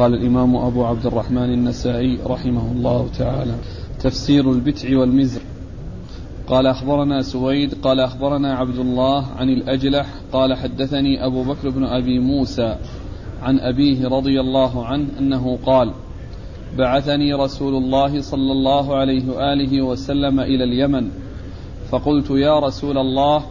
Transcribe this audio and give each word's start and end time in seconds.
قال 0.00 0.14
الإمام 0.14 0.56
أبو 0.56 0.84
عبد 0.84 1.06
الرحمن 1.06 1.52
النسائي 1.52 2.18
رحمه 2.26 2.72
الله 2.72 3.08
تعالى 3.18 3.54
تفسير 4.00 4.52
البتع 4.52 4.98
والمزر. 4.98 5.40
قال 6.48 6.66
أخبرنا 6.66 7.22
سويد 7.22 7.74
قال 7.82 8.00
أخبرنا 8.00 8.54
عبد 8.54 8.78
الله 8.78 9.26
عن 9.38 9.48
الأجلح 9.48 10.06
قال 10.32 10.54
حدثني 10.54 11.26
أبو 11.26 11.42
بكر 11.42 11.70
بن 11.70 11.84
أبي 11.84 12.18
موسى 12.18 12.76
عن 13.42 13.58
أبيه 13.58 14.08
رضي 14.08 14.40
الله 14.40 14.86
عنه 14.86 15.06
أنه 15.18 15.58
قال 15.66 15.92
بعثني 16.78 17.34
رسول 17.34 17.74
الله 17.74 18.20
صلى 18.20 18.52
الله 18.52 18.96
عليه 18.96 19.30
وآله 19.30 19.82
وسلم 19.82 20.40
إلى 20.40 20.64
اليمن 20.64 21.10
فقلت 21.90 22.30
يا 22.30 22.58
رسول 22.58 22.98
الله 22.98 23.42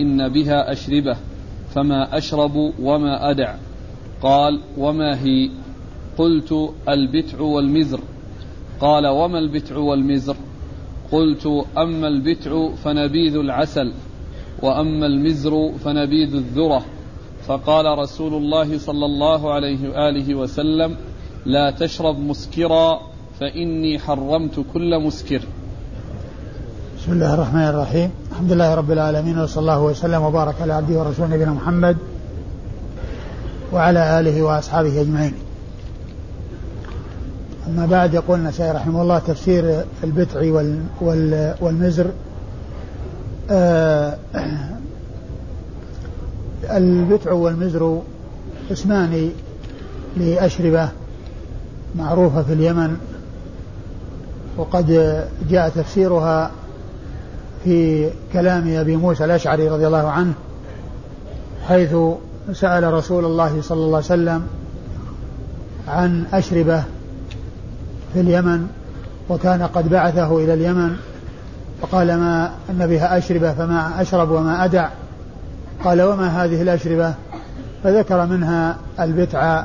إن 0.00 0.28
بها 0.28 0.72
أشربة 0.72 1.16
فما 1.74 2.18
أشرب 2.18 2.72
وما 2.82 3.30
أدع. 3.30 3.54
قال 4.22 4.60
وما 4.78 5.22
هي؟ 5.24 5.50
قلت 6.18 6.70
البتع 6.88 7.40
والمزر. 7.40 8.00
قال 8.80 9.06
وما 9.06 9.38
البتع 9.38 9.76
والمزر؟ 9.76 10.36
قلت 11.12 11.46
أما 11.78 12.08
البتع 12.08 12.68
فنبيذ 12.84 13.36
العسل 13.36 13.92
وأما 14.62 15.06
المزر 15.06 15.72
فنبيذ 15.84 16.34
الذرة. 16.34 16.84
فقال 17.46 17.98
رسول 17.98 18.34
الله 18.34 18.78
صلى 18.78 19.06
الله 19.06 19.52
عليه 19.52 19.88
وآله 19.88 20.34
وسلم 20.34 20.96
لا 21.46 21.70
تشرب 21.70 22.18
مسكرا 22.18 23.00
فإني 23.40 23.98
حرمت 23.98 24.64
كل 24.74 24.98
مسكر. 24.98 25.42
بسم 26.98 27.12
الله 27.12 27.34
الرحمن 27.34 27.62
الرحيم. 27.62 28.10
الحمد 28.30 28.52
لله 28.52 28.74
رب 28.74 28.90
العالمين 28.90 29.38
وصلى 29.38 29.60
الله 29.60 29.82
وسلم 29.82 30.22
وبارك 30.22 30.54
على 30.60 30.72
عبده 30.72 30.98
ورسوله 30.98 31.28
نبينا 31.28 31.52
محمد 31.52 31.96
وعلى 33.72 34.20
آله 34.20 34.42
وأصحابه 34.42 35.00
أجمعين. 35.00 35.34
أما 37.68 37.86
بعد 37.86 38.14
يقول 38.14 38.38
النسائي 38.38 38.70
رحمه 38.70 39.02
الله 39.02 39.18
تفسير 39.18 39.84
البتع 40.04 40.40
وال 40.40 40.80
وال 41.00 41.54
والمزر. 41.60 42.06
آه 43.50 44.16
البتع 46.70 47.32
والمزر 47.32 48.02
اسمان 48.72 49.30
لأشربة 50.16 50.88
معروفة 51.96 52.42
في 52.42 52.52
اليمن 52.52 52.96
وقد 54.56 54.86
جاء 55.48 55.68
تفسيرها 55.68 56.50
في 57.64 58.10
كلام 58.32 58.76
أبي 58.76 58.96
موسى 58.96 59.24
الأشعري 59.24 59.68
رضي 59.68 59.86
الله 59.86 60.08
عنه 60.08 60.32
حيث 61.68 61.96
سأل 62.52 62.92
رسول 62.94 63.24
الله 63.24 63.62
صلى 63.62 63.78
الله 63.84 63.96
عليه 63.96 64.06
وسلم 64.06 64.46
عن 65.88 66.24
أشربة 66.32 66.84
في 68.14 68.20
اليمن 68.20 68.66
وكان 69.28 69.62
قد 69.62 69.88
بعثه 69.88 70.38
إلى 70.38 70.54
اليمن 70.54 70.96
فقال 71.82 72.06
ما 72.06 72.50
أن 72.70 72.86
بها 72.86 73.18
أشربة 73.18 73.52
فما 73.52 74.00
أشرب 74.00 74.30
وما 74.30 74.64
أدع. 74.64 74.88
قال 75.84 76.02
وما 76.02 76.44
هذه 76.44 76.62
الأشربة؟ 76.62 77.14
فذكر 77.84 78.26
منها 78.26 78.76
البتع 79.00 79.64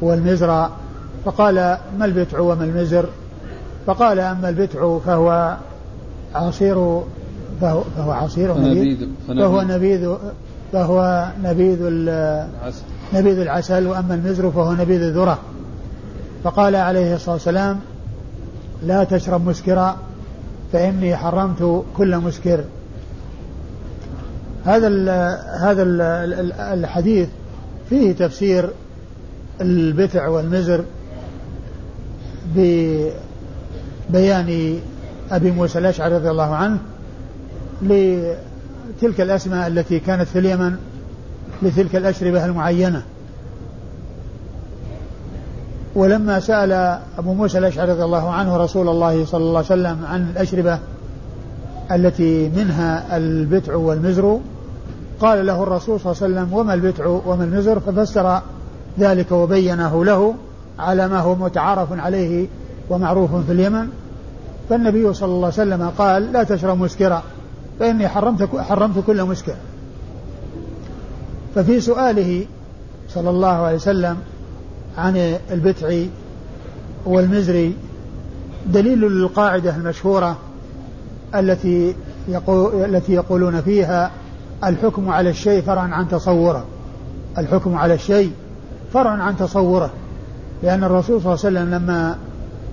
والمزر 0.00 0.68
فقال 1.24 1.54
ما 1.98 2.04
البتع 2.04 2.38
وما 2.38 2.64
المزر؟ 2.64 3.06
فقال 3.86 4.18
أما 4.20 4.48
البتع 4.48 4.98
فهو 4.98 5.56
عصير 6.34 7.00
فهو, 7.60 7.82
فهو 7.96 8.10
عصير 8.10 8.54
فنبيذ 8.54 9.08
فهو 9.28 9.62
نبيذ 9.62 10.14
فهو 10.72 11.28
نبيذ 11.44 11.78
نبيذ 13.14 13.38
العسل 13.38 13.86
وأما 13.86 14.14
المزر 14.14 14.50
فهو 14.50 14.72
نبيذ 14.72 15.02
الذرة. 15.02 15.38
فقال 16.44 16.76
عليه 16.76 17.14
الصلاة 17.14 17.34
والسلام 17.34 17.80
لا 18.82 19.04
تشرب 19.04 19.48
مسكرا 19.48 19.96
فإني 20.72 21.16
حرمت 21.16 21.84
كل 21.96 22.18
مسكر. 22.18 22.64
هذا 24.64 24.86
ال 24.86 25.08
هذا 25.60 25.82
ال 25.82 26.52
الحديث 26.52 27.28
فيه 27.90 28.12
تفسير 28.12 28.70
البتع 29.60 30.28
والمزر 30.28 30.84
ببيان 32.56 33.10
أبي 35.30 35.50
موسى 35.50 35.78
الأشعري 35.78 36.14
رضي 36.14 36.30
الله 36.30 36.54
عنه 36.54 36.78
لتلك 37.82 39.20
الأسماء 39.20 39.66
التي 39.66 39.98
كانت 39.98 40.28
في 40.28 40.38
اليمن 40.38 40.76
لتلك 41.62 41.96
الأشربة 41.96 42.44
المعينة. 42.44 43.02
ولما 45.94 46.40
سأل 46.40 46.98
أبو 47.18 47.34
موسى 47.34 47.58
الأشعري 47.58 47.92
رضي 47.92 48.04
الله 48.04 48.30
عنه 48.30 48.56
رسول 48.56 48.88
الله 48.88 49.24
صلى 49.24 49.40
الله 49.40 49.58
عليه 49.58 49.66
وسلم 49.66 50.04
عن 50.04 50.30
الأشربة 50.30 50.78
التي 51.92 52.48
منها 52.48 53.16
البتع 53.16 53.74
والمزر 53.74 54.38
قال 55.20 55.46
له 55.46 55.62
الرسول 55.62 56.00
صلى 56.00 56.12
الله 56.12 56.22
عليه 56.22 56.34
وسلم 56.34 56.54
وما 56.54 56.74
البتع 56.74 57.06
وما 57.06 57.44
المزر؟ 57.44 57.80
ففسر 57.80 58.40
ذلك 58.98 59.32
وبينه 59.32 60.04
له 60.04 60.34
على 60.78 61.08
ما 61.08 61.18
هو 61.18 61.34
متعارف 61.34 61.92
عليه 61.92 62.46
ومعروف 62.90 63.34
في 63.34 63.52
اليمن. 63.52 63.88
فالنبي 64.70 65.14
صلى 65.14 65.28
الله 65.28 65.44
عليه 65.44 65.54
وسلم 65.54 65.90
قال 65.98 66.32
لا 66.32 66.42
تشرب 66.42 66.78
مسكرا 66.78 67.22
فإني 67.80 68.08
حرمت 68.08 68.56
حرمت 68.56 69.04
كل 69.06 69.24
مسكر. 69.24 69.54
ففي 71.54 71.80
سؤاله 71.80 72.46
صلى 73.08 73.30
الله 73.30 73.48
عليه 73.48 73.76
وسلم 73.76 74.16
عن 74.98 75.36
البتع 75.50 76.02
والمزر 77.06 77.72
دليل 78.66 79.00
للقاعدة 79.00 79.76
المشهورة 79.76 80.36
التي 81.34 81.94
يقول 82.28 82.84
التي 82.84 83.12
يقولون 83.12 83.60
فيها 83.60 84.10
الحكم 84.64 85.08
على 85.08 85.30
الشيء 85.30 85.62
فرع 85.62 85.80
عن 85.80 86.08
تصوره. 86.08 86.64
الحكم 87.38 87.76
على 87.76 87.94
الشيء 87.94 88.32
فرع 88.92 89.10
عن 89.10 89.36
تصوره. 89.36 89.90
لأن 90.62 90.84
الرسول 90.84 91.22
صلى 91.22 91.34
الله 91.34 91.44
عليه 91.44 91.58
وسلم 91.60 91.74
لما 91.74 92.16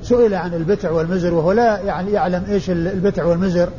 سئل 0.04 0.34
عن 0.34 0.54
البتع 0.54 0.92
والمزر 0.92 1.34
وهو 1.34 1.52
لا 1.52 1.80
يعني 1.80 2.12
يعلم 2.12 2.44
إيش 2.50 2.70
البتع 2.70 3.26
والمزر 3.26 3.70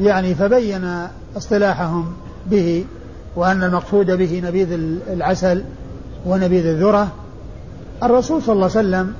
يعني 0.00 0.34
فبين 0.34 1.06
اصطلاحهم 1.36 2.12
به 2.50 2.84
وأن 3.36 3.62
المقصود 3.62 4.10
به 4.10 4.42
نبيذ 4.44 4.72
العسل 5.12 5.64
ونبيذ 6.26 6.66
الذرة 6.66 7.12
الرسول 8.04 8.42
صلى 8.42 8.52
الله 8.52 8.70
عليه 8.76 8.88
وسلم 8.88 9.14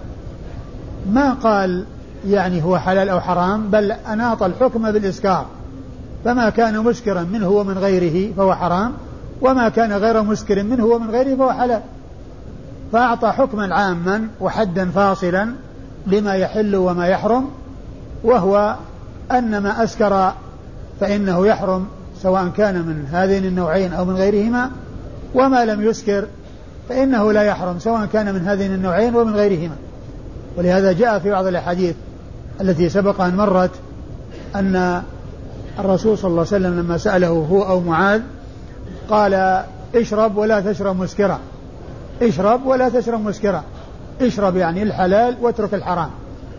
ما 1.12 1.32
قال 1.32 1.84
يعني 2.26 2.64
هو 2.64 2.78
حلال 2.78 3.08
أو 3.08 3.20
حرام 3.20 3.70
بل 3.70 3.92
أناط 3.92 4.42
الحكم 4.42 4.92
بالإسكار. 4.92 5.46
فما 6.24 6.50
كان 6.50 6.80
مسكرا 6.80 7.22
منه 7.22 7.48
ومن 7.48 7.78
غيره 7.78 8.32
فهو 8.36 8.54
حرام 8.54 8.92
وما 9.40 9.68
كان 9.68 9.92
غير 9.92 10.22
مسكر 10.22 10.62
منه 10.62 10.84
ومن 10.84 11.10
غيره 11.10 11.36
فهو 11.36 11.52
حلال. 11.52 11.80
فأعطى 12.92 13.32
حكما 13.32 13.74
عاما 13.74 14.28
وحدا 14.40 14.90
فاصلا 14.90 15.48
لما 16.06 16.34
يحل 16.34 16.76
وما 16.76 17.06
يحرم 17.06 17.48
وهو 18.24 18.76
أن 19.32 19.58
ما 19.58 19.84
أسكر 19.84 20.32
فإنه 21.00 21.46
يحرم 21.46 21.86
سواء 22.22 22.48
كان 22.48 22.74
من 22.74 23.06
هذين 23.12 23.44
النوعين 23.44 23.92
أو 23.92 24.04
من 24.04 24.16
غيرهما 24.16 24.70
وما 25.34 25.64
لم 25.64 25.82
يسكر 25.82 26.26
فإنه 26.88 27.32
لا 27.32 27.42
يحرم 27.42 27.78
سواء 27.78 28.06
كان 28.06 28.34
من 28.34 28.40
هذين 28.40 28.74
النوعين 28.74 29.16
ومن 29.16 29.34
غيرهما. 29.34 29.76
ولهذا 30.56 30.92
جاء 30.92 31.18
في 31.18 31.30
بعض 31.30 31.46
الأحاديث 31.46 31.94
التي 32.60 32.88
سبق 32.88 33.20
أن 33.20 33.36
مرت 33.36 33.70
أن 34.56 35.02
الرسول 35.78 36.18
صلى 36.18 36.28
الله 36.28 36.46
عليه 36.52 36.66
وسلم 36.66 36.80
لما 36.80 36.98
سأله 36.98 37.28
هو 37.28 37.62
أو 37.62 37.80
معاذ 37.80 38.20
قال 39.10 39.64
اشرب 39.94 40.36
ولا 40.36 40.60
تشرب 40.60 40.96
مسكرا. 40.96 41.38
اشرب 42.22 42.66
ولا 42.66 42.88
تشرب 42.88 43.20
مسكرا. 43.20 43.62
اشرب 44.20 44.56
يعني 44.56 44.82
الحلال 44.82 45.36
واترك 45.40 45.74
الحرام. 45.74 46.10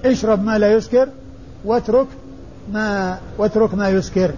اشرب 0.06 0.44
ما 0.44 0.58
لا 0.58 0.74
يسكر 0.74 1.08
واترك 1.66 2.08
ما 2.74 3.18
واترك 3.38 3.74
ما 3.74 3.90
يسكر. 3.90 4.32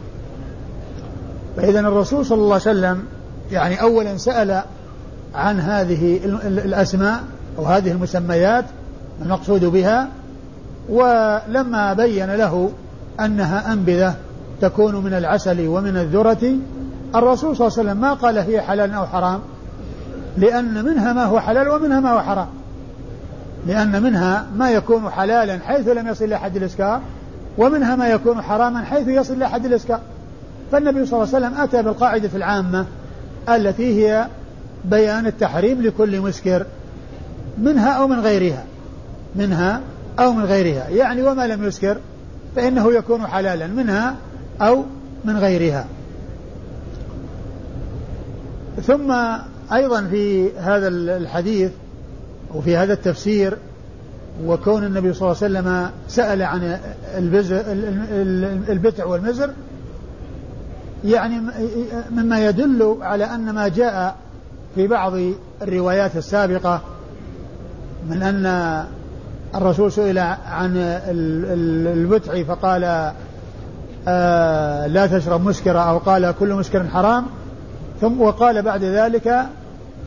فإذا 1.58 1.80
الرسول 1.80 2.26
صلى 2.26 2.38
الله 2.38 2.54
عليه 2.54 2.62
وسلم 2.62 3.04
يعني 3.52 3.82
أولا 3.82 4.18
سأل 4.18 4.62
عن 5.36 5.60
هذه 5.60 6.20
الأسماء 6.48 7.24
أو 7.58 7.66
هذه 7.66 7.92
المسميات 7.92 8.66
المقصود 9.22 9.66
بها 9.66 10.08
ولما 10.90 11.94
بين 11.94 12.36
له 12.36 12.72
أنها 13.20 13.74
أنبذة 13.74 14.14
تكون 14.62 14.96
من 14.96 15.14
العسل 15.14 15.68
ومن 15.68 15.98
الذرة 15.98 16.54
الرسول 17.16 17.56
صلى 17.56 17.68
الله 17.68 17.80
عليه 17.80 17.90
وسلم 17.90 18.02
ما 18.02 18.14
قال 18.14 18.38
هي 18.38 18.62
حلال 18.62 18.94
أو 18.94 19.06
حرام 19.06 19.40
لأن 20.38 20.86
منها 20.86 21.14
ما 21.14 21.26
هو 21.26 21.40
حلال 21.40 21.70
ومنها 21.70 22.00
ما 22.00 22.12
هو 22.12 22.22
حرام. 22.22 22.48
لأن 23.68 24.04
منها 24.04 24.46
ما 24.56 24.72
يكون 24.72 25.10
حلالا 25.10 25.60
حيث 25.60 25.88
لم 25.88 26.08
يصل 26.08 26.26
إلى 26.26 26.40
حد 26.40 26.56
الإسكار 26.56 27.02
ومنها 27.58 27.96
ما 27.96 28.08
يكون 28.08 28.42
حراما 28.42 28.84
حيث 28.84 29.08
يصل 29.08 29.34
إلى 29.34 29.50
حد 29.50 29.66
الإسكار. 29.66 30.00
فالنبي 30.72 31.06
صلى 31.06 31.24
الله 31.24 31.36
عليه 31.36 31.48
وسلم 31.48 31.62
أتى 31.62 31.84
بالقاعدة 31.84 32.30
العامة 32.36 32.86
التي 33.50 34.06
هي 34.06 34.28
بيان 34.90 35.28
التحريم 35.28 35.82
لكل 35.82 36.22
مسكر 36.22 36.66
منها 37.58 37.92
أو 37.92 38.08
من 38.08 38.20
غيرها. 38.20 38.64
منها 39.36 39.82
أو 40.20 40.34
من 40.34 40.44
غيرها. 40.46 40.90
يعني 40.90 41.24
وما 41.24 41.48
لم 41.48 41.64
يسكر 41.64 41.98
فإنه 42.56 42.94
يكون 42.94 43.28
حلالا 43.28 43.68
منها 43.68 44.16
أو 44.62 44.86
من 45.26 45.38
غيرها. 45.38 45.86
ثم 48.88 49.12
أيضا 49.74 50.04
في 50.04 50.52
هذا 50.58 50.88
الحديث 50.88 51.72
وفي 52.56 52.78
هذا 52.78 52.94
التفسير 52.94 53.58
وكون 54.46 54.84
النبي 54.84 55.14
صلى 55.14 55.32
الله 55.32 55.44
عليه 55.44 55.60
وسلم 55.60 55.92
سأل 56.08 56.42
عن 56.42 56.78
البتع 58.70 59.06
والمزر 59.06 59.50
يعني 61.06 61.42
مما 62.12 62.46
يدل 62.46 62.98
على 63.02 63.26
أن 63.26 63.54
ما 63.54 63.68
جاء 63.68 64.16
في 64.78 64.88
بعض 64.88 65.14
الروايات 65.62 66.16
السابقة 66.16 66.82
من 68.10 68.24
أن 68.24 68.84
الرسول 69.56 69.92
سئل 69.92 70.18
عن 70.46 70.74
البتع 71.88 72.44
فقال 72.44 73.12
آه 74.08 74.88
لا 74.88 75.08
تشرب 75.08 75.46
مسكرة. 75.46 75.80
أو 75.80 75.98
قال 75.98 76.34
كل 76.40 76.54
مسكر 76.54 76.84
حرام. 76.84 77.26
ثم 78.02 78.22
وقال 78.22 78.62
بعد 78.62 78.84
ذلك 78.84 79.46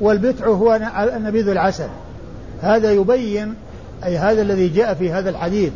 والبتع 0.00 0.46
هو 0.46 0.80
النبيذ 1.16 1.48
العسل. 1.48 1.88
هذا 2.62 2.92
يبين 2.92 3.54
أي 4.04 4.18
هذا 4.18 4.42
الذي 4.42 4.68
جاء 4.68 4.94
في 4.94 5.12
هذا 5.12 5.30
الحديث 5.30 5.72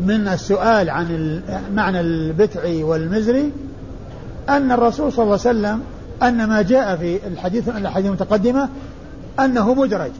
من 0.00 0.28
السؤال 0.28 0.90
عن 0.90 1.40
معنى 1.74 2.00
البتع 2.00 2.60
والمزري 2.84 3.52
أن 4.48 4.72
الرسول 4.72 5.12
صلى 5.12 5.22
الله 5.22 5.38
عليه 5.46 5.58
وسلم 5.58 5.82
أن 6.22 6.44
ما 6.44 6.62
جاء 6.62 6.96
في 6.96 7.26
الحديث 7.26 7.68
الحديث 7.68 8.06
المتقدمة 8.06 8.68
أنه 9.40 9.74
مدرج. 9.74 10.10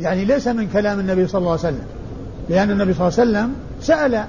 يعني 0.00 0.24
ليس 0.24 0.48
من 0.48 0.68
كلام 0.68 1.00
النبي 1.00 1.26
صلى 1.26 1.38
الله 1.38 1.50
عليه 1.50 1.60
وسلم. 1.60 1.86
لأن 2.48 2.70
النبي 2.70 2.94
صلى 2.94 3.08
الله 3.08 3.18
عليه 3.18 3.30
وسلم 3.30 3.54
سأل 3.80 4.24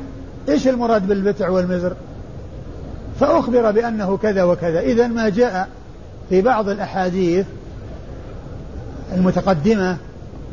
إيش 0.50 0.68
المراد 0.68 1.08
بالبتع 1.08 1.50
والمزر؟ 1.50 1.94
فأخبر 3.20 3.72
بأنه 3.72 4.18
كذا 4.18 4.44
وكذا. 4.44 4.80
إذا 4.80 5.08
ما 5.08 5.30
جاء 5.30 5.70
في 6.30 6.42
بعض 6.42 6.70
الأحاديث 6.70 7.46
المتقدمة 9.14 9.98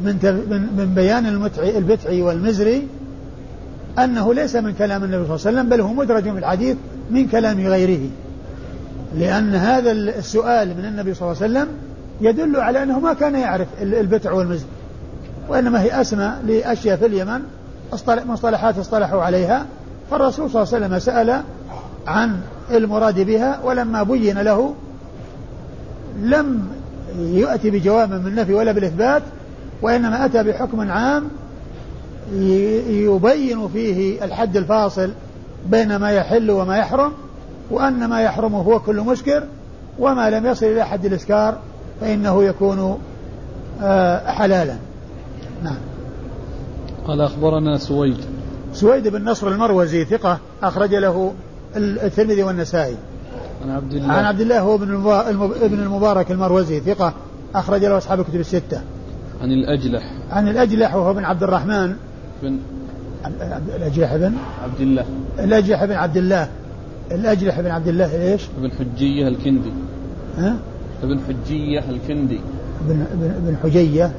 من 0.00 0.14
من 0.76 0.92
بيان 0.94 1.26
المتع 1.26 1.62
البتع 1.62 2.24
والمزري 2.24 2.86
أنه 3.98 4.34
ليس 4.34 4.56
من 4.56 4.72
كلام 4.72 5.04
النبي 5.04 5.26
صلى 5.26 5.36
الله 5.36 5.46
عليه 5.46 5.58
وسلم 5.58 5.68
بل 5.68 5.80
هو 5.80 5.92
مدرج 5.92 6.22
في 6.22 6.38
الحديث 6.38 6.76
من 7.10 7.28
كلام 7.28 7.66
غيره. 7.66 8.10
لأن 9.14 9.54
هذا 9.54 9.92
السؤال 9.92 10.68
من 10.68 10.84
النبي 10.84 11.14
صلى 11.14 11.32
الله 11.32 11.42
عليه 11.42 11.52
وسلم 11.52 11.68
يدل 12.20 12.56
على 12.56 12.82
أنه 12.82 13.00
ما 13.00 13.12
كان 13.12 13.34
يعرف 13.34 13.68
البتع 13.82 14.32
والمزر 14.32 14.66
وإنما 15.48 15.82
هي 15.82 16.00
أسمى 16.00 16.32
لأشياء 16.46 16.96
في 16.96 17.06
اليمن 17.06 17.40
مصطلحات 18.26 18.78
اصطلحوا 18.78 19.22
عليها 19.22 19.66
فالرسول 20.10 20.50
صلى 20.50 20.62
الله 20.62 20.74
عليه 20.74 20.86
وسلم 20.86 20.98
سأل 20.98 21.42
عن 22.06 22.40
المراد 22.70 23.20
بها 23.20 23.60
ولما 23.64 24.02
بين 24.02 24.38
له 24.38 24.74
لم 26.22 26.68
يأتي 27.18 27.70
بجواب 27.70 28.10
من 28.10 28.26
النفي 28.26 28.54
ولا 28.54 28.72
بالإثبات 28.72 29.22
وإنما 29.82 30.24
أتى 30.24 30.42
بحكم 30.42 30.90
عام 30.90 31.28
يبين 32.88 33.68
فيه 33.68 34.24
الحد 34.24 34.56
الفاصل 34.56 35.10
بين 35.66 35.96
ما 35.96 36.10
يحل 36.10 36.50
وما 36.50 36.76
يحرم. 36.76 37.12
وأن 37.70 38.04
ما 38.04 38.20
يحرم 38.20 38.54
هو 38.54 38.80
كل 38.80 39.00
مسكر 39.00 39.44
وما 39.98 40.30
لم 40.30 40.46
يصل 40.46 40.66
إلى 40.66 40.86
حد 40.86 41.04
الإسكار 41.04 41.58
فإنه 42.00 42.44
يكون 42.44 42.98
آه، 43.82 44.30
حلالا. 44.30 44.76
نعم. 45.62 45.76
قال 47.06 47.20
أخبرنا 47.20 47.78
سويد. 47.78 48.16
سويد 48.72 49.08
بن 49.08 49.24
نصر 49.24 49.48
المروزي 49.48 50.04
ثقة 50.04 50.38
أخرج 50.62 50.94
له 50.94 51.32
الترمذي 51.76 52.42
والنسائي. 52.42 52.96
عن 53.64 53.70
عبد 53.70 53.92
الله. 53.92 54.12
عن 54.12 54.24
عبد 54.24 54.40
الله 54.40 54.60
هو 54.60 54.74
ابن 55.62 55.78
المبارك 55.82 56.30
المروزي 56.30 56.80
ثقة 56.80 57.14
أخرج 57.54 57.84
له 57.84 57.98
أصحاب 57.98 58.20
الكتب 58.20 58.40
الستة. 58.40 58.80
عن 59.42 59.52
الأجلح. 59.52 60.12
عن 60.30 60.48
الأجلح 60.48 60.94
وهو 60.94 61.14
بن 61.14 61.24
عبد 61.24 61.42
الرحمن. 61.42 61.96
بن 62.42 62.58
الأجلح 63.76 64.16
بن؟ 64.16 64.34
عبد 64.64 64.80
الله. 64.80 65.04
الأجلح 65.38 65.84
بن 65.84 65.92
عبد 65.92 66.16
الله. 66.16 66.48
الأجلح 67.12 67.60
بن 67.60 67.70
عبد 67.70 67.88
الله 67.88 68.32
إيش؟ 68.32 68.42
ابن 68.58 68.70
حجية 68.70 69.28
الكندي. 69.28 69.72
ها؟ 70.38 70.56
ابن 71.02 71.20
حجية 71.28 71.84
الكندي. 71.90 72.40
ابن 72.86 73.06
ابن 73.12 73.56
حجية. 73.62 74.12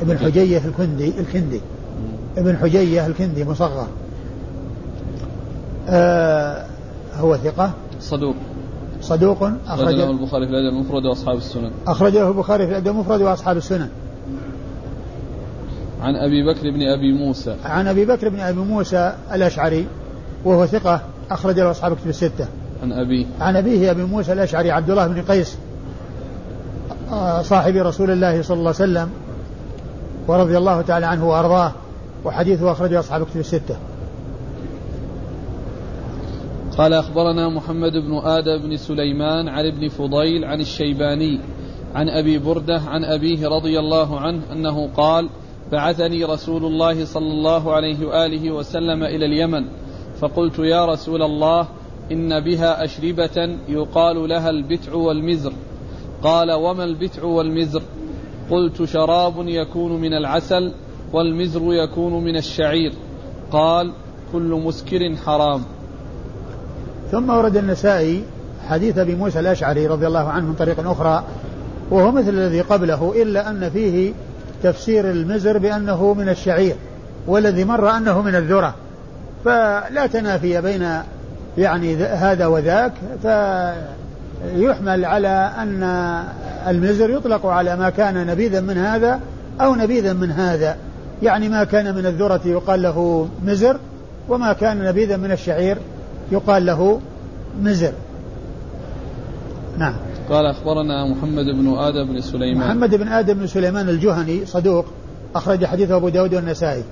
ابن 0.00 0.18
حجية. 0.18 0.62
الكندي 0.66 1.20
الكندي. 1.20 1.60
ابن 2.36 2.56
حجية 2.56 3.06
الكندي 3.06 3.44
مصغر. 3.44 3.86
آه 5.88 6.66
هو 7.16 7.36
ثقة؟ 7.36 7.72
صدوق. 8.00 8.34
صدوق 9.00 9.50
أخرجه 9.66 10.10
البخاري 10.10 10.46
في 10.46 10.52
الأدب 10.52 10.76
المفرد 10.76 11.04
وأصحاب 11.04 11.36
السنن. 11.36 11.70
أخرجه 11.86 12.28
البخاري 12.28 12.66
في 12.66 12.70
الأدب 12.70 12.88
المفرد 12.88 13.22
وأصحاب 13.22 13.56
السنن. 13.56 13.88
عن 16.00 16.14
أبي 16.16 16.42
بكر 16.42 16.70
بن 16.70 16.82
أبي 16.82 17.12
موسى. 17.12 17.56
عن 17.64 17.86
أبي 17.86 18.04
بكر 18.04 18.28
بن 18.28 18.40
أبي 18.40 18.60
موسى 18.60 19.14
الأشعري 19.32 19.86
وهو 20.44 20.66
ثقة. 20.66 21.00
أخرج 21.30 21.60
له 21.60 21.70
أصحاب 21.70 21.96
كتب 21.96 22.08
الستة. 22.08 22.46
عن 22.82 22.92
أبيه 22.92 23.26
عن 23.40 23.56
أبيه 23.56 23.90
أبي 23.90 24.02
موسى 24.02 24.32
الأشعري 24.32 24.70
عبد 24.70 24.90
الله 24.90 25.06
بن 25.06 25.22
قيس 25.22 25.56
آه، 27.12 27.42
صاحب 27.42 27.76
رسول 27.76 28.10
الله 28.10 28.42
صلى 28.42 28.58
الله 28.58 28.74
عليه 28.80 28.90
وسلم 28.90 29.10
ورضي 30.28 30.58
الله 30.58 30.82
تعالى 30.82 31.06
عنه 31.06 31.28
وأرضاه 31.28 31.72
وحديثه 32.24 32.72
أخرجه 32.72 33.00
أصحاب 33.00 33.26
كتب 33.26 33.40
الستة. 33.40 33.76
قال 36.78 36.92
أخبرنا 36.92 37.48
محمد 37.48 37.92
بن 37.92 38.18
آدم 38.24 38.62
بن 38.62 38.76
سليمان 38.76 39.48
عن 39.48 39.66
ابن 39.66 39.88
فضيل 39.88 40.44
عن 40.44 40.60
الشيباني 40.60 41.40
عن 41.94 42.08
أبي 42.08 42.38
بردة 42.38 42.80
عن 42.86 43.04
أبيه 43.04 43.48
رضي 43.48 43.78
الله 43.78 44.20
عنه 44.20 44.42
أنه 44.52 44.88
قال 44.96 45.28
بعثني 45.72 46.24
رسول 46.24 46.64
الله 46.64 47.04
صلى 47.04 47.32
الله 47.32 47.72
عليه 47.72 48.06
وآله 48.06 48.50
وسلم 48.50 49.02
إلى 49.02 49.26
اليمن 49.26 49.64
فقلت 50.22 50.58
يا 50.58 50.86
رسول 50.86 51.22
الله 51.22 51.66
إن 52.12 52.40
بها 52.40 52.84
أشربة 52.84 53.56
يقال 53.68 54.28
لها 54.28 54.50
البتع 54.50 54.94
والمزر. 54.94 55.52
قال 56.22 56.52
وما 56.52 56.84
البتع 56.84 57.24
والمزر؟ 57.24 57.82
قلت 58.50 58.84
شراب 58.84 59.34
يكون 59.38 60.00
من 60.00 60.14
العسل 60.14 60.72
والمزر 61.12 61.60
يكون 61.64 62.24
من 62.24 62.36
الشعير. 62.36 62.92
قال 63.52 63.92
كل 64.32 64.60
مسكر 64.64 65.16
حرام. 65.26 65.62
ثم 67.10 67.30
ورد 67.30 67.56
النسائي 67.56 68.24
حديث 68.68 68.98
أبي 68.98 69.14
موسى 69.14 69.40
الأشعري 69.40 69.86
رضي 69.86 70.06
الله 70.06 70.28
عنه 70.28 70.46
من 70.46 70.54
طريق 70.54 70.88
أخرى 70.90 71.24
وهو 71.90 72.12
مثل 72.12 72.28
الذي 72.28 72.60
قبله 72.60 73.22
إلا 73.22 73.50
أن 73.50 73.70
فيه 73.70 74.12
تفسير 74.62 75.10
المزر 75.10 75.58
بأنه 75.58 76.14
من 76.14 76.28
الشعير 76.28 76.76
والذي 77.26 77.64
مر 77.64 77.90
أنه 77.90 78.22
من 78.22 78.34
الذرة. 78.34 78.74
فلا 79.44 80.06
تنافي 80.12 80.60
بين 80.60 80.88
يعني 81.58 81.96
هذا 81.96 82.46
وذاك 82.46 82.92
فيحمل 83.22 85.04
على 85.04 85.52
أن 85.58 85.82
المزر 86.68 87.10
يطلق 87.10 87.46
على 87.46 87.76
ما 87.76 87.90
كان 87.90 88.26
نبيذا 88.26 88.60
من 88.60 88.78
هذا 88.78 89.20
أو 89.60 89.74
نبيذا 89.74 90.12
من 90.12 90.30
هذا. 90.30 90.76
يعني 91.22 91.48
ما 91.48 91.64
كان 91.64 91.94
من 91.94 92.06
الذرة 92.06 92.40
يقال 92.44 92.82
له 92.82 93.28
مزر 93.46 93.76
وما 94.28 94.52
كان 94.52 94.84
نبيذا 94.84 95.16
من 95.16 95.32
الشعير 95.32 95.78
يقال 96.32 96.66
له 96.66 97.00
مزر. 97.62 97.92
نعم. 99.78 99.94
قال 100.30 100.46
أخبرنا 100.46 101.06
محمد 101.06 101.44
بن 101.44 101.74
آدم 101.78 102.12
بن 102.12 102.20
سليمان. 102.20 102.66
محمد 102.66 102.94
بن 102.94 103.08
آدم 103.08 103.34
بن 103.34 103.46
سليمان 103.46 103.88
الجهني 103.88 104.46
صدوق 104.46 104.86
أخرج 105.34 105.64
حديثه 105.64 105.96
أبو 105.96 106.08
داود 106.08 106.34
والنسائي. 106.34 106.82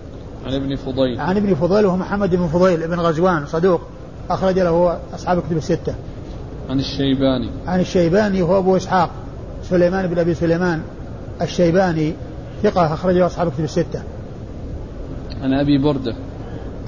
عن 0.47 0.55
ابن 0.55 0.77
فضيل. 0.77 1.21
عن 1.21 1.37
ابن 1.37 1.55
فضيل 1.55 1.87
وهو 1.87 1.97
محمد 1.97 2.35
بن 2.35 2.47
فضيل 2.47 2.89
بن 2.89 3.01
غزوان 3.01 3.47
صدوق. 3.47 3.81
أخرج 4.31 4.59
له 4.59 4.99
أصحاب 5.15 5.39
الكتب 5.39 5.57
الستة. 5.57 5.95
عن 6.71 6.79
الشيباني. 6.79 7.51
عن 7.67 7.81
الشيباني 7.81 8.43
وهو 8.43 8.59
أبو 8.59 8.77
إسحاق 8.77 9.11
سليمان 9.65 10.07
بن 10.07 10.19
أبي 10.19 10.35
سليمان 10.35 10.83
الشيباني 11.43 12.15
ثقة 12.63 12.95
أخرجه 12.95 13.27
أصحاب 13.27 13.49
الكتب 13.49 13.65
الستة. 13.65 14.03
عن 15.43 15.53
أبي 15.53 15.79
بردة. 15.79 16.15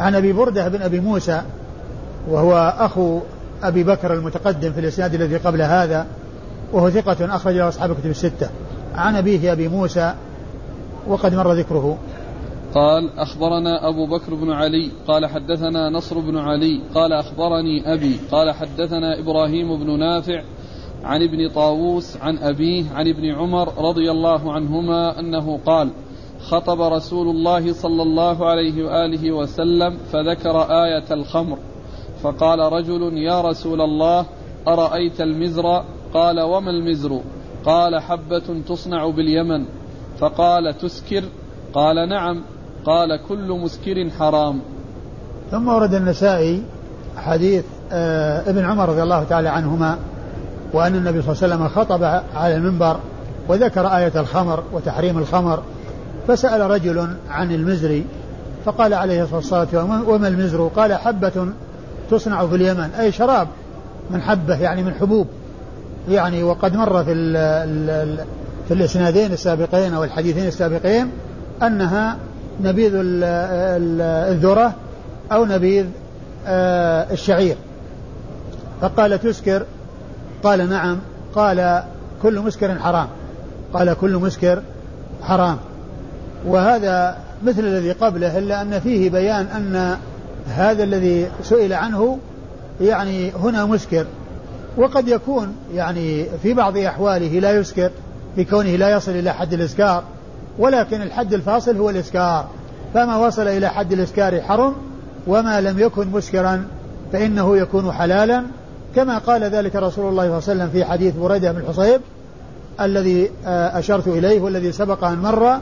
عن 0.01 0.15
أبي 0.15 0.33
بردة 0.33 0.69
بن 0.69 0.83
أبي 0.83 1.01
موسى 1.01 1.43
وهو 2.29 2.75
أخو 2.79 3.21
أبي 3.63 3.85
بكر 3.85 4.15
المتقدم 4.15 4.73
في 4.73 4.81
الإسناد 4.81 5.15
الذي 5.15 5.37
قبل 5.37 5.63
هذا 5.63 6.07
وهو 6.73 6.91
ثقة 6.91 7.37
أخرج 7.37 7.55
له 7.55 7.69
أصحاب 7.69 7.91
الكتب 7.91 8.11
الستة. 8.11 8.49
عن 8.95 9.17
أبيه 9.17 9.53
أبي 9.53 9.69
موسى 9.69 10.15
وقد 11.07 11.35
مر 11.35 11.53
ذكره. 11.53 11.99
قال 12.75 13.19
أخبرنا 13.19 13.89
أبو 13.89 14.07
بكر 14.07 14.35
بن 14.35 14.51
علي 14.51 14.91
قال 15.09 15.27
حدثنا 15.27 15.91
نصر 15.91 16.19
بن 16.19 16.39
علي 16.39 16.81
قال 16.95 17.13
أخبرني 17.13 17.93
أبي 17.95 18.17
قال 18.33 18.51
حدثنا 18.51 19.19
إبراهيم 19.19 19.77
بن 19.77 19.99
نافع 19.99 20.43
عن 21.05 21.23
ابن 21.23 21.49
طاووس 21.49 22.17
عن 22.17 22.39
أبيه 22.39 22.85
عن 22.95 23.09
ابن 23.09 23.31
عمر 23.31 23.89
رضي 23.89 24.11
الله 24.11 24.53
عنهما 24.53 25.21
أنه 25.21 25.61
قال 25.67 25.91
خطب 26.41 26.81
رسول 26.81 27.29
الله 27.29 27.73
صلى 27.73 28.03
الله 28.03 28.47
عليه 28.47 28.85
وآله 28.85 29.33
وسلم 29.33 29.97
فذكر 30.13 30.63
آية 30.85 31.05
الخمر 31.11 31.59
فقال 32.23 32.59
رجل 32.59 33.19
يا 33.19 33.41
رسول 33.41 33.81
الله 33.81 34.27
أرأيت 34.69 35.21
المزر؟ 35.21 35.85
قال 36.15 36.41
وما 36.41 36.71
المزر؟ 36.71 37.21
قال 37.65 38.01
حبة 38.01 38.63
تصنع 38.69 39.09
باليمن 39.11 39.65
فقال 40.19 40.79
تسكر؟ 40.79 41.25
قال 41.75 42.09
نعم. 42.09 42.43
قال 42.87 43.21
كل 43.29 43.49
مسكر 43.49 44.11
حرام. 44.19 44.61
ثم 45.51 45.69
ورد 45.69 45.95
النسائي 45.95 46.63
حديث 47.17 47.65
آه 47.93 48.51
ابن 48.51 48.65
عمر 48.65 48.89
رضي 48.89 49.03
الله 49.03 49.25
تعالى 49.25 49.49
عنهما 49.49 49.99
وأن 50.73 50.95
النبي 50.95 51.23
صلى 51.23 51.33
الله 51.33 51.43
عليه 51.43 51.55
وسلم 51.55 51.69
خطب 51.69 52.05
على 52.35 52.57
المنبر 52.57 52.97
وذكر 53.49 53.87
آية 53.87 54.13
الخمر 54.17 54.63
وتحريم 54.73 55.19
الخمر 55.19 55.63
فسأل 56.29 56.71
رجل 56.71 57.09
عن 57.31 57.53
المزر 57.53 58.03
فقال 58.65 58.95
عليه 58.95 59.23
الصلاة 59.23 59.61
والسلام 59.61 60.09
وما 60.09 60.29
المزر؟ 60.29 60.71
قال 60.77 60.95
حبة 60.95 61.47
تصنع 62.11 62.47
في 62.47 62.55
اليمن. 62.55 62.91
أي 63.01 63.13
شراب 63.13 63.49
من 64.11 64.23
حبة 64.23 64.57
يعني 64.61 64.83
من 64.83 64.95
حبوب. 64.95 65.27
يعني 66.09 66.43
وقد 66.43 66.77
مر 66.77 67.05
في 67.05 67.13
ال 67.13 67.37
ال 67.37 68.25
في 68.69 68.75
الإسنادين 68.75 69.33
السابقين 69.33 69.95
أو 69.95 70.05
الحديثين 70.05 70.47
السابقين 70.47 71.11
أنها 71.63 72.17
نبيذ 72.61 72.93
الذرة 72.95 74.75
أو 75.33 75.45
نبيذ 75.45 75.87
آه، 76.47 77.13
الشعير. 77.13 77.57
فقال 78.81 79.21
تسكر؟ 79.21 79.67
قال 80.43 80.71
نعم. 80.71 80.99
قال 81.35 81.83
كل 82.23 82.41
مسكر 82.41 82.79
حرام. 82.79 83.09
قال 83.73 83.95
كل 83.95 84.17
مسكر 84.17 84.63
حرام. 85.23 85.57
وهذا 86.47 87.17
مثل 87.45 87.61
الذي 87.61 87.93
قبله 87.93 88.39
إلا 88.39 88.63
أن 88.63 88.81
فيه 88.81 89.11
بيان 89.11 89.47
أن 89.47 89.97
هذا 90.49 90.85
الذي 90.85 91.29
سئل 91.43 91.73
عنه 91.73 92.19
يعني 92.81 93.31
هنا 93.31 93.65
مسكر. 93.65 94.07
وقد 94.77 95.09
يكون 95.09 95.57
يعني 95.75 96.27
في 96.43 96.55
بعض 96.55 96.77
أحواله 96.77 97.39
لا 97.41 97.53
يسكر 97.53 97.91
بكونه 98.37 98.77
لا 98.77 98.91
يصل 98.91 99.13
إلى 99.13 99.33
حد 99.33 99.53
الإسكار. 99.53 100.05
ولكن 100.59 101.03
الحد 101.03 101.35
الفاصل 101.35 101.77
هو 101.77 101.91
الإسكار. 101.91 102.47
فما 102.95 103.17
وصل 103.17 103.49
إلى 103.49 103.69
حد 103.69 103.93
الإسكار 103.93 104.41
حرم 104.41 104.75
وما 105.27 105.61
لم 105.61 105.79
يكن 105.79 106.09
مسكرا 106.09 106.65
فإنه 107.13 107.57
يكون 107.57 107.93
حلالا. 107.93 108.45
كما 108.97 109.19
قال 109.19 109.45
ذلك 109.45 109.77
رسول 109.77 109.83
الله 109.83 109.91
صلى 109.91 110.09
الله 110.09 110.23
عليه 110.23 110.37
وسلم 110.37 110.69
في 110.69 110.85
حديث 110.85 111.15
بريدة 111.17 111.53
بن 111.53 111.61
الحصيب 111.61 112.01
الذي 112.81 113.31
آه، 113.47 113.79
أشرت 113.79 114.09
إليه 114.09 114.41
والذي 114.41 114.73
سبق 114.73 115.05
أن 115.05 115.19
مر 115.19 115.59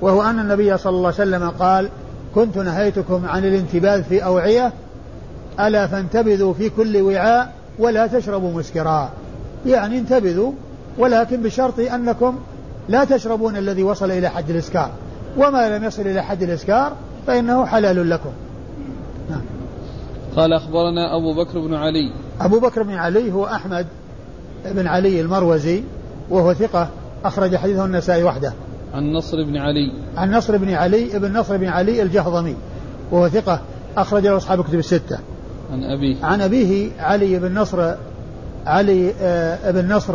وهو 0.00 0.22
أن 0.22 0.38
النبي 0.38 0.78
صلى 0.78 0.90
الله 0.90 1.12
عليه 1.18 1.30
وسلم 1.30 1.50
قال 1.50 1.88
كنت 2.34 2.56
نهيتكم 2.58 3.22
عن 3.26 3.44
الانتباذ 3.44 4.02
في 4.02 4.24
أوعية 4.24 4.72
ألا 5.60 5.86
فانتبذوا 5.86 6.54
في 6.54 6.68
كل 6.68 6.96
وعاء 6.96 7.52
ولا 7.78 8.06
تشربوا 8.06 8.52
مسكرا. 8.52 9.10
يعني 9.66 9.98
انتبذوا 9.98 10.52
ولكن 10.98 11.42
بشرط 11.42 11.80
أنكم 11.80 12.38
لا 12.88 13.04
تشربون 13.04 13.56
الذي 13.56 13.82
وصل 13.82 14.10
إلى 14.10 14.28
حد 14.28 14.50
الإسكار. 14.50 14.90
وما 15.36 15.78
لم 15.78 15.84
يصل 15.84 16.02
إلى 16.02 16.22
حد 16.22 16.42
الإسكار 16.42 16.92
فإنه 17.26 17.66
حلال 17.66 18.10
لكم. 18.10 18.30
نعم. 19.30 19.40
قال 20.36 20.52
أخبرنا 20.52 21.16
أبو 21.16 21.34
بكر 21.34 21.58
بن 21.58 21.74
علي. 21.74 22.12
أبو 22.40 22.60
بكر 22.60 22.82
بن 22.82 22.94
علي 22.94 23.32
هو 23.32 23.46
أحمد 23.46 23.86
بن 24.66 24.86
علي 24.86 25.20
المروزي 25.20 25.82
وهو 26.30 26.54
ثقة 26.54 26.88
أخرج 27.24 27.56
حديثه 27.56 27.84
النسائي 27.84 28.22
وحده. 28.22 28.52
عن 28.94 29.12
نصر 29.12 29.44
بن 29.44 29.56
علي. 29.56 29.92
عن 30.16 30.34
نصر 30.34 30.56
بن 30.56 30.70
علي 30.70 31.16
ابن 31.16 31.38
نصر 31.38 31.56
بن 31.56 31.66
علي 31.66 32.02
الجهضمي 32.02 32.56
وهو 33.10 33.28
ثقة 33.28 33.60
أخرج 33.96 34.26
له 34.26 34.36
أصحاب 34.36 34.60
الكتب 34.60 34.78
الستة. 34.78 35.18
عن 35.72 35.84
أبيه. 35.84 36.24
عن 36.24 36.40
أبيه 36.40 36.90
علي 36.98 37.38
بن 37.38 37.58
نصر 37.58 37.94
علي 38.66 39.12
آه 39.20 39.70
بن 39.70 39.92
نصر 39.92 40.14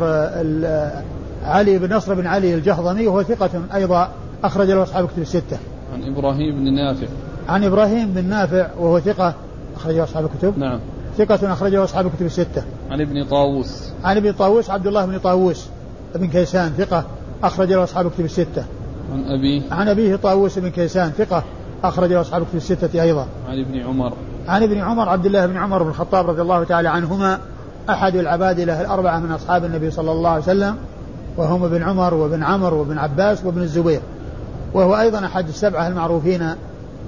علي 1.46 1.78
بن 1.80 1.96
نصر 1.96 2.14
بن 2.14 2.28
علي 2.28 2.56
الجهضمي 2.56 3.08
وهو 3.08 3.24
ثقة 3.24 3.50
أيضا 3.76 4.10
أخرج 4.44 4.68
له 4.72 4.84
أصحاب 4.84 5.06
الكتب 5.06 5.22
الستة. 5.22 5.58
عن 5.94 6.04
إبراهيم 6.04 6.56
بن 6.56 6.74
نافع. 6.74 7.08
عن 7.50 7.64
إبراهيم 7.64 8.14
بن 8.14 8.26
نافع 8.26 8.68
وهو 8.80 9.00
ثقة 9.00 9.34
أخرجه 9.76 10.04
أصحاب 10.04 10.26
الكتب. 10.26 10.58
نعم. 10.58 10.80
ثقة 11.18 11.54
أخرجه 11.54 11.84
أصحاب 11.84 12.08
الكتب 12.08 12.26
الستة. 12.26 12.64
عن 12.92 13.02
ابن 13.02 13.24
طاووس. 13.24 13.90
عن 14.04 14.18
ابن 14.18 14.32
طاووس 14.32 14.70
عبد 14.70 14.88
الله 14.88 15.06
بن 15.06 15.18
طاووس 15.18 15.68
بن 16.16 16.28
كيسان 16.28 16.70
ثقة 16.78 17.06
أخرج 17.44 17.74
له 17.74 17.84
أصحاب 17.84 18.08
الكتب 18.08 18.26
الستة. 18.26 18.66
عن 19.14 19.24
أبيه. 19.24 19.62
عن 19.72 19.88
أبيه 19.88 20.16
طاووس 20.16 20.60
بن 20.60 20.70
كيسان 20.70 21.10
ثقة 21.10 21.44
أخرج 21.84 22.14
له 22.14 22.22
أصحاب 22.22 22.42
الكتب 22.42 22.56
الستة 22.56 23.02
أيضا. 23.02 23.28
عن 23.50 23.60
ابن 23.60 23.80
عمر. 23.80 24.14
عن 24.48 24.64
ابن 24.64 24.78
عمر 24.78 25.10
عبد 25.10 25.26
الله 25.26 25.46
بن 25.46 25.58
عمر 25.58 25.84
بن 25.84 25.90
الخطاب 25.90 26.30
رضي 26.30 26.42
الله 26.42 26.64
تعالى 26.64 26.90
عنهما 26.90 27.40
أحد 27.90 28.16
العبادلة 28.16 28.82
الأربعة 28.82 29.20
من 29.20 29.32
أصحاب 29.32 29.66
النبي 29.66 29.92
صلى 29.92 30.12
الله 30.12 30.30
عليه 30.30 30.44
وسلم. 30.44 30.76
وهم 31.42 31.64
ابن 31.64 31.84
عمر 31.84 32.14
وابن 32.14 32.44
عمر 32.44 32.74
وابن 32.74 32.98
عباس 32.98 33.46
وابن 33.46 33.62
الزبير. 33.62 34.02
وهو 34.74 35.00
أيضا 35.00 35.26
أحد 35.26 35.48
السبعة 35.48 35.88
المعروفين 35.88 36.56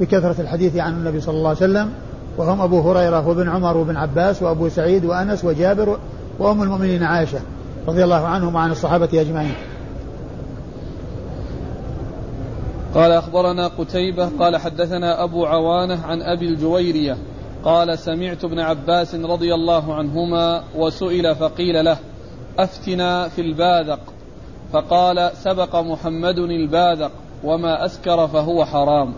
بكثرة 0.02 0.42
الحديث 0.42 0.78
عن 0.78 0.94
النبي 0.94 1.22
صلى 1.22 1.38
الله 1.38 1.50
عليه 1.50 1.58
وسلم. 1.58 1.90
وهم 2.38 2.62
أبو 2.62 2.92
هريرة 2.92 3.28
وابن 3.28 3.50
عمر 3.50 3.78
وابن 3.78 3.98
عباس 3.98 4.44
وأبو 4.44 4.70
سعيد 4.70 5.06
وأنس 5.06 5.46
وجابر 5.46 5.98
وأم 6.40 6.64
المؤمنين 6.64 7.04
عائشة 7.04 7.40
رضي 7.88 8.04
الله 8.04 8.28
عنهم 8.28 8.56
وعن 8.56 8.72
الصحابة 8.72 9.10
أجمعين. 9.14 9.54
قال 12.96 13.12
أخبرنا 13.12 13.68
قتيبة 13.68 14.30
قال 14.40 14.58
حدثنا 14.58 15.24
أبو 15.24 15.46
عوانة 15.46 16.06
عن 16.06 16.22
أبي 16.22 16.46
الجويرية 16.50 17.18
قال 17.66 18.00
سمعت 18.00 18.44
ابن 18.44 18.60
عباس 18.60 19.16
رضي 19.16 19.54
الله 19.54 19.96
عنهما 19.96 20.64
وسئل 20.78 21.36
فقيل 21.36 21.86
له 21.86 21.98
أفتنا 22.60 23.28
في 23.28 23.42
الباذق. 23.42 24.00
فقال 24.74 25.32
سبق 25.44 25.76
محمد 25.76 26.38
الباذق 26.38 27.12
وما 27.44 27.86
أسكر 27.86 28.28
فهو 28.28 28.66
حرام. 28.66 29.14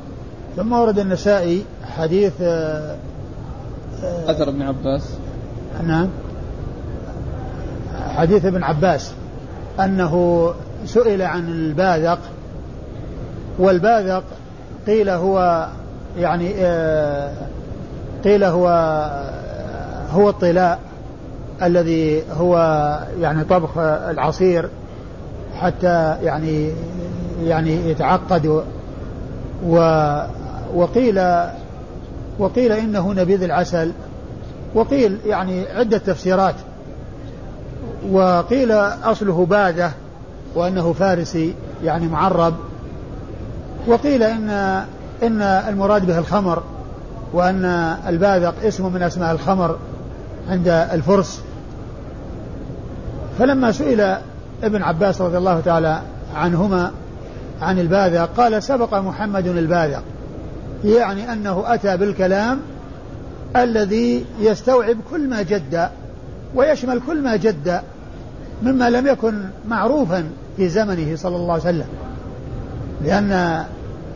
ثم 0.55 0.73
ورد 0.73 0.99
النسائي 0.99 1.65
حديث 1.97 2.33
آه، 2.41 2.95
آه، 4.03 4.31
أثر 4.31 4.49
ابن 4.49 4.61
عباس. 4.61 5.17
نعم. 5.83 6.09
حديث 8.15 8.45
ابن 8.45 8.63
عباس 8.63 9.11
أنه 9.79 10.53
سئل 10.85 11.21
عن 11.21 11.47
الباذق 11.49 12.19
والباذق 13.59 14.23
قيل 14.87 15.09
هو 15.09 15.67
يعني 16.17 16.53
آه، 16.57 17.31
قيل 18.23 18.43
هو 18.43 18.67
هو 20.11 20.29
الطلاء 20.29 20.79
الذي 21.63 22.23
هو 22.31 22.57
يعني 23.19 23.43
طبخ 23.43 23.77
العصير. 23.77 24.69
حتى 25.61 26.17
يعني 26.23 26.71
يعني 27.43 27.89
يتعقد 27.89 28.63
و 29.65 29.81
وقيل 30.75 31.21
وقيل 32.39 32.71
إنه 32.71 33.13
نبيذ 33.13 33.43
العسل. 33.43 33.91
وقيل 34.75 35.17
يعني 35.25 35.67
عدة 35.67 35.97
تفسيرات. 35.97 36.55
وقيل 38.11 38.71
اصله 39.03 39.45
باده 39.45 39.91
وأنه 40.55 40.93
فارسي 40.93 41.53
يعني 41.83 42.07
معرب. 42.07 42.53
وقيل 43.87 44.23
إن 44.23 44.49
إن 45.23 45.41
المراد 45.41 46.05
به 46.05 46.17
الخمر 46.19 46.63
وأن 47.33 47.65
الباذق 48.07 48.53
اسم 48.63 48.93
من 48.93 49.03
أسماء 49.03 49.31
الخمر 49.31 49.77
عند 50.49 50.67
الفرس. 50.67 51.41
فلما 53.39 53.71
سئل 53.71 54.17
ابن 54.65 54.83
عباس 54.83 55.21
رضي 55.21 55.37
الله 55.37 55.59
تعالى 55.59 56.01
عنهما 56.35 56.91
عن 57.61 57.79
الباذق 57.79 58.29
قال 58.37 58.63
سبق 58.63 58.93
محمد 58.93 59.47
الباذق 59.47 60.03
يعني 60.83 61.33
أنه 61.33 61.63
أتى 61.73 61.97
بالكلام 61.97 62.59
الذي 63.55 64.25
يستوعب 64.39 64.97
كل 65.11 65.29
ما 65.29 65.41
جد 65.41 65.89
ويشمل 66.55 67.01
كل 67.07 67.21
ما 67.21 67.35
جد 67.35 67.81
مما 68.63 68.89
لم 68.89 69.07
يكن 69.07 69.41
معروفا 69.67 70.29
في 70.57 70.69
زمنه 70.69 71.15
صلى 71.15 71.35
الله 71.35 71.53
عليه 71.53 71.63
وسلم 71.63 71.87
لأن 73.03 73.63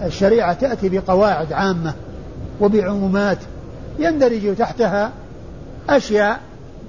الشريعة 0.06 0.54
تأتي 0.54 0.90
بقواعد 0.90 1.54
عامة 1.54 1.94
وبعمومات 2.62 3.38
يندرج 4.00 4.56
تحتها 4.56 5.12
أشياء 5.90 6.40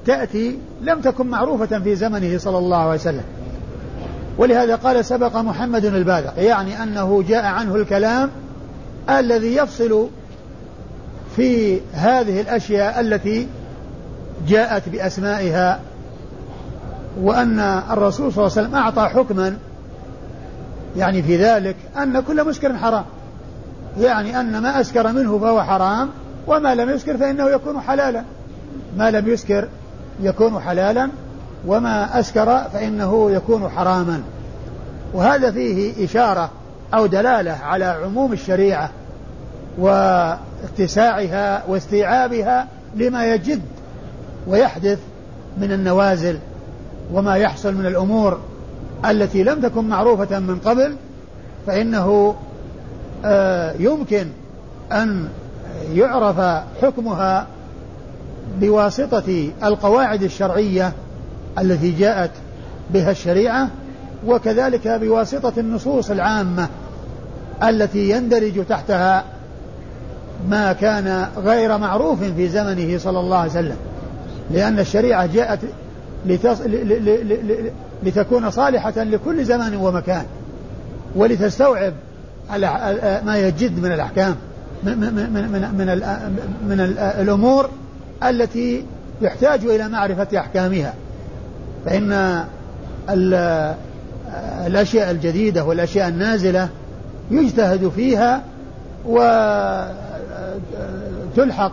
تأتي 0.07 0.59
لم 0.83 1.00
تكن 1.00 1.26
معروفة 1.26 1.79
في 1.79 1.97
زمنه 1.97 2.38
صلى 2.38 2.59
الله 2.59 2.76
عليه 2.76 3.00
وسلم. 3.00 3.25
ولهذا 4.39 4.77
قال 4.77 5.05
سبق 5.05 5.37
محمد 5.37 5.85
الباذق 5.85 6.35
يعني 6.37 6.83
أنه 6.83 7.25
جاء 7.29 7.45
عنه 7.45 7.75
الكلام 7.77 8.31
الذي 9.11 9.57
يفصل 9.57 10.09
في 11.37 11.81
هذه 11.93 12.41
الأشياء 12.41 13.01
التي 13.01 13.49
جاءت 14.49 14.89
بأسمائها 14.89 15.81
وأن 17.21 17.61
الرسول 17.91 18.33
صلى 18.33 18.47
الله 18.47 18.57
عليه 18.57 18.69
وسلم 18.69 18.75
أعطى 18.75 19.09
حكما 19.09 19.57
يعني 20.97 21.23
في 21.23 21.37
ذلك 21.37 21.77
أن 22.03 22.21
كل 22.21 22.49
مسكر 22.49 22.77
حرام. 22.77 23.05
يعني 23.99 24.41
أن 24.41 24.59
ما 24.59 24.81
أسكر 24.81 25.13
منه 25.13 25.39
فهو 25.39 25.63
حرام 25.63 26.09
وما 26.47 26.75
لم 26.75 26.91
يسكر 26.91 27.17
فإنه 27.17 27.51
يكون 27.51 27.81
حلالا. 27.81 28.25
ما 28.97 29.11
لم 29.11 29.29
يسكر 29.29 29.69
يكون 30.21 30.61
حلالا. 30.61 31.11
وما 31.67 32.21
أسكر 32.21 32.64
فإنه 32.73 33.31
يكون 33.31 33.69
حراما. 33.69 34.23
وهذا 35.14 35.50
فيه 35.50 36.05
إشارة 36.05 36.50
أو 36.95 37.07
دلالة 37.07 37.52
على 37.52 37.85
عموم 37.85 38.33
الشريعة 38.33 38.90
واتساعها 39.79 41.62
واستيعابها 41.69 42.67
لما 42.97 43.26
يجد 43.26 43.61
ويحدث 44.47 44.99
من 45.59 45.73
النوازل 45.73 46.38
وما 47.12 47.37
يحصل 47.37 47.75
من 47.75 47.87
الأمور 47.87 48.40
التي 49.11 49.43
لم 49.43 49.61
تكن 49.61 49.85
معروفة 49.85 50.38
من 50.38 50.59
قبل 50.64 50.97
فإنه 51.67 52.35
آه، 53.25 53.75
يمكن 53.79 54.26
أن 54.93 55.29
يعرف 55.93 56.64
حكمها 56.83 57.47
بواسطة 58.61 59.50
القواعد 59.64 60.23
الشرعية 60.23 60.93
التي 61.59 61.90
جاءت 61.90 62.30
بها 62.90 63.11
الشريعة 63.11 63.69
وكذلك 64.26 64.88
بواسطة 64.88 65.52
النصوص 65.59 66.11
العامة 66.11 66.69
التي 67.62 68.11
يندرج 68.11 68.64
تحتها 68.69 69.25
ما 70.49 70.73
كان 70.73 71.26
غير 71.37 71.78
معروف 71.78 72.23
في 72.23 72.49
زمنه 72.49 72.99
صلى 72.99 73.21
الله 73.21 73.37
عليه 73.37 73.50
وسلم. 73.50 73.76
لأن 74.50 74.78
الشريعة 74.78 75.26
جاءت 75.26 75.59
لتص... 76.26 76.61
ل... 76.61 76.71
ل... 76.71 77.28
ل... 77.28 77.71
لتكون 78.02 78.50
صالحة 78.50 79.02
لكل 79.02 79.45
زمان 79.45 79.76
ومكان 79.76 80.25
ولتستوعب 81.16 81.92
ما 83.25 83.37
يجد 83.37 83.83
من 83.83 83.92
الأحكام 83.92 84.37
من, 84.83 84.99
من, 84.99 85.14
من, 85.14 85.73
من, 85.73 85.88
من, 86.69 86.80
الأمور 87.21 87.71
التي 88.23 88.85
يحتاج 89.23 89.64
إلى 89.64 89.88
معرفة 89.88 90.38
أحكامها. 90.38 90.95
فإن 91.85 92.45
الأشياء 94.67 95.11
الجديدة 95.11 95.65
والأشياء 95.65 96.09
النازلة 96.09 96.69
يجتهد 97.31 97.89
فيها 97.89 98.43
وتلحق 101.37 101.73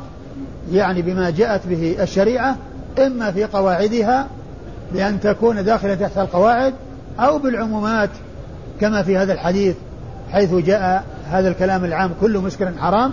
يعني 0.72 1.02
بما 1.02 1.30
جاءت 1.30 1.68
به 1.68 1.96
الشريعة 2.02 2.56
إما 3.00 3.32
في 3.32 3.46
قواعدها 3.46 4.28
بأن 4.94 5.20
تكون 5.20 5.64
داخلة 5.64 5.96
تحت 5.96 6.18
القواعد 6.18 6.74
أو 7.20 7.38
بالعمومات 7.38 8.10
كما 8.82 9.04
في 9.04 9.18
هذا 9.18 9.34
الحديث 9.34 9.76
حيث 10.32 10.54
جاء 10.54 11.04
هذا 11.32 11.50
الكلام 11.50 11.86
العام 11.86 12.12
كل 12.22 12.38
مسكر 12.38 12.72
حرام 12.80 13.12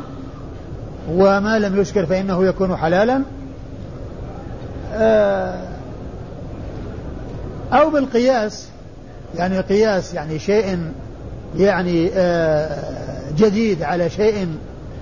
وما 1.10 1.58
لم 1.58 1.80
يسكر 1.80 2.06
فإنه 2.06 2.44
يكون 2.44 2.76
حلالا. 2.76 3.22
آه، 4.94 5.73
أو 7.72 7.90
بالقياس 7.90 8.68
يعني 9.36 9.60
قياس 9.60 10.14
يعني 10.14 10.38
شيء 10.38 10.78
يعني 11.58 12.10
آه، 12.14 12.78
جديد 13.36 13.82
على 13.82 14.10
شيء 14.10 14.48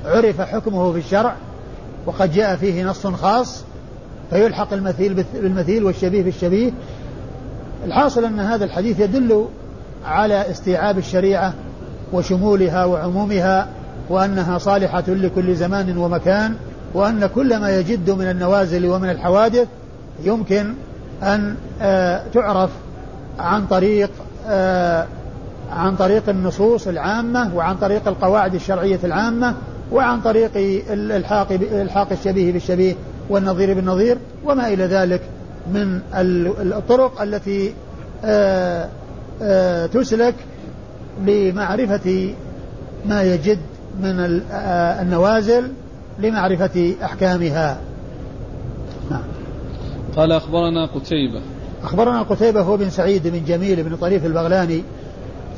عرف 0.05 0.41
حكمه 0.41 0.93
في 0.93 0.99
الشرع 0.99 1.35
وقد 2.07 2.33
جاء 2.33 2.57
فيه 2.57 2.85
نص 2.85 3.07
خاص 3.07 3.65
فيلحق 4.31 4.73
المثيل 4.73 5.25
بالمثيل 5.35 5.85
والشبيه 5.85 6.23
بالشبيه. 6.23 6.73
الحاصل 7.85 8.25
أن 8.25 8.41
هذا 8.41 8.65
الحديث 8.65 9.01
يدل 9.01 9.47
على 10.05 10.51
استيعاب 10.51 10.99
الشريعة 10.99 11.55
وشمولها 12.13 12.85
وعمومها 12.85 13.69
وأنها 14.09 14.59
صالحة 14.59 15.05
لكل 15.09 15.55
زمان 15.55 15.99
ومكان 15.99 16.55
وأن 16.95 17.27
كل 17.27 17.61
ما 17.61 17.79
يجد 17.79 18.11
من 18.11 18.31
النوازل 18.31 18.87
ومن 18.87 19.11
الحوادث 19.11 19.69
يمكن 20.25 20.75
أن 21.23 21.55
آه، 21.83 22.23
تعرف 22.35 22.71
عن 23.39 23.67
طريق 23.67 24.11
آه، 24.49 25.07
عن 25.73 25.97
طريق 25.97 26.29
النصوص 26.29 26.89
العامة 26.89 27.57
وعن 27.57 27.77
طريق 27.77 28.09
القواعد 28.09 28.55
الشرعية 28.55 28.99
العامة 29.05 29.55
وعن 29.93 30.21
طريق 30.21 30.51
الحاق 30.91 31.47
الحاق 31.73 32.09
الشبيه 32.13 32.53
بالشبيه 32.53 32.95
والنظير 33.29 33.75
بالنظير 33.75 34.19
وما 34.45 34.69
إلى 34.69 34.85
ذلك 34.85 35.21
من 35.73 36.01
الطرق 36.73 37.23
التي 37.23 37.75
آه، 38.25 38.89
تسلك 39.87 40.35
لمعرفة 41.27 42.35
ما 43.07 43.23
يجد 43.23 43.59
من 44.01 44.43
النوازل 45.01 45.73
لمعرفة 46.19 46.95
أحكامها. 47.05 47.77
قال 50.17 50.33
أخبرنا 50.33 50.87
قتيبة. 50.87 51.41
أخبرنا 51.83 52.23
قتيبة 52.23 52.61
هو 52.61 52.77
بن 52.77 52.91
سعيد 52.91 53.29
بن 53.29 53.45
جميل 53.45 53.83
بن 53.83 53.97
طريف 53.97 54.27
البغلاني 54.27 54.83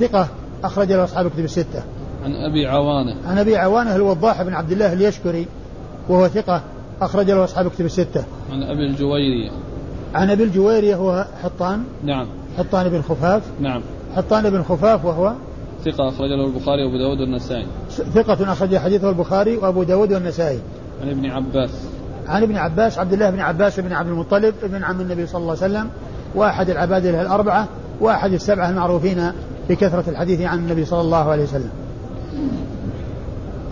ثقة 0.00 0.28
أخرج 0.64 0.92
له 0.92 1.04
أصحاب 1.04 1.30
كتب 1.30 1.44
الستة. 1.44 1.82
عن 2.24 2.34
أبي 2.34 2.66
عوانة. 2.66 3.16
عن 3.26 3.38
أبي 3.38 3.56
عوانة 3.56 3.96
الوضاح 3.96 4.42
بن 4.42 4.54
عبد 4.54 4.72
الله 4.72 4.92
اليشكري 4.92 5.46
وهو 6.08 6.28
ثقة 6.28 6.62
أخرج 7.02 7.30
له 7.30 7.44
أصحاب 7.44 7.68
كتب 7.68 7.84
الستة. 7.84 8.24
عن 8.52 8.62
أبي 8.62 8.86
الجويرية. 8.86 9.50
عن 10.14 10.30
أبي 10.30 10.42
الجويرية 10.42 10.96
هو 10.96 11.26
حطان. 11.42 11.84
نعم. 12.04 12.26
حطان 12.58 12.88
بن 12.88 13.02
خفاف. 13.02 13.42
نعم. 13.60 13.82
حطان 14.16 14.50
بن 14.50 14.62
خفاف 14.62 15.04
وهو 15.04 15.32
ثقة 15.84 16.08
أخرج 16.08 16.28
له 16.28 16.46
البخاري 16.46 16.84
وأبو 16.84 16.96
داود 16.98 17.20
والنسائي. 17.20 17.66
ثقة 17.88 18.52
أخرج 18.52 18.76
حديثه 18.76 19.08
البخاري 19.10 19.56
وأبو 19.56 19.82
داود 19.82 20.12
والنسائي. 20.12 20.58
عن 21.02 21.08
ابن 21.08 21.26
عباس. 21.26 21.70
عن 22.28 22.42
ابن 22.42 22.56
عباس 22.56 22.98
عبد 22.98 23.12
الله 23.12 23.30
بن 23.30 23.40
عباس 23.40 23.80
بن 23.80 23.92
عبد 23.92 24.08
المطلب 24.08 24.54
ابن 24.62 24.84
عم 24.84 25.00
النبي 25.00 25.26
صلى 25.26 25.40
الله 25.40 25.56
عليه 25.62 25.74
وسلم 25.74 25.90
وأحد 26.34 26.70
العباد 26.70 27.06
الأربعة 27.06 27.68
وأحد 28.00 28.32
السبعة 28.32 28.70
المعروفين 28.70 29.32
بكثرة 29.68 30.10
الحديث 30.10 30.40
عن 30.40 30.58
النبي 30.58 30.84
صلى 30.84 31.00
الله 31.00 31.30
عليه 31.30 31.42
وسلم. 31.42 31.70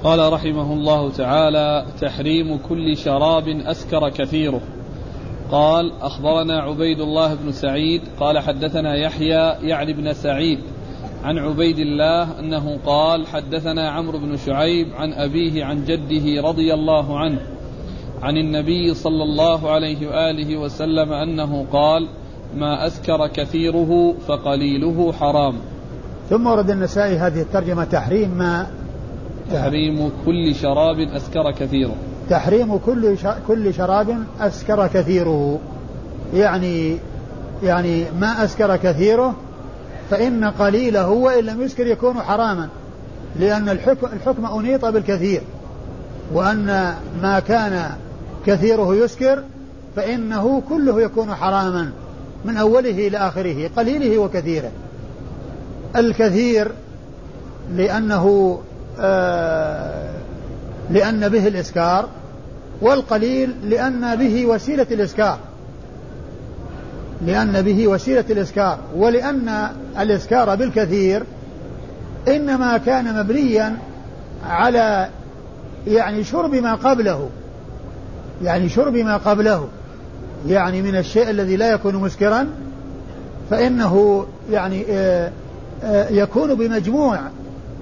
قال 0.04 0.32
رحمه 0.32 0.72
الله 0.72 1.10
تعالى 1.10 1.86
تحريم 2.00 2.58
كل 2.68 2.96
شراب 2.96 3.48
أسكر 3.48 4.08
كثيره. 4.08 4.60
قال 5.50 5.92
أخبرنا 6.02 6.60
عبيد 6.60 7.00
الله 7.00 7.34
بن 7.34 7.52
سعيد 7.52 8.02
قال 8.20 8.38
حدثنا 8.38 8.94
يحيى 8.94 9.68
يعني 9.68 9.92
بن 9.92 10.12
سعيد 10.12 10.58
عن 11.24 11.38
عبيد 11.38 11.78
الله 11.78 12.38
أنه 12.38 12.78
قال 12.86 13.26
حدثنا 13.26 13.90
عمرو 13.90 14.18
بن 14.18 14.36
شعيب 14.36 14.88
عن 14.94 15.12
أبيه 15.12 15.64
عن 15.64 15.84
جده 15.84 16.42
رضي 16.48 16.74
الله 16.74 17.18
عنه 17.18 17.40
عن 18.22 18.37
النبي 18.37 18.94
صلى 18.94 19.22
الله 19.22 19.70
عليه 19.70 20.08
وآله 20.08 20.56
وسلم 20.56 21.12
أنه 21.12 21.66
قال 21.72 22.08
ما 22.56 22.87
أسكر 22.87 23.26
كثيره 23.26 24.14
فقليله 24.28 25.12
حرام. 25.12 25.54
ثم 26.30 26.46
ورد 26.46 26.70
النسائي 26.70 27.16
هذه 27.16 27.40
الترجمة 27.40 27.85
تحريم 27.85 28.30
ما 28.30 28.66
تحريم 29.52 30.11
كل 30.26 30.54
شراب 30.54 31.00
أسكر 31.00 31.50
كثيره. 31.50 31.94
تحريم 32.30 32.76
كل 32.76 33.16
كل 33.48 33.74
شراب 33.74 34.24
أسكر 34.40 34.87
كثيره. 34.87 35.58
يعني 36.35 36.96
يعني 37.62 38.04
ما 38.20 38.44
أسكر 38.44 38.76
كثيره 38.76 39.35
فإن 40.11 40.44
قليله 40.44 41.08
وإن 41.08 41.44
لم 41.44 41.62
يسكر 41.62 41.87
يكون 41.87 42.14
حراما 42.14 42.68
لأن 43.40 43.68
الحكم, 43.68 44.06
الحكم 44.06 44.46
أنيط 44.46 44.85
بالكثير 44.85 45.42
وأن 46.35 46.94
ما 47.22 47.40
كان 47.40 47.90
كثيره 48.46 48.94
يسكر 48.94 49.42
فإنه 49.96 50.62
كله 50.68 51.02
يكون 51.02 51.35
حراما 51.35 51.92
من 52.44 52.57
أوله 52.57 53.09
إلى 53.09 53.18
آخره 53.18 53.70
قليله 53.76 54.18
وكثيره. 54.18 54.70
الكثير 55.96 56.72
لأنه 57.76 58.59
آه 59.00 60.12
لأن 60.90 61.28
به 61.28 61.48
الإسكار 61.48 62.09
والقليل 62.81 63.55
لأن 63.70 64.16
به 64.16 64.46
وسيلة 64.46 64.87
الإسكار. 64.90 65.38
لأن 67.26 67.62
به 67.62 67.88
وسيلة 67.88 68.24
الإسكار 68.31 68.78
ولأن 68.96 69.68
الإسكار 69.98 70.55
بالكثير 70.55 71.22
إنما 72.28 72.78
كان 72.78 73.20
مبنيا 73.20 73.78
على 74.46 75.09
يعني 75.87 76.24
شرب 76.24 76.55
ما 76.55 76.74
قبله. 76.74 77.28
يعني 78.42 78.68
شرب 78.68 78.96
ما 78.96 79.16
قبله. 79.16 79.68
يعني 80.46 80.83
من 80.83 80.96
الشيء 80.96 81.31
الذي 81.31 81.57
لا 81.57 81.72
يكون 81.72 81.96
مسكرا 81.96 82.48
فإنه 83.50 84.26
يعني 84.50 84.85
آه، 84.90 85.31
آه، 85.85 86.09
يكون 86.09 86.55
بمجموع 86.55 87.20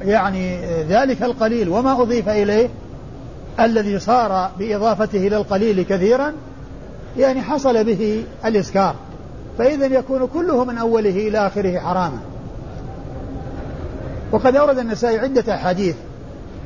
يعني 0.03 0.59
ذلك 0.88 1.23
القليل. 1.23 1.68
وما 1.68 2.03
أضيف 2.03 2.29
إليه 2.29 2.68
الذي 3.61 3.99
صار 3.99 4.51
بإضافته 4.59 5.27
إلى 5.27 5.37
القليل 5.37 5.83
كثيرا 5.83 6.33
يعني 7.18 7.42
حصل 7.42 7.85
به 7.85 8.25
الإسكار. 8.44 8.94
فإذا 9.59 9.87
يكون 9.87 10.27
كله 10.35 10.64
من 10.64 10.79
أوله 10.79 11.29
إلى 11.29 11.46
آخره 11.46 11.79
حراما. 11.79 12.18
وقد 14.33 14.57
أورد 14.57 14.79
النسائي 14.79 15.18
عدة 15.18 15.55
أحاديث 15.55 15.94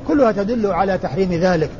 كلها 0.08 0.32
تدل 0.32 0.66
على 0.66 0.98
تحريم 0.98 1.32
ذلك. 1.32 1.70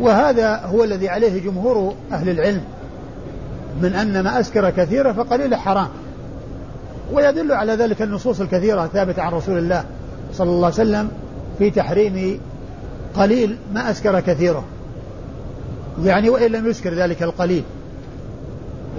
وهذا 0.00 0.56
هو 0.56 0.84
الذي 0.84 1.08
عليه 1.08 1.44
جمهور 1.44 1.94
أهل 2.12 2.28
العلم 2.28 2.62
من 3.82 3.94
أن 3.94 4.20
ما 4.20 4.40
أسكر 4.40 4.70
كثيرا 4.70 5.12
فقليل 5.12 5.54
حرام. 5.54 5.88
ويدل 7.12 7.52
على 7.52 7.72
ذلك 7.72 8.02
النصوص 8.02 8.40
الكثيرة 8.40 8.84
الثابتة 8.84 9.22
عن 9.22 9.32
رسول 9.32 9.58
الله 9.58 9.84
صلى 10.32 10.50
الله 10.50 10.64
عليه 10.64 10.74
وسلم 10.74 11.10
في 11.58 11.70
تحريم 11.70 12.40
قليل 13.14 13.56
ما 13.74 13.90
أسكر 13.90 14.20
كثيرة. 14.20 14.64
يعني 16.04 16.30
وإن 16.30 16.52
لم 16.52 16.66
يسكر 16.66 16.94
ذلك 16.94 17.22
القليل. 17.22 17.62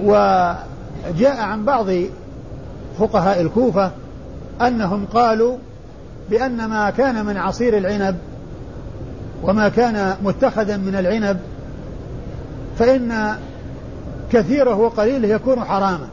وجاء 0.04 1.36
عن 1.40 1.64
بعض 1.64 1.86
فقهاء 2.98 3.40
الكوفة 3.40 3.90
أنهم 4.60 5.06
قالوا 5.06 5.56
بأن 6.30 6.64
ما 6.64 6.90
كان 6.90 7.26
من 7.26 7.36
عصير 7.36 7.78
العنب 7.78 8.16
وما 9.42 9.68
كان 9.68 10.16
متخذا 10.22 10.76
من 10.76 10.94
العنب 10.94 11.38
فإن 12.78 13.36
كثيره 14.32 14.74
وقليله 14.74 15.28
يكون 15.28 15.64
حراما 15.64 16.08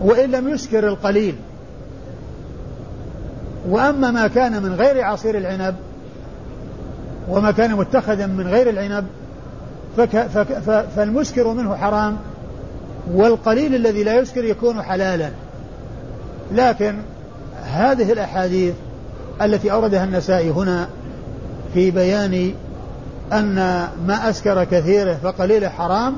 وإن 0.00 0.30
لم 0.30 0.48
يسكر 0.48 0.88
القليل. 0.88 1.34
وأما 3.68 4.10
ما 4.10 4.26
كان 4.26 4.62
من 4.62 4.74
غير 4.74 5.04
عصير 5.04 5.38
العنب 5.38 5.74
وما 7.28 7.50
كان 7.50 7.74
متخذا 7.74 8.26
من 8.26 8.46
غير 8.46 8.70
العنب 8.70 9.06
فك 9.96 10.26
فك 10.26 10.58
فالمسكر 10.96 11.52
منه 11.52 11.76
حرام 11.76 12.16
والقليل 13.12 13.74
الذي 13.74 14.04
لا 14.04 14.14
يسكر 14.14 14.44
يكون 14.44 14.82
حلالا. 14.82 15.30
لكن 16.52 16.96
هذه 17.64 18.12
الأحاديث 18.12 18.74
التي 19.42 19.72
أوردها 19.72 20.04
النسائي 20.04 20.50
هنا 20.50 20.88
في 21.76 21.90
بيان 21.90 22.52
أن 23.32 23.54
ما 24.06 24.30
أسكر 24.30 24.64
كثيره 24.64 25.14
فقليله 25.22 25.68
حرام 25.68 26.16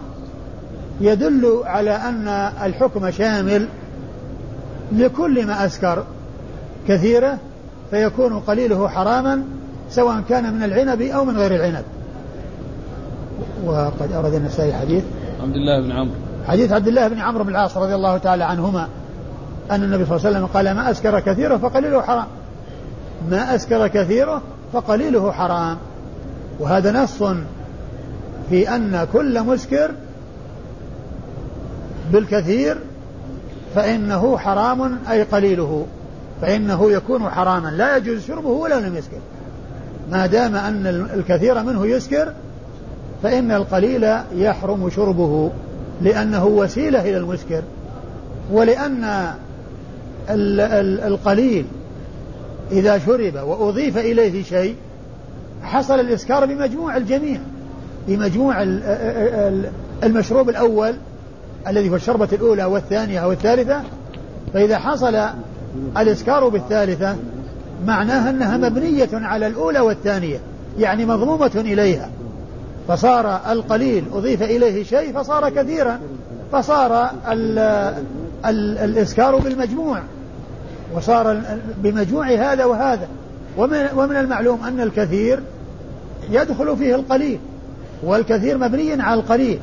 يدل 1.00 1.62
على 1.64 1.90
أن 1.90 2.28
الحكم 2.62 3.10
شامل 3.10 3.68
لكل 4.92 5.46
ما 5.46 5.66
أسكر 5.66 6.04
كثيره 6.88 7.38
فيكون 7.90 8.38
قليله 8.38 8.88
حراما 8.88 9.42
سواء 9.90 10.22
كان 10.28 10.54
من 10.54 10.62
العنب 10.62 11.02
أو 11.02 11.24
من 11.24 11.36
غير 11.36 11.54
العنب. 11.54 11.84
وقد 13.64 14.12
أورد 14.12 14.34
النسائي 14.34 14.72
حديث. 14.72 15.04
عبد 15.42 15.54
الله 15.54 15.80
بن 15.80 15.92
عمرو. 15.92 16.14
حديث 16.48 16.72
عبد 16.72 16.88
الله 16.88 17.08
بن 17.08 17.18
عمرو 17.18 17.44
بن 17.44 17.50
العاص 17.50 17.76
رضي 17.76 17.94
الله 17.94 18.18
تعالى 18.18 18.44
عنهما 18.44 18.88
أن 19.70 19.82
النبي 19.82 20.04
صلى 20.04 20.16
الله 20.16 20.26
عليه 20.26 20.38
وسلم 20.38 20.46
قال 20.46 20.74
ما 20.74 20.90
أسكر 20.90 21.20
كثيره 21.20 21.56
فقليله 21.56 22.02
حرام. 22.02 22.26
ما 23.30 23.54
أسكر 23.54 23.88
كثيره 23.88 24.42
فقليله 24.72 25.32
حرام. 25.32 25.76
وهذا 26.60 27.02
نص 27.02 27.22
في 28.50 28.74
أن 28.74 29.06
كل 29.12 29.42
مسكر 29.42 29.90
بالكثير 32.12 32.76
فإنه 33.74 34.38
حرام 34.38 34.98
أي 35.10 35.22
قليله 35.22 35.86
فإنه 36.42 36.90
يكون 36.90 37.30
حراما. 37.30 37.68
لا 37.68 37.96
يجوز 37.96 38.26
شربه 38.26 38.48
ولو 38.48 38.78
لم 38.78 38.96
يسكر. 38.96 39.18
ما 40.10 40.26
دام 40.26 40.56
أن 40.56 40.86
الكثير 41.14 41.62
منه 41.62 41.86
يسكر 41.86 42.32
فإن 43.22 43.52
القليل 43.52 44.16
يحرم 44.34 44.90
شربه 44.90 45.50
لأنه 46.00 46.46
وسيلة 46.46 47.00
إلى 47.00 47.16
المسكر. 47.16 47.62
ولأن 48.52 49.34
القليل 51.06 51.66
إذا 52.72 52.98
شرب 52.98 53.34
وأضيف 53.34 53.98
إليه 53.98 54.42
شيء 54.42 54.74
حصل 55.62 56.00
الإسكار 56.00 56.46
بمجموع 56.46 56.96
الجميع 56.96 57.40
بمجموع 58.08 58.62
المشروب 60.02 60.48
الأول 60.48 60.94
الذي 61.68 61.90
هو 61.90 61.94
الشربة 61.94 62.28
الأولى 62.32 62.64
والثانية 62.64 63.26
والثالثة 63.26 63.82
فإذا 64.54 64.78
حصل 64.78 65.18
الإسكار 65.96 66.48
بالثالثة 66.48 67.16
معناها 67.86 68.30
أنها 68.30 68.56
مبنية 68.56 69.08
على 69.12 69.46
الأولى 69.46 69.80
والثانية 69.80 70.38
يعني 70.78 71.04
مضمومة 71.04 71.50
إليها. 71.56 72.10
فصار 72.88 73.40
القليل 73.52 74.04
أضيف 74.12 74.42
إليه 74.42 74.84
شيء 74.84 75.12
فصار 75.12 75.50
كثيرا 75.50 76.00
فصار 76.52 77.10
ال 77.32 77.58
ال 78.46 78.78
الإسكار 78.78 79.36
بالمجموع. 79.36 80.02
وصار 80.94 81.40
بمجموع 81.82 82.28
هذا 82.28 82.64
وهذا. 82.64 83.08
ومن, 83.56 83.86
ومن 83.96 84.16
المعلوم 84.16 84.64
أن 84.64 84.80
الكثير 84.80 85.40
يدخل 86.30 86.76
فيه 86.76 86.94
القليل 86.94 87.38
والكثير 88.02 88.58
مبني 88.58 89.02
على 89.02 89.20
القليل 89.20 89.58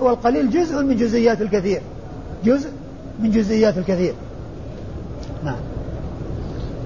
والقليل 0.00 0.50
جزء 0.50 0.82
من 0.82 0.96
جزئيات 0.96 1.40
الكثير. 1.42 1.80
جزء 2.44 2.70
من 3.20 3.30
جزئيات 3.30 3.78
الكثير. 3.78 4.14
نعم. 5.44 5.58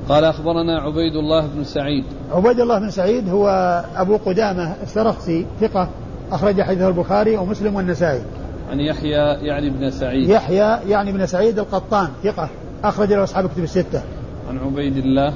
قال 0.09 0.25
أخبرنا 0.25 0.81
عبيد 0.81 1.17
الله 1.17 1.47
بن 1.47 1.65
سعيد. 1.65 2.05
عبيد 2.33 2.61
الله 2.61 2.79
بن 2.79 2.91
سعيد 2.91 3.29
هو 3.29 3.49
أبو 3.97 4.17
قدامة 4.17 4.75
السرخسي 4.83 5.47
ثقة 5.61 5.89
أخرج 6.33 6.63
حديثه 6.63 6.89
البخاري 6.89 7.37
ومسلم 7.37 7.75
والنسائي. 7.75 8.23
عن 8.71 8.81
يحيى 8.81 9.47
يعني 9.47 9.71
بن 9.71 9.91
سعيد 9.91 10.29
يحيى 10.29 10.79
يعني 10.89 11.13
بن 11.13 11.27
سعيد 11.27 11.59
القطان 11.59 12.09
ثقة 12.25 12.49
أخرج 12.85 13.13
له 13.13 13.25
أصحاب 13.25 13.49
كتب 13.49 13.63
الستة 13.63 14.03
عن 14.49 14.59
عبيد 14.59 14.97
الله 14.97 15.33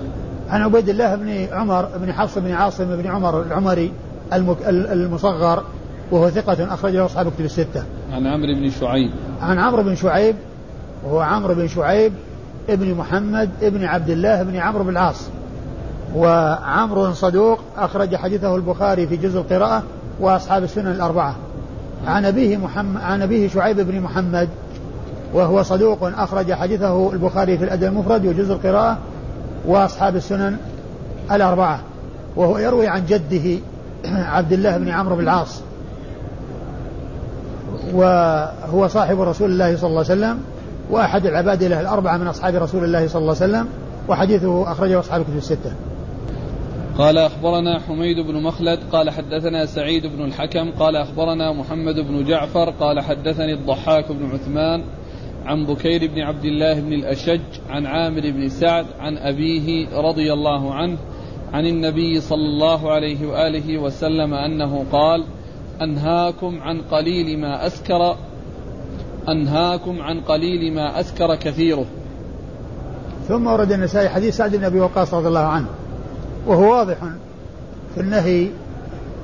عن 0.50 0.62
عبيد 0.62 0.88
الله 0.88 1.14
بن 1.14 1.46
عمر 1.52 1.88
بن 1.96 2.12
حفص 2.12 2.38
بن 2.38 2.52
عاصم 2.52 2.96
بن 2.96 3.06
عمر 3.06 3.42
العمري 3.42 3.92
المصغر 4.32 5.64
وهو 6.10 6.30
ثقة 6.30 6.74
أخرج 6.74 6.92
له 6.92 7.04
أصحاب 7.04 7.32
كتب 7.32 7.44
الستة. 7.44 7.82
عن 8.12 8.26
عمرو 8.26 8.54
بن 8.54 8.70
شعيب. 8.70 9.10
عن 9.40 9.58
عمرو 9.58 9.82
بن 9.82 9.94
شعيب 9.94 10.36
وهو 11.04 11.20
عمرو 11.20 11.54
بن 11.54 11.68
شعيب 11.68 12.12
ابن 12.68 12.94
محمد 12.94 13.50
ابن 13.62 13.84
عبد 13.84 14.10
الله 14.10 14.42
بن 14.42 14.56
عمرو 14.56 14.84
بن 14.84 14.90
العاص. 14.90 15.28
وعمرو 16.14 17.12
صدوق 17.12 17.58
أخرج 17.76 18.16
حديثه 18.16 18.56
البخاري 18.56 19.06
في 19.06 19.16
جزء 19.16 19.40
القراءة 19.40 19.82
وأصحاب 20.20 20.62
السنن 20.62 20.90
الأربعة. 20.90 21.36
عن 22.06 22.24
أبيه 22.24 22.56
محمد 22.56 23.00
عن 23.00 23.22
أبيه 23.22 23.48
شعيب 23.48 23.80
بن 23.80 24.00
محمد 24.00 24.48
وهو 25.34 25.62
صدوق 25.62 25.98
أخرج 26.02 26.52
حديثه 26.52 27.12
البخاري 27.12 27.58
في 27.58 27.64
الأدب 27.64 27.84
المفرد 27.84 28.26
وجزء 28.26 28.52
القراءة 28.52 28.98
وأصحاب 29.66 30.16
السنن 30.16 30.56
الأربعة 31.32 31.80
وهو 32.36 32.58
يروي 32.58 32.88
عن 32.88 33.06
جده 33.06 33.58
عبد 34.36 34.52
الله 34.52 34.78
بن 34.78 34.88
عمرو 34.88 35.16
بن 35.16 35.22
العاص. 35.22 35.60
وهو 37.94 38.88
صاحب 38.88 39.20
رسول 39.20 39.50
الله 39.50 39.76
صلى 39.76 39.90
الله 39.90 40.04
عليه 40.10 40.20
وسلم 40.20 40.38
وأحد 40.90 41.26
العباد 41.26 41.62
له 41.62 41.80
الأربعة 41.80 42.16
من 42.16 42.26
أصحاب 42.26 42.54
رسول 42.54 42.84
الله 42.84 43.08
صلى 43.08 43.20
الله 43.20 43.36
عليه 43.40 43.52
وسلم 43.52 43.66
وحديثه 44.08 44.72
أخرجه 44.72 45.00
أصحاب 45.00 45.20
الكتب 45.20 45.36
الستة. 45.36 45.72
قال 46.98 47.18
أخبرنا 47.18 47.78
حميد 47.78 48.20
بن 48.20 48.42
مخلد 48.42 48.78
قال 48.92 49.10
حدثنا 49.10 49.66
سعيد 49.66 50.06
بن 50.06 50.24
الحكم 50.24 50.70
قال 50.70 50.96
أخبرنا 50.96 51.52
محمد 51.52 51.94
بن 51.94 52.24
جعفر 52.24 52.70
قال 52.70 53.00
حدثني 53.00 53.52
الضحاك 53.52 54.12
بن 54.12 54.30
عثمان 54.30 54.82
عن 55.46 55.66
بكير 55.66 56.10
بن 56.14 56.20
عبد 56.20 56.44
الله 56.44 56.80
بن 56.80 56.92
الأشج 56.92 57.40
عن 57.68 57.86
عامر 57.86 58.20
بن 58.20 58.48
سعد 58.48 58.86
عن 59.00 59.18
أبيه 59.18 59.86
رضي 60.00 60.32
الله 60.32 60.74
عنه 60.74 60.98
عن 61.52 61.66
النبي 61.66 62.20
صلى 62.20 62.46
الله 62.46 62.92
عليه 62.92 63.26
وآله 63.26 63.78
وسلم 63.78 64.34
أنه 64.34 64.84
قال 64.92 65.24
أنهاكم 65.82 66.60
عن 66.60 66.80
قليل 66.80 67.38
ما 67.38 67.66
أسكر 67.66 68.16
أنهاكم 69.28 70.02
عن 70.02 70.20
قليل 70.20 70.74
ما 70.74 71.00
أسكر 71.00 71.34
كثيره. 71.34 71.86
ثم 73.28 73.46
ورد 73.46 73.72
النسائي 73.72 74.08
حديث 74.08 74.36
سعد 74.36 74.56
بن 74.56 74.64
أبي 74.64 74.80
وقاص 74.80 75.14
رضي 75.14 75.28
الله 75.28 75.46
عنه. 75.46 75.66
وهو 76.50 76.78
واضح 76.78 76.96
في 77.94 78.00
النهي 78.00 78.48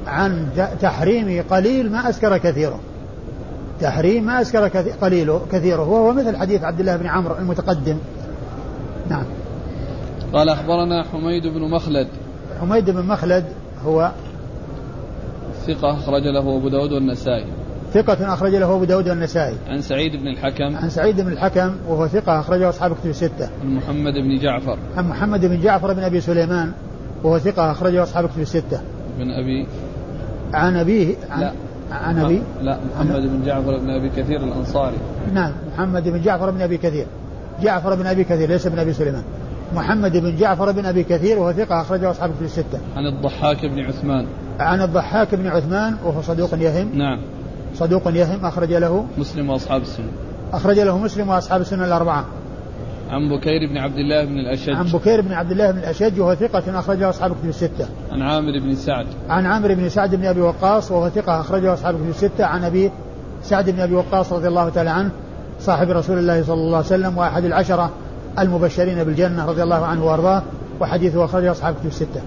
عن 0.07 0.47
تحريم 0.81 1.45
قليل 1.51 1.93
ما 1.93 2.09
أسكر 2.09 2.39
كثيره. 2.39 2.81
تحريم 3.81 4.25
ما 4.25 4.41
أسكر 4.41 4.69
قليله 5.03 5.41
كثيره. 5.53 5.89
وهو 5.89 6.13
مثل 6.13 6.37
حديث 6.37 6.65
عبد 6.65 6.81
الله 6.81 6.97
بن 6.97 7.07
عمرو 7.07 7.35
المتقدم. 7.39 7.97
نعم. 9.11 9.25
قال 10.33 10.49
أخبرنا 10.49 11.05
حميد 11.13 11.47
بن 11.47 11.71
مخلد. 11.71 12.09
حميد 12.61 12.91
بن 12.91 13.03
مخلد 13.03 13.45
هو 13.85 14.13
ثقة 15.67 15.93
أخرج 15.93 16.23
له 16.23 16.57
أبو 16.57 16.69
داود 16.69 16.93
والنسائي. 16.93 17.47
ثقة 17.95 18.35
أخرج 18.35 18.55
له 18.55 18.75
أبو 18.75 18.85
داود 18.85 19.09
والنسائي. 19.09 19.57
عن 19.69 19.81
سعيد 19.81 20.17
بن 20.17 20.29
الحكم. 20.29 20.77
عن 20.77 20.91
سعيد 20.91 21.21
بن 21.21 21.33
الحكم 21.33 21.77
وهو 21.89 22.09
ثقة 22.09 22.41
أخرجه 22.41 22.69
أصحاب 22.69 22.93
كتب 22.93 23.11
الستة. 23.11 23.49
عن 23.63 23.75
محمد 23.75 24.13
بن 24.13 24.39
جعفر. 24.39 24.79
عن 24.97 25.09
محمد 25.09 25.47
بن 25.47 25.61
جعفر 25.61 25.93
بن 25.93 26.03
أبي 26.03 26.21
سليمان. 26.21 26.73
وهو 27.25 27.39
ثقة 27.39 27.71
أخرجه 27.71 28.03
أصحاب 28.03 28.29
كتب 28.29 28.41
الستة. 28.41 28.81
بن 29.19 29.31
أبي؟ 29.31 29.67
عن 30.55 30.77
أبيه 30.77 31.15
عن 31.31 31.41
لا. 31.41 31.53
عن 31.91 32.19
أبي. 32.19 32.43
لا 32.63 32.79
محمد 32.95 33.23
بن 33.23 33.45
جعفر 33.45 33.79
بن 33.79 33.91
أبي 33.91 34.09
كثير 34.09 34.45
الأنصاري. 34.45 34.97
نعم 35.33 35.53
محمد 35.75 36.09
بن 36.09 36.23
جعفر 36.23 36.51
بن 36.51 36.61
أبي 36.61 36.77
كثير. 36.77 37.07
جعفر 37.63 37.95
بن 37.95 38.07
أبي 38.07 38.25
كثير 38.25 38.49
ليس 38.49 38.67
بن 38.67 38.79
أبي 38.79 38.93
سليمان. 38.93 39.23
محمد 39.75 40.17
بن 40.17 40.37
جعفر 40.37 40.73
بن 40.73 40.87
أبي 40.87 41.03
كثير 41.03 41.39
وهو 41.39 41.53
ثقة 41.53 41.81
أخرجه 41.81 42.11
أصحاب 42.11 42.31
في 42.39 42.45
الستة. 42.45 42.79
عن 42.97 43.07
الضحاك 43.07 43.67
بن 43.67 43.81
عثمان. 43.81 44.27
عن 44.61 44.83
الضحاك 44.83 45.35
بن 45.35 45.47
عثمان 45.47 45.97
وهو 46.05 46.23
صدوق 46.23 46.55
يهم. 46.55 46.99
نعم. 46.99 47.21
صدوق 47.75 48.09
يهم 48.09 48.47
أخرج 48.47 48.73
له 48.73 49.07
مسلم 49.19 49.51
وأصحاب 49.51 49.83
السنة. 49.83 50.11
أخرج 50.53 50.81
له 50.81 50.99
مسلم 50.99 51.29
وأصحاب 51.29 51.61
السنة 51.61 51.85
الأربعة. 51.85 52.25
عن 53.11 53.29
بكير 53.29 53.67
بن 53.67 53.77
عبد 53.77 53.99
الله 53.99 54.25
بن 54.25 54.39
الأشج. 54.39 54.71
عن 54.71 54.87
بكير 54.87 55.21
بن 55.21 55.33
عبد 55.33 55.51
الله 55.51 55.71
بن 55.71 55.79
الأشج 55.79 56.21
وهو 56.21 56.35
ثقة 56.35 56.79
أخرجه 56.79 57.09
أصحاب 57.09 57.33
كتب 57.33 57.49
الستة. 57.49 57.89
عن 58.13 58.23
عامر 58.23 58.59
بن 58.59 58.75
سعد. 58.75 59.07
عن 59.29 59.47
عامر 59.47 59.75
بن 59.75 59.89
سعد 59.89 60.15
بن 60.15 60.25
أبي 60.25 60.41
وقاص 60.41 60.91
وهو 60.91 61.09
ثقة 61.09 61.41
أخرجه 61.41 61.75
أصحاب 61.75 61.95
كتب 61.95 62.09
الستة. 62.09 62.45
عن 62.45 62.65
أبي 62.65 62.91
سعد 63.43 63.71
بن 63.71 63.81
أبي 63.81 63.95
وقاص 63.95 64.33
رضي 64.33 64.49
الله 64.49 64.69
تعالى 64.69 64.91
عنه 64.91 65.11
صاحب 65.61 65.91
رسول 65.91 66.19
الله 66.19 66.43
صلى 66.43 66.55
الله 66.55 66.77
عليه 66.77 66.87
وسلم 66.87 67.19
وأحد 67.19 67.45
العشرة 67.45 67.91
المبشرين 68.39 69.05
بالجنة 69.05 69.47
رضي 69.47 69.63
الله 69.63 69.87
عنه 69.87 70.05
وأرضاه 70.07 70.43
وحديثه 70.81 71.25
أخرجه 71.25 71.51
أصحاب 71.51 71.75
كتب 71.75 71.87
الستة. 71.87 72.23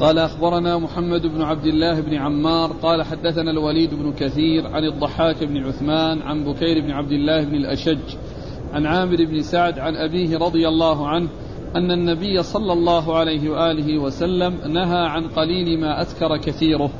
قال 0.00 0.18
أخبرنا 0.18 0.78
محمد 0.78 1.22
بن 1.22 1.42
عبد 1.42 1.64
الله 1.64 2.00
بن 2.00 2.14
عمار 2.14 2.72
قال 2.82 3.02
حدثنا 3.02 3.50
الوليد 3.50 3.94
بن 3.94 4.12
كثير 4.12 4.66
عن 4.66 4.84
الضحاك 4.84 5.44
بن 5.44 5.66
عثمان 5.66 6.22
عن 6.22 6.44
بكير 6.44 6.80
بن 6.80 6.90
عبد 6.90 7.12
الله 7.12 7.44
بن 7.44 7.54
الأشج. 7.54 7.98
عن 8.74 8.86
عامر 8.86 9.16
بن 9.16 9.42
سعد 9.42 9.78
عن 9.78 9.96
أبيه 9.96 10.38
رضي 10.38 10.68
الله 10.68 11.08
عنه 11.08 11.28
أن 11.76 11.90
النبي 11.90 12.42
صلى 12.42 12.72
الله 12.72 13.16
عليه 13.16 13.50
وآله 13.50 13.98
وسلم 13.98 14.72
نهى 14.72 15.06
عن 15.06 15.28
قليل 15.28 15.80
ما 15.80 16.00
أذكر 16.00 16.36
كثيره. 16.36 16.90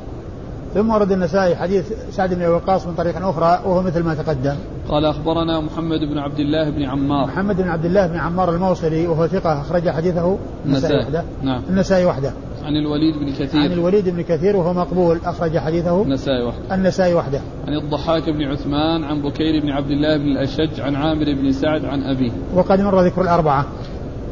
ثم 0.75 0.89
ورد 0.89 1.11
النسائي 1.11 1.55
حديث 1.55 1.93
سعد 2.11 2.33
بن 2.33 2.45
وقاص 2.45 2.87
من 2.87 2.93
طريق 2.93 3.25
أخرى 3.25 3.59
وهو 3.65 3.81
مثل 3.81 4.03
ما 4.03 4.15
تقدم. 4.15 4.55
قال 4.89 5.05
أخبرنا 5.05 5.61
محمد 5.61 5.99
بن 5.99 6.17
عبد 6.17 6.39
الله 6.39 6.69
بن 6.69 6.83
عمار. 6.83 7.27
محمد 7.27 7.61
بن 7.61 7.67
عبد 7.67 7.85
الله 7.85 8.07
بن 8.07 8.17
عمار 8.17 8.55
الموصلي 8.55 9.07
وهو 9.07 9.27
ثقة 9.27 9.61
أخرج 9.61 9.89
حديثه 9.89 10.37
النسائي 10.65 10.97
وحده. 10.97 11.23
نعم. 11.43 11.61
النسائي 11.69 12.05
وحده. 12.05 12.31
عن 12.63 12.75
الوليد 12.75 13.15
بن 13.15 13.45
كثير. 13.45 13.61
عن 13.61 13.71
الوليد 13.71 14.09
بن 14.09 14.21
كثير 14.21 14.55
وهو 14.55 14.73
مقبول 14.73 15.19
أخرج 15.25 15.57
حديثه 15.57 16.01
النسائي 16.01 16.43
وحده. 16.43 16.75
النسائي 16.75 17.13
وحده. 17.13 17.41
عن 17.67 17.73
الضحاك 17.73 18.29
بن 18.29 18.43
عثمان 18.43 19.03
عن 19.03 19.21
بكير 19.21 19.61
بن 19.61 19.69
عبد 19.69 19.91
الله 19.91 20.17
بن 20.17 20.27
الأشج 20.27 20.81
عن 20.81 20.95
عامر 20.95 21.25
بن 21.25 21.51
سعد 21.51 21.85
عن 21.85 22.03
أبيه. 22.03 22.31
وقد 22.55 22.81
مر 22.81 23.01
ذكر 23.01 23.21
الأربعة. 23.21 23.65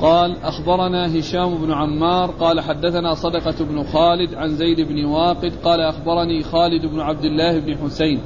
قال 0.04 0.38
أخبرنا 0.44 1.20
هشام 1.20 1.56
بن 1.56 1.72
عمار 1.72 2.32
قال 2.32 2.62
حدثنا 2.62 3.14
صدقة 3.14 3.66
بن 3.66 3.84
خالد 3.84 4.36
عن 4.36 4.50
زيد 4.50 4.82
بن 4.82 5.06
واقد 5.06 5.54
قال 5.64 5.82
أخبرني 5.82 6.44
خالد 6.44 6.86
بن 6.86 7.00
عبد 7.00 7.26
الله 7.26 7.60
بن 7.60 7.78
حسين 7.78 8.20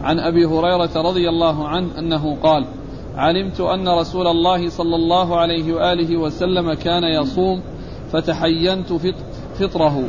عن 0.00 0.18
أبي 0.18 0.46
هريرة 0.46 0.90
رضي 0.96 1.28
الله 1.28 1.68
عنه 1.68 1.98
أنه 1.98 2.36
قال 2.42 2.64
علمت 3.16 3.60
أن 3.60 3.88
رسول 3.88 4.26
الله 4.26 4.68
صلى 4.68 4.96
الله 4.96 5.36
عليه 5.36 5.72
وآله 5.72 6.16
وسلم 6.16 6.72
كان 6.74 7.04
يصوم 7.04 7.62
فتحينت 8.12 8.92
فطره 9.54 10.04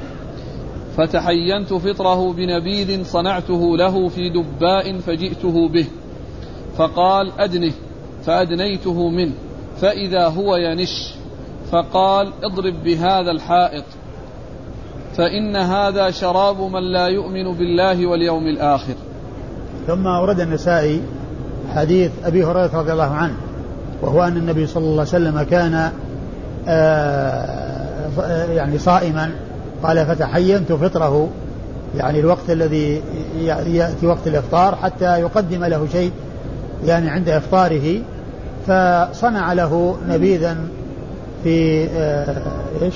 فتحينت 0.97 1.73
فطره 1.73 2.34
بنبيذ 2.34 3.04
صنعته 3.04 3.78
له 3.78 4.08
في 4.08 4.30
دباء 4.30 4.97
فجئته 4.97 5.69
به 5.69 5.86
فقال 6.78 7.32
أدنه 7.39 7.73
فأدنيته 8.23 9.10
منه. 9.10 9.34
فإذا 9.83 10.27
هو 10.27 10.55
ينش 10.55 11.13
فقال 11.71 12.31
اضرب 12.43 12.83
بهذا 12.83 13.31
الحائط 13.31 13.83
فإن 15.17 15.55
هذا 15.55 16.11
شراب 16.11 16.61
من 16.61 16.93
لا 16.93 17.07
يؤمن 17.07 17.57
بالله 17.57 18.07
واليوم 18.07 18.47
الآخر. 18.47 18.93
ثم 19.87 20.07
أورد 20.07 20.39
النسائي 20.39 21.01
حديث 21.75 22.11
أبي 22.25 22.43
هريرة 22.43 22.79
رضي 22.79 22.91
الله 22.91 23.11
عنه 23.13 23.35
وهو 24.01 24.23
أن 24.23 24.37
النبي 24.37 24.67
صلى 24.67 24.83
الله 24.83 24.99
عليه 24.99 25.01
وسلم 25.01 25.41
كان 25.41 25.91
آه، 26.67 27.85
يعني 28.53 28.77
صائما 28.77 29.31
قال 29.83 30.05
فتحينت 30.05 30.71
فطره 30.71 31.29
يعني 31.97 32.19
الوقت 32.19 32.49
الذي 32.49 33.01
يأتي 33.67 34.07
وقت 34.07 34.27
الإفطار 34.27 34.75
حتى 34.75 35.19
يقدم 35.19 35.63
له 35.63 35.87
شيء 35.91 36.11
يعني 36.85 37.09
عند 37.09 37.29
إفطاره. 37.29 38.01
فصنع 38.67 39.54
له 39.54 39.97
نبيذا 40.10 40.58
في 41.43 41.86
آه، 41.86 42.41
إيش؟ 42.82 42.95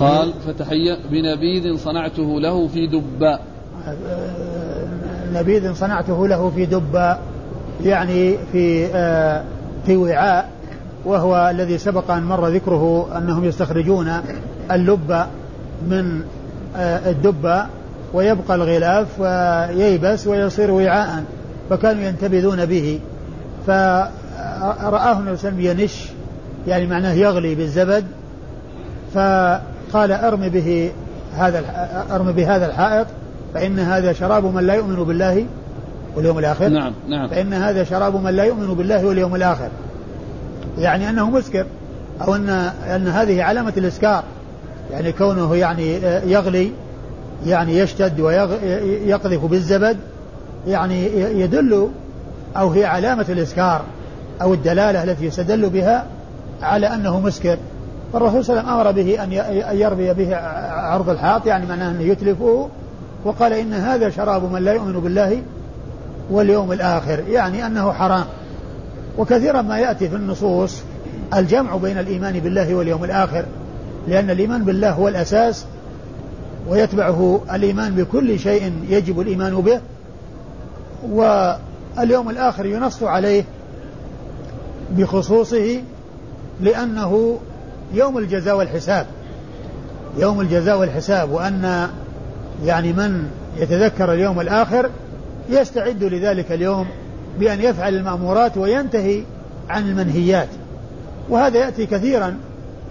قال 0.00 0.32
فتحي 0.46 0.96
بنبيذ 1.10 1.76
صنعته 1.76 2.40
له 2.40 2.68
في 2.68 2.86
دباء 2.86 3.40
آه، 3.88 5.40
نبيذ 5.40 5.74
صنعته 5.74 6.28
له 6.28 6.50
في 6.50 6.66
دباء 6.66 7.20
يعني 7.84 8.36
في 8.52 8.86
آه، 8.86 9.44
في 9.86 9.96
وعاء 9.96 10.48
وهو 11.04 11.50
الذي 11.50 11.78
سبق 11.78 12.10
أن 12.10 12.22
مر 12.22 12.48
ذكره 12.48 13.08
أنهم 13.18 13.44
يستخرجون 13.44 14.12
اللب 14.70 15.26
من 15.88 16.22
الدباء 17.06 17.68
ويبقى 18.14 18.54
الغلاف 18.54 19.20
وييبس 19.20 20.26
ويصير 20.26 20.70
وعاء 20.70 21.24
فكانوا 21.70 22.02
ينتبذون 22.02 22.66
به 22.66 23.00
ف 23.66 23.70
رآه 24.82 25.18
النبي 25.18 25.36
صلى 25.36 25.48
الله 25.48 25.60
عليه 25.60 25.70
وسلم 25.70 25.80
ينش 25.80 26.08
يعني 26.66 26.86
معناه 26.86 27.12
يغلي 27.12 27.54
بالزبد. 27.54 28.04
فقال 29.14 30.12
أرم 30.12 30.48
به 30.48 30.90
هذا 31.36 31.62
أرم 32.10 32.32
بهذا 32.32 32.66
الحائط 32.66 33.06
فإن 33.54 33.78
هذا 33.78 34.12
شراب 34.12 34.54
من 34.54 34.66
لا 34.66 34.74
يؤمن 34.74 35.04
بالله 35.04 35.46
واليوم 36.16 36.38
الآخر. 36.38 36.68
نعم 36.68 36.92
نعم. 37.08 37.28
فإن 37.28 37.52
هذا 37.52 37.84
شراب 37.84 38.24
من 38.24 38.30
لا 38.30 38.44
يؤمن 38.44 38.74
بالله 38.74 39.06
واليوم 39.06 39.34
الآخر. 39.34 39.68
يعني 40.78 41.10
أنه 41.10 41.30
مسكر 41.30 41.66
أو 42.20 42.34
أن 42.34 42.48
أن 42.94 43.08
هذه 43.08 43.42
علامة 43.42 43.72
الإسكار. 43.76 44.24
يعني 44.92 45.12
كونه 45.12 45.56
يعني 45.56 45.94
يغلي 46.26 46.72
يعني 47.46 47.78
يشتد 47.78 48.20
ويقذف 48.20 49.44
بالزبد 49.44 49.96
يعني 50.66 51.06
يدل 51.40 51.88
أو 52.56 52.70
هي 52.70 52.84
علامة 52.84 53.26
الإسكار. 53.28 53.82
أو 54.42 54.54
الدلالة 54.54 55.02
التي 55.04 55.24
يستدل 55.24 55.70
بها 55.70 56.06
على 56.62 56.86
أنه 56.86 57.20
مسكر. 57.20 57.58
فالرسول 58.12 58.44
صلى 58.44 58.60
الله 58.60 58.70
عليه 58.70 58.80
وسلم 58.80 59.02
أمر 59.02 59.02
به 59.02 59.24
أن 59.24 59.32
يربي 59.76 60.14
به 60.14 60.36
عرض 60.72 61.10
الحائط 61.10 61.46
يعني 61.46 61.66
معناه 61.66 61.90
أنه 61.90 62.02
يتلفه 62.02 62.68
وقال 63.24 63.52
إن 63.52 63.74
هذا 63.74 64.10
شراب 64.10 64.52
من 64.52 64.62
لا 64.62 64.72
يؤمن 64.72 65.00
بالله 65.00 65.42
واليوم 66.30 66.72
الآخر 66.72 67.22
يعني 67.28 67.66
أنه 67.66 67.92
حرام. 67.92 68.24
وكثيرا 69.18 69.62
ما 69.62 69.78
يأتي 69.78 70.08
في 70.08 70.16
النصوص 70.16 70.82
الجمع 71.34 71.76
بين 71.76 71.98
الإيمان 71.98 72.40
بالله 72.40 72.74
واليوم 72.74 73.04
الآخر 73.04 73.44
لأن 74.08 74.30
الإيمان 74.30 74.64
بالله 74.64 74.90
هو 74.90 75.08
الأساس 75.08 75.64
ويتبعه 76.68 77.40
الإيمان 77.52 77.94
بكل 77.94 78.38
شيء 78.38 78.72
يجب 78.88 79.20
الإيمان 79.20 79.54
به 79.54 79.80
واليوم 81.10 82.30
الآخر 82.30 82.66
ينص 82.66 83.02
عليه 83.02 83.44
بخصوصه 84.90 85.82
لأنه 86.60 87.38
يوم 87.94 88.18
الجزاء 88.18 88.56
والحساب. 88.56 89.06
يوم 90.18 90.40
الجزاء 90.40 90.78
والحساب 90.78 91.30
وأن 91.30 91.88
يعني 92.64 92.92
من 92.92 93.28
يتذكر 93.56 94.12
اليوم 94.12 94.40
الآخر 94.40 94.90
يستعد 95.50 96.04
لذلك 96.04 96.52
اليوم 96.52 96.86
بأن 97.40 97.60
يفعل 97.60 97.94
المأمورات 97.94 98.56
وينتهي 98.56 99.22
عن 99.68 99.88
المنهيات. 99.88 100.48
وهذا 101.28 101.58
يأتي 101.58 101.86
كثيرا 101.86 102.36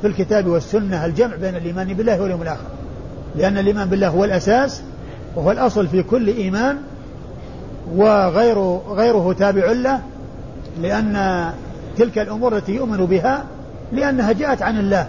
في 0.02 0.08
الكتاب 0.08 0.48
والسنة 0.48 1.06
الجمع 1.06 1.36
بين 1.36 1.56
الإيمان 1.56 1.94
بالله 1.94 2.22
واليوم 2.22 2.42
الآخر. 2.42 2.68
لأن 3.36 3.58
الإيمان 3.58 3.90
بالله 3.90 4.08
هو 4.08 4.24
الأساس 4.24 4.82
وهو 5.36 5.52
الأصل 5.52 5.88
في 5.88 6.04
كل 6.04 6.28
إيمان 6.28 6.78
وغير 7.96 8.78
غيره 8.90 9.36
تابع 9.40 9.72
له 9.72 10.02
لأن 10.82 11.16
تلك 11.98 12.18
الأمور 12.18 12.58
التي 12.58 12.76
يؤمن 12.76 13.06
بها 13.06 13.44
لأنها 13.92 14.32
جاءت 14.32 14.62
عن 14.62 14.80
الله 14.80 15.08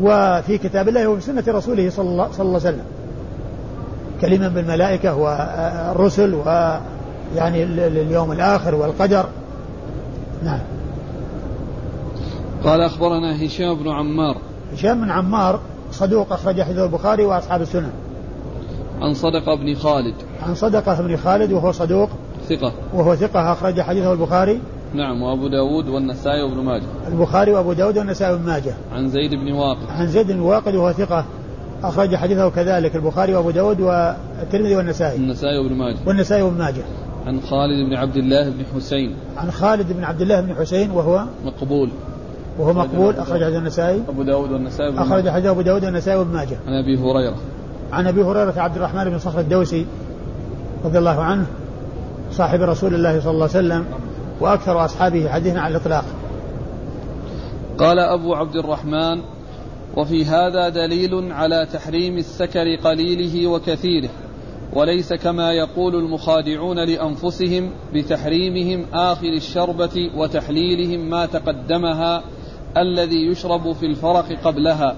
وفي 0.00 0.58
كتاب 0.58 0.88
الله 0.88 1.06
وفي 1.06 1.20
سنة 1.20 1.44
رسوله 1.48 1.90
صلى 1.90 2.08
الله, 2.08 2.28
صلى 2.32 2.46
الله 2.46 2.60
عليه 2.60 2.68
وسلم. 2.68 2.84
كلمة 4.20 4.48
بالملائكة 4.48 5.16
والرسل 5.16 6.34
ويعني 6.34 7.62
اليوم 7.62 8.32
الآخر 8.32 8.74
والقدر. 8.74 9.26
نعم. 10.44 10.60
قال 12.64 12.80
أخبرنا 12.80 13.46
هشام 13.46 13.74
بن 13.74 13.88
عمار. 13.88 14.36
هشام 14.72 15.00
بن 15.00 15.10
عمار 15.10 15.60
صدوق 15.92 16.32
أخرج 16.32 16.62
حديث 16.62 16.78
البخاري 16.78 17.24
وأصحاب 17.24 17.62
السنن 17.62 17.90
عن 19.00 19.14
صدقة 19.14 19.54
بن 19.54 19.74
خالد. 19.74 20.14
عن 20.46 20.54
صدقة 20.54 21.02
بن 21.02 21.16
خالد 21.16 21.52
وهو 21.52 21.72
صدوق 21.72 22.08
ثقة. 22.48 22.72
وهو 22.94 23.16
ثقة 23.16 23.52
أخرج 23.52 23.80
حديثه 23.80 24.12
البخاري. 24.12 24.60
نعم 24.94 25.22
وأبو 25.22 25.48
داود 25.48 25.88
والنسائي 25.88 26.42
وابن 26.42 26.60
ماجه. 26.60 26.82
البخاري 27.08 27.52
وأبو 27.52 27.72
داود 27.72 27.98
والنسائي 27.98 28.32
وابن 28.32 28.46
ماجه. 28.46 28.74
عن 28.92 29.08
زيد 29.08 29.30
بن 29.30 29.52
واقد. 29.52 29.86
عن 29.90 30.06
زيد 30.06 30.32
بن 30.32 30.40
واقد 30.40 30.74
وهو 30.74 30.92
ثقة. 30.92 31.24
أخرج 31.84 32.16
حديثه 32.16 32.50
كذلك 32.50 32.96
البخاري 32.96 33.34
وأبو 33.34 33.50
داود 33.50 33.80
والترمذي 33.80 34.76
والنسائي. 34.76 35.16
النسائي 35.16 35.58
وابن 35.58 35.74
ماجه. 35.74 35.96
والنسائي 36.06 36.42
وابن 36.42 36.58
ماجه. 36.58 36.82
عن 37.26 37.40
خالد 37.40 37.88
بن 37.88 37.94
عبد 37.94 38.16
الله 38.16 38.50
بن 38.50 38.64
حسين. 38.76 39.14
عن 39.36 39.50
خالد 39.50 39.92
بن 39.92 40.04
عبد 40.04 40.20
الله 40.20 40.40
بن 40.40 40.54
حسين 40.54 40.90
وهو 40.90 41.24
مقبول. 41.44 41.88
وهو 42.58 42.72
مقبول 42.72 43.14
أخرج 43.14 43.44
حديث 43.44 43.58
النسائي. 43.58 44.02
أبو 44.08 44.22
داود 44.22 44.52
والنسائي 44.52 44.98
أخرج 44.98 45.28
حديث 45.28 45.46
أبو 45.46 45.60
داود 45.60 45.84
والنسائي 45.84 46.18
وابن 46.18 46.32
ماجه. 46.32 46.56
عن 46.66 46.72
أبي 46.72 46.98
هريرة. 46.98 47.36
عن 47.92 48.06
أبي 48.06 48.22
هريرة 48.22 48.54
عبد 48.56 48.76
الرحمن 48.76 49.04
بن 49.04 49.18
صخر 49.18 49.40
الدوسي 49.40 49.86
رضي 50.84 50.98
الله 50.98 51.20
عنه 51.20 51.46
صاحب 52.32 52.62
رسول 52.62 52.94
الله 52.94 53.20
صلى 53.20 53.30
الله 53.30 53.48
عليه 53.54 53.58
وسلم. 53.58 53.84
وأكثر 54.40 54.84
أصحابه 54.84 55.28
حديثا 55.28 55.58
على 55.58 55.76
الإطلاق. 55.76 56.04
قال 57.78 57.98
أبو 57.98 58.34
عبد 58.34 58.56
الرحمن 58.56 59.20
وفي 59.96 60.24
هذا 60.24 60.68
دليل 60.68 61.32
على 61.32 61.66
تحريم 61.72 62.18
السكر 62.18 62.76
قليله 62.76 63.46
وكثيره 63.46 64.10
وليس 64.72 65.12
كما 65.12 65.52
يقول 65.52 65.94
المخادعون 65.94 66.84
لأنفسهم 66.84 67.70
بتحريمهم 67.94 68.86
آخر 68.94 69.28
الشربة 69.28 70.10
وتحليلهم 70.16 71.10
ما 71.10 71.26
تقدمها 71.26 72.22
الذي 72.76 73.26
يشرب 73.26 73.72
في 73.72 73.86
الفرق 73.86 74.32
قبلها. 74.44 74.96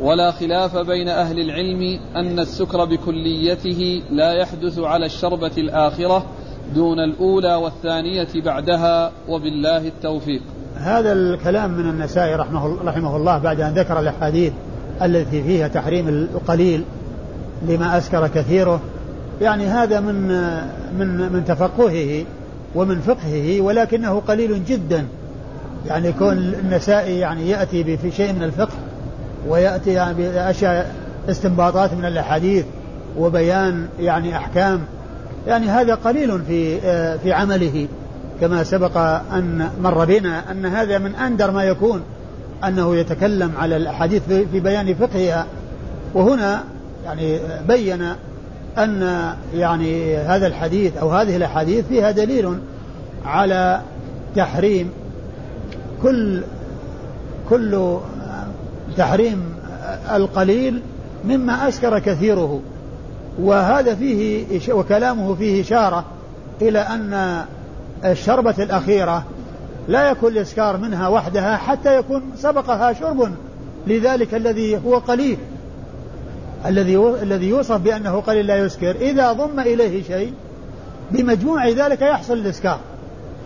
ولا 0.00 0.30
خلاف 0.30 0.76
بين 0.76 1.08
أهل 1.08 1.40
العلم 1.40 2.00
أن 2.16 2.38
السكر 2.38 2.84
بكليته 2.84 4.02
لا 4.10 4.32
يحدث 4.32 4.78
على 4.78 5.06
الشربة 5.06 5.52
الآخرة 5.58 6.26
دون 6.74 6.98
الأولى 6.98 7.54
والثانية 7.54 8.28
بعدها 8.44 9.12
وبالله 9.28 9.88
التوفيق. 9.88 10.42
هذا 10.76 11.12
الكلام 11.12 11.70
من 11.70 11.90
النسائي 11.90 12.34
رحمه, 12.34 12.82
رحمه 12.84 13.16
الله 13.16 13.38
بعد 13.38 13.60
أن 13.60 13.74
ذكر 13.74 14.00
الأحاديث 14.00 14.52
التي 15.02 15.42
فيها 15.42 15.68
تحريم 15.68 16.08
القليل 16.08 16.84
لما 17.68 17.98
أسكر 17.98 18.28
كثيره. 18.28 18.80
يعني 19.40 19.66
هذا 19.66 20.00
من 20.00 20.28
من 20.98 21.32
من 21.32 21.44
تفقهه 21.44 22.24
ومن 22.74 23.00
فقهه 23.00 23.60
ولكنه 23.60 24.22
قليل 24.28 24.64
جدا. 24.64 25.06
يعني 25.86 26.08
يكون 26.08 26.32
النسائي 26.38 27.18
يعني 27.18 27.50
يأتي 27.50 27.96
في 27.96 28.10
شيء 28.10 28.32
من 28.32 28.42
الفقه 28.42 28.74
ويأتي 29.48 29.92
يعني 29.92 30.14
بأشياء 30.14 30.94
استنباطات 31.28 31.94
من 31.94 32.04
الأحاديث 32.04 32.64
وبيان 33.18 33.88
يعني 34.00 34.36
أحكام. 34.36 34.80
يعني 35.46 35.66
هذا 35.66 35.94
قليل 35.94 36.42
في 36.42 36.80
في 37.18 37.32
عمله 37.32 37.88
كما 38.40 38.64
سبق 38.64 38.96
أن 39.32 39.70
مر 39.82 40.04
بنا 40.04 40.50
أن 40.50 40.66
هذا 40.66 40.98
من 40.98 41.14
أندر 41.14 41.50
ما 41.50 41.64
يكون 41.64 42.02
أنه 42.64 42.96
يتكلم 42.96 43.52
على 43.58 43.76
الأحاديث 43.76 44.22
في 44.28 44.60
بيان 44.60 44.94
فقهها. 44.94 45.46
وهنا 46.14 46.64
يعني 47.04 47.38
بين 47.68 48.02
أن 48.78 49.32
يعني 49.54 50.16
هذا 50.16 50.46
الحديث 50.46 50.96
أو 50.96 51.10
هذه 51.10 51.36
الأحاديث 51.36 51.84
فيها 51.88 52.10
دليل 52.10 52.58
على 53.26 53.80
تحريم 54.36 54.90
كل 56.02 56.42
كل 57.50 57.98
تحريم 58.96 59.44
القليل 60.14 60.82
مما 61.24 61.68
أسكر 61.68 61.98
كثيره. 61.98 62.60
وهذا 63.40 63.94
فيه 63.94 64.44
وكلامه 64.72 65.34
فيه 65.34 65.62
إشارة 65.62 66.04
إلى 66.62 66.78
أن 66.78 67.44
الشربة 68.04 68.54
الأخيرة 68.58 69.24
لا 69.88 70.10
يكون 70.10 70.32
الإسكار 70.32 70.76
منها 70.76 71.08
وحدها 71.08 71.56
حتى 71.56 71.98
يكون 71.98 72.22
سبقها 72.36 72.92
شرب. 72.92 73.30
لذلك 73.86 74.34
الذي 74.34 74.80
هو 74.86 74.98
قليل 74.98 75.38
الذي 76.66 76.96
الذي 77.22 77.48
يوصف 77.48 77.76
بأنه 77.76 78.20
قليل 78.20 78.46
لا 78.46 78.56
يسكر. 78.56 78.96
إذا 79.00 79.32
ضم 79.32 79.60
إليه 79.60 80.02
شيء 80.02 80.32
بمجموع 81.10 81.68
ذلك 81.68 82.02
يحصل 82.02 82.34
الإسكار. 82.34 82.78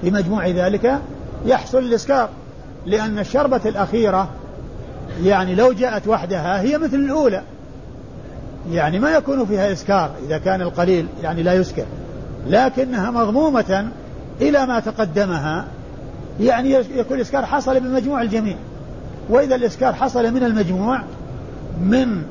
بمجموع 0.02 0.48
ذلك 0.48 0.98
يحصل 1.46 1.78
الإسكار. 1.78 2.28
لأن 2.86 3.18
الشربة 3.18 3.60
الأخيرة 3.66 4.28
يعني 5.22 5.54
لو 5.54 5.72
جاءت 5.72 6.08
وحدها 6.08 6.60
هي 6.60 6.78
مثل 6.78 6.96
الأولى. 6.96 7.42
يعني 8.72 8.98
ما 8.98 9.10
يكون 9.10 9.46
فيها 9.46 9.72
إسكار 9.72 10.10
إذا 10.26 10.38
كان 10.38 10.62
القليل 10.62 11.06
يعني 11.22 11.42
لا 11.42 11.54
يسكر. 11.54 11.84
لكنها 12.46 13.10
مضمومة 13.10 13.88
إلى 14.40 14.66
ما 14.66 14.80
تقدمها 14.80 15.64
يعني 16.40 16.72
يكون 16.72 17.16
الإسكار 17.16 17.46
حصل 17.46 17.80
بمجموع 17.80 18.22
الجميع. 18.22 18.56
وإذا 19.30 19.54
الإسكار 19.54 19.92
حصل 19.92 20.34
من 20.34 20.44
المجموع 20.44 21.00
من 21.80 22.22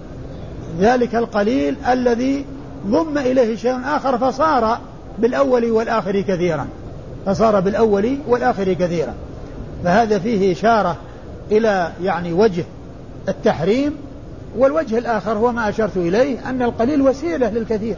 ذلك 0.79 1.15
القليل 1.15 1.75
الذي 1.87 2.45
ضم 2.87 3.17
إليه 3.17 3.55
شيء 3.55 3.79
آخر 3.85 4.17
فصار 4.17 4.79
بالأول 5.19 5.71
والآخر 5.71 6.21
كثيرا. 6.21 6.67
فصار 7.25 7.59
بالأول 7.59 8.17
والآخر 8.27 8.73
كثيرا. 8.73 9.13
فهذا 9.83 10.19
فيه 10.19 10.53
إشارة 10.53 10.95
إلى 11.51 11.91
يعني 12.03 12.33
وجه 12.33 12.65
التحريم 13.29 14.06
والوجه 14.57 14.97
الآخر 14.97 15.31
هو 15.31 15.51
ما 15.51 15.69
أشرت 15.69 15.97
إليه 15.97 16.49
أن 16.49 16.61
القليل 16.61 17.01
وسيلة 17.01 17.49
للكثير. 17.49 17.95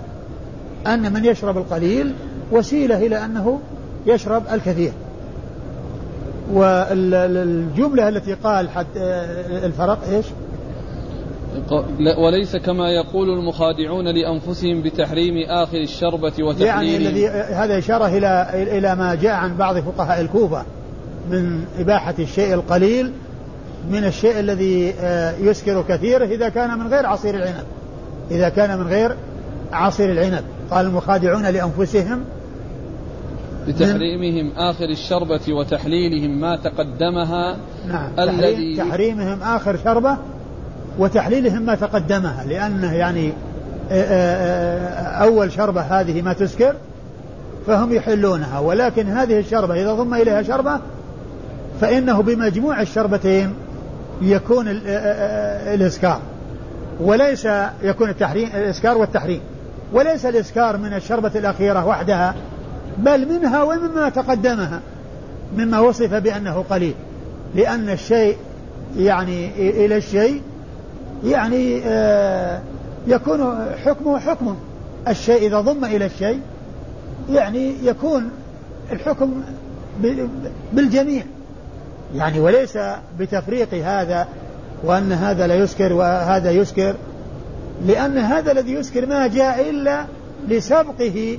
أن 0.88 1.14
من 1.14 1.26
يشرب 1.26 1.58
القليل 1.58 2.14
وسيلة 2.52 3.06
إلى 3.06 3.26
أنه 3.26 3.60
يشرب 4.06 4.44
الكثير. 4.54 4.92
والجملة 6.54 8.10
التي 8.10 8.34
قال 8.34 8.70
حتى 8.70 9.00
الفرق 9.64 10.00
إيش؟ 10.12 10.26
وليس 12.18 12.56
كما 12.56 12.90
يقول 12.90 13.30
المخادعون 13.30 14.08
لأنفسهم 14.08 14.82
بتحريم 14.82 15.34
آخر 15.50 15.78
الشربة 15.78 16.34
وتحليل 16.40 16.68
يعني 16.68 16.98
الذي 16.98 17.28
هذا 17.28 17.78
إشارة 17.78 18.06
إلى 18.06 18.50
إلى 18.78 18.96
ما 18.96 19.16
جاء 19.16 19.34
عن 19.34 19.58
بعض 19.58 19.78
فقهاء 19.78 20.22
الكوفة 20.22 20.66
من 21.32 21.66
إباحة 21.80 22.16
الشيء 22.20 22.54
القليل 22.54 23.12
من 23.90 24.06
الشيء 24.06 24.40
الذي 24.40 24.94
آه، 25.00 25.36
يسكر 25.38 25.84
كثيره 25.90 26.26
إذا 26.26 26.50
كان 26.50 26.80
من 26.80 26.88
غير 26.88 27.06
عصير 27.06 27.36
العنب. 27.36 27.66
إذا 28.32 28.50
كان 28.50 28.80
من 28.80 28.88
غير 28.88 29.16
عصير 29.72 30.12
العنب. 30.12 30.44
قال 30.72 30.86
المخادعون 30.86 31.46
لأنفسهم 31.46 32.24
بتحريمهم 33.68 34.52
آخر 34.58 34.86
الشربة 34.86 35.54
وتحليلهم 35.54 36.40
ما 36.40 36.56
تقدمها 36.56 37.58
نعم 37.88 38.12
الذي 38.20 38.78
تحريمهم 38.78 39.44
آخر 39.44 39.78
شربة 39.84 40.18
وتحليلهم 41.00 41.62
ما 41.62 41.76
تقدمها 41.76 42.46
لأنه 42.46 42.94
يعني 42.94 43.34
آه، 43.92 44.04
آه، 44.04 45.24
أول 45.24 45.52
شربة 45.52 45.82
هذه 45.82 46.22
ما 46.22 46.34
تسكر 46.34 46.76
فهم 47.68 47.94
يحلونها 47.94 48.60
ولكن 48.60 49.08
هذه 49.08 49.40
الشربة 49.40 49.82
إذا 49.82 49.94
ضم 49.94 50.14
إليها 50.14 50.42
شربة 50.42 50.80
فإنه 51.82 52.22
بمجموع 52.22 52.82
الشربتين 52.82 53.54
يكون 54.22 54.66
الإسكار. 54.68 56.22
وليس 57.00 57.48
يكون 57.84 58.10
التحريم 58.10 58.50
الإسكار 58.56 58.98
والتحريم. 58.98 59.42
وليس 59.94 60.26
الإسكار 60.26 60.78
من 60.78 60.94
الشربة 60.94 61.32
الأخيرة 61.36 61.86
وحدها 61.86 62.36
بل 62.98 63.30
منها 63.30 63.64
ومما 63.64 64.10
تقدمها. 64.10 64.82
مما 65.58 65.80
وصف 65.80 66.14
بأنه 66.14 66.66
قليل. 66.70 66.94
لأن 67.56 67.90
الشيء 67.90 68.38
يعني 68.98 69.52
إلى 69.86 69.98
الشيء 69.98 70.42
يعني 71.26 71.82
يكون 73.08 73.66
حكمه 73.86 74.20
حكمه 74.20 74.56
الشيء 75.08 75.48
إذا 75.48 75.62
ضم 75.62 75.86
إلى 75.86 76.06
الشيء 76.06 76.40
يعني 77.30 77.74
يكون 77.84 78.30
الحكم 78.92 79.42
بالجميع. 80.74 81.24
يعني 82.16 82.40
وليس 82.40 82.78
بتفريق 83.20 83.74
هذا 83.74 84.28
وأن 84.84 85.12
هذا 85.12 85.48
لا 85.48 85.56
يسكر 85.56 85.94
وهذا 85.94 86.52
يسكر 86.52 86.96
لأن 87.88 88.18
هذا 88.18 88.52
الذي 88.52 88.72
يسكر 88.72 89.06
ما 89.06 89.28
جاء 89.28 89.70
إلا 89.70 90.06
لسبقه 90.50 91.38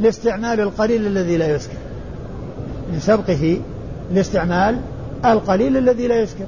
لاستعمال 0.00 0.60
القليل 0.60 1.06
الذي 1.06 1.36
لا 1.36 1.54
يسكر. 1.54 1.76
لسبقه 2.92 3.60
لاستعمال 4.12 4.80
القليل 5.24 5.76
الذي 5.76 6.06
لا 6.06 6.20
يسكر. 6.20 6.46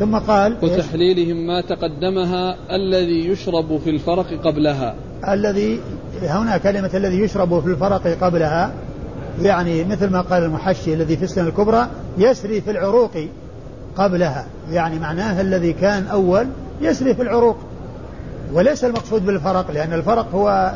ثم 0.00 0.18
قال 0.18 0.56
وتحليلهم 0.62 1.46
ما 1.46 1.60
تقدمها 1.60 2.56
الذي 2.70 3.28
يشرب 3.28 3.80
في 3.84 3.90
الفرق 3.90 4.26
قبلها. 4.44 4.94
الذي 5.28 5.80
هنا 6.22 6.58
كلمة 6.58 6.90
الذي 6.94 7.20
يشرب 7.20 7.60
في 7.60 7.66
الفرق 7.66 8.06
قبلها 8.24 8.72
يعني 9.40 9.84
مثل 9.84 10.10
ما 10.10 10.20
قال 10.20 10.44
المحشي 10.44 10.94
الذي 10.94 11.16
في 11.16 11.24
السنة 11.24 11.48
الكبرى 11.48 11.86
يسري 12.18 12.60
في 12.60 12.70
العروق 12.70 13.10
قبلها. 13.96 14.46
يعني 14.70 14.98
معناه 14.98 15.40
الذي 15.40 15.72
كان 15.72 16.06
أول 16.06 16.46
يسري 16.80 17.14
في 17.14 17.22
العروق. 17.22 17.56
وليس 18.52 18.84
المقصود 18.84 19.26
بالفرق 19.26 19.70
لأن 19.70 19.92
الفرق 19.92 20.34
هو 20.34 20.72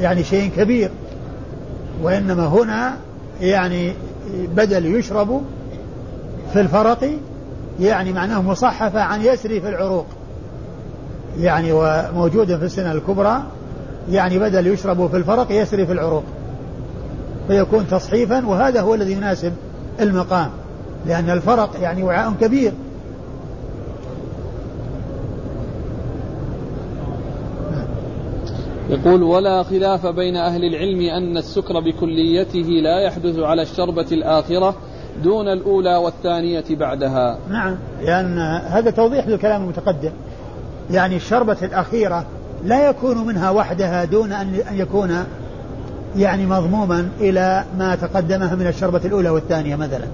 يعني 0.00 0.24
شيء 0.24 0.50
كبير. 0.56 0.90
وإنما 2.02 2.46
هنا 2.46 2.96
يعني 3.40 3.92
بدل 4.32 4.86
يشرب 4.96 5.42
في 6.52 6.60
الفرق 6.60 7.10
يعني 7.80 8.12
معناه 8.12 8.42
مصحفة 8.42 9.00
عن 9.00 9.22
يسري 9.22 9.60
في 9.60 9.68
العروق. 9.68 10.06
يعني 11.38 11.72
وموجودة 11.72 12.58
في 12.58 12.64
السنة 12.64 12.92
الكبرى 12.92 13.42
يعني 14.10 14.38
بدل 14.38 14.66
يشرب 14.66 15.10
في 15.10 15.16
الفرق 15.16 15.46
يسري 15.50 15.86
في 15.86 15.92
العروق. 15.92 16.24
فيكون 17.48 17.86
تصحيفا 17.88 18.46
وهذا 18.46 18.80
هو 18.80 18.94
الذي 18.94 19.12
يناسب 19.12 19.52
المقام 20.00 20.50
لأن 21.06 21.30
الفرق 21.30 21.70
يعني 21.80 22.02
وعاء 22.02 22.32
كبير. 22.40 22.72
يقول 28.90 29.22
ولا 29.22 29.62
خلاف 29.62 30.06
بين 30.06 30.36
أهل 30.36 30.64
العلم 30.64 31.00
أن 31.00 31.36
السكر 31.36 31.80
بكليته 31.80 32.68
لا 32.82 33.00
يحدث 33.00 33.38
على 33.38 33.62
الشربة 33.62 34.06
الآخرة 34.12 34.74
دون 35.22 35.48
الأولى 35.48 35.96
والثانية 35.96 36.64
بعدها. 36.70 37.38
نعم 37.50 37.76
لأن 38.02 38.38
هذا 38.66 38.90
توضيح 38.90 39.26
للكلام 39.26 39.62
المتقدم. 39.62 40.12
يعني 40.90 41.16
الشربة 41.16 41.56
الأخيرة 41.62 42.26
لا 42.64 42.88
يكون 42.88 43.26
منها 43.26 43.50
وحدها 43.50 44.04
دون 44.04 44.32
أن 44.32 44.62
يكون 44.72 45.24
يعني 46.16 46.46
مضموما 46.46 47.08
إلى 47.20 47.64
ما 47.78 47.94
تقدمها 47.94 48.54
من 48.54 48.66
الشربة 48.66 49.00
الأولى 49.04 49.30
والثانية 49.30 49.76
مثلا. 49.76 50.06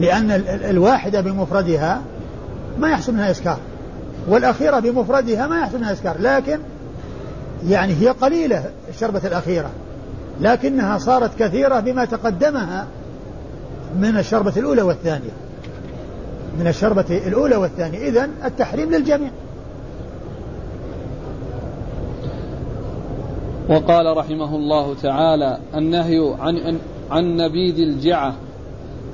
لأن 0.00 0.30
الواحدة 0.70 1.20
بمفردها 1.20 2.00
ما 2.78 2.90
يحصل 2.90 3.12
منها 3.12 3.30
إسكار. 3.30 3.58
والأخيرة 4.28 4.78
بمفردها 4.78 5.46
ما 5.46 5.58
يحصل 5.58 5.78
منها 5.78 5.92
إسكار. 5.92 6.16
لكن 6.20 6.58
يعني 7.68 7.94
هي 8.00 8.08
قليلة 8.08 8.64
الشربة 8.88 9.20
الأخيرة. 9.24 9.70
لكنها 10.40 10.98
صارت 10.98 11.30
كثيرة 11.38 11.80
بما 11.80 12.04
تقدمها 12.04 12.86
من 14.00 14.18
الشربة 14.18 14.52
الأولى 14.56 14.82
والثانية. 14.82 15.30
من 16.60 16.66
الشربة 16.66 17.20
الأولى 17.26 17.56
والثانية. 17.56 18.08
إذا 18.08 18.28
التحريم 18.44 18.90
للجميع. 18.90 19.30
وقال 23.70 24.16
رحمه 24.16 24.56
الله 24.56 24.94
تعالى 24.94 25.58
النهي 25.74 26.34
عن 26.38 26.78
عن 27.10 27.36
نبيذ 27.36 27.78
الجعة 27.78 28.34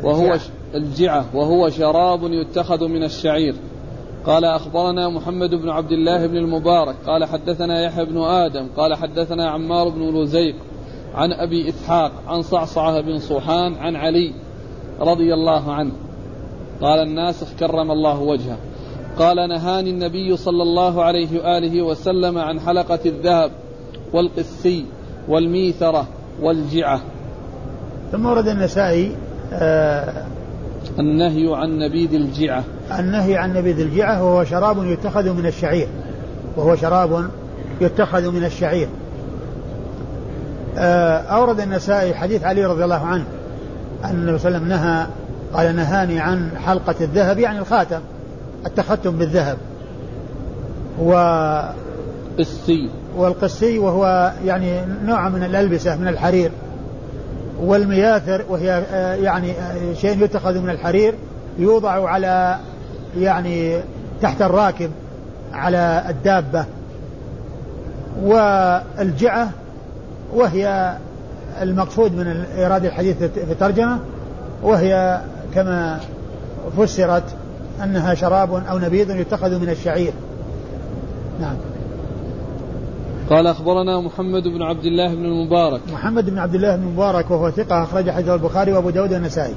وهو 0.03 0.39
الجعة. 0.75 1.25
وهو 1.35 1.71
شراب 1.71 2.23
يتخذ 2.23 2.89
من 2.89 3.05
الشعير. 3.05 3.55
قال 4.27 4.45
أخبرنا 4.45 5.09
محمد 5.09 5.55
بن 5.55 5.69
عبد 5.69 5.93
الله 5.93 6.27
بن 6.27 6.37
المبارك 6.37 6.97
قال 7.07 7.25
حدثنا 7.25 7.83
يحيى 7.83 8.05
بن 8.05 8.23
آدم 8.23 8.67
قال 8.77 8.95
حدثنا 8.95 9.51
عمار 9.51 9.89
بن 9.89 10.17
رزيق 10.17 10.55
عن 11.15 11.33
أبي 11.33 11.69
إسحاق 11.69 12.13
عن 12.27 12.43
صعصعة 12.43 13.01
بن 13.01 13.19
صوحان 13.19 13.75
عن 13.75 13.97
علي 13.97 14.33
رضي 15.01 15.35
الله 15.35 15.73
عنه. 15.73 15.93
قال 16.81 16.99
الناسخ 16.99 17.47
كرم 17.61 17.91
الله 17.91 18.21
وجهه. 18.21 18.59
قال 19.19 19.49
نهاني 19.49 19.91
النبي 19.91 20.37
صلى 20.37 20.63
الله 20.63 21.05
عليه 21.05 21.41
وآله 21.41 21.83
وسلم 21.83 22.39
عن 22.39 22.61
حلقة 22.61 22.99
الذهب. 23.07 23.51
والقسي 24.17 24.85
والميثرة 25.29 26.07
والجعة. 26.43 27.01
ثم 28.13 28.27
ورد 28.27 28.49
النسائي 28.49 29.13
آه 29.53 30.25
النهي 30.99 31.55
عن 31.55 31.79
نبيذ 31.79 32.15
الجعة. 32.15 32.65
النهي 32.99 33.37
عن 33.37 33.53
نبيذ 33.55 33.81
الجعة 33.81 34.25
وهو 34.25 34.45
شراب 34.45 34.85
يتخذ 34.85 35.33
من 35.33 35.47
الشعير. 35.47 35.89
وهو 36.57 36.77
شراب 36.77 37.31
يتخذ 37.81 38.31
من 38.31 38.45
الشعير. 38.45 38.89
آه، 40.79 41.19
أورد 41.19 41.61
النسائي 41.61 42.15
حديث 42.15 42.45
علي 42.45 42.65
رضي 42.65 42.85
الله 42.85 43.07
عنه 43.07 43.25
أن 44.05 44.11
النبي 44.11 44.39
صلى 44.39 44.49
الله 44.49 44.59
عليه 44.59 44.67
وسلم 44.67 44.69
نهى 44.69 45.07
قال 45.53 45.77
نهاني 45.77 46.21
عن 46.21 46.51
حلقة 46.67 46.95
الذهب 47.01 47.39
يعني 47.39 47.59
الخاتم 47.59 48.01
التختم 48.67 49.11
بالذهب. 49.11 49.59
و 51.01 51.13
قسي 52.39 52.91
والقسي 53.17 53.79
وهو 53.79 54.33
يعني 54.45 54.81
نوع 55.05 55.29
من 55.29 55.43
الألبسة 55.43 55.97
من 55.97 56.09
الحرير. 56.09 56.51
والمياثر 57.61 58.45
وهي 58.49 58.83
آه، 58.93 59.15
يعني 59.15 59.51
آه، 59.51 59.95
شيء 59.95 60.25
يتخذ 60.25 60.59
من 60.59 60.71
الحرير 60.71 61.15
يوضع 61.59 62.09
على 62.09 62.59
يعني 63.19 63.81
تحت 64.23 64.43
الراكب 64.43 64.91
على 65.53 66.05
الدابة. 66.09 66.65
والجعة 68.23 69.51
وهي 70.35 70.97
المقصود 71.63 72.13
من 72.13 72.45
إيراد 72.57 72.85
الحديث 72.85 73.17
في 73.19 73.53
الترجمة 73.53 73.99
وهي 74.63 75.21
كما 75.55 76.01
فسرت 76.79 77.25
أنها 77.85 78.15
شراب 78.15 78.55
أو 78.71 78.79
نبيذ 78.79 79.11
يتخذ 79.11 79.59
من 79.59 79.69
الشعير. 79.71 80.13
نعم. 81.41 81.57
قال 83.31 83.47
أخبرنا 83.47 84.01
محمد 84.01 84.43
بن 84.43 84.63
عبد 84.63 84.85
الله 84.85 85.15
بن 85.15 85.25
المبارك. 85.25 85.81
محمد 85.93 86.31
بن 86.31 86.39
عبد 86.39 86.55
الله 86.55 86.77
بن 86.77 86.83
المبارك 86.83 87.31
وهو 87.31 87.51
ثقة 87.51 87.83
أخرج 87.83 88.11
حديث 88.11 88.29
البخاري 88.29 88.73
وأبو 88.73 88.91
داود 88.91 89.13
والنسائي. 89.13 89.55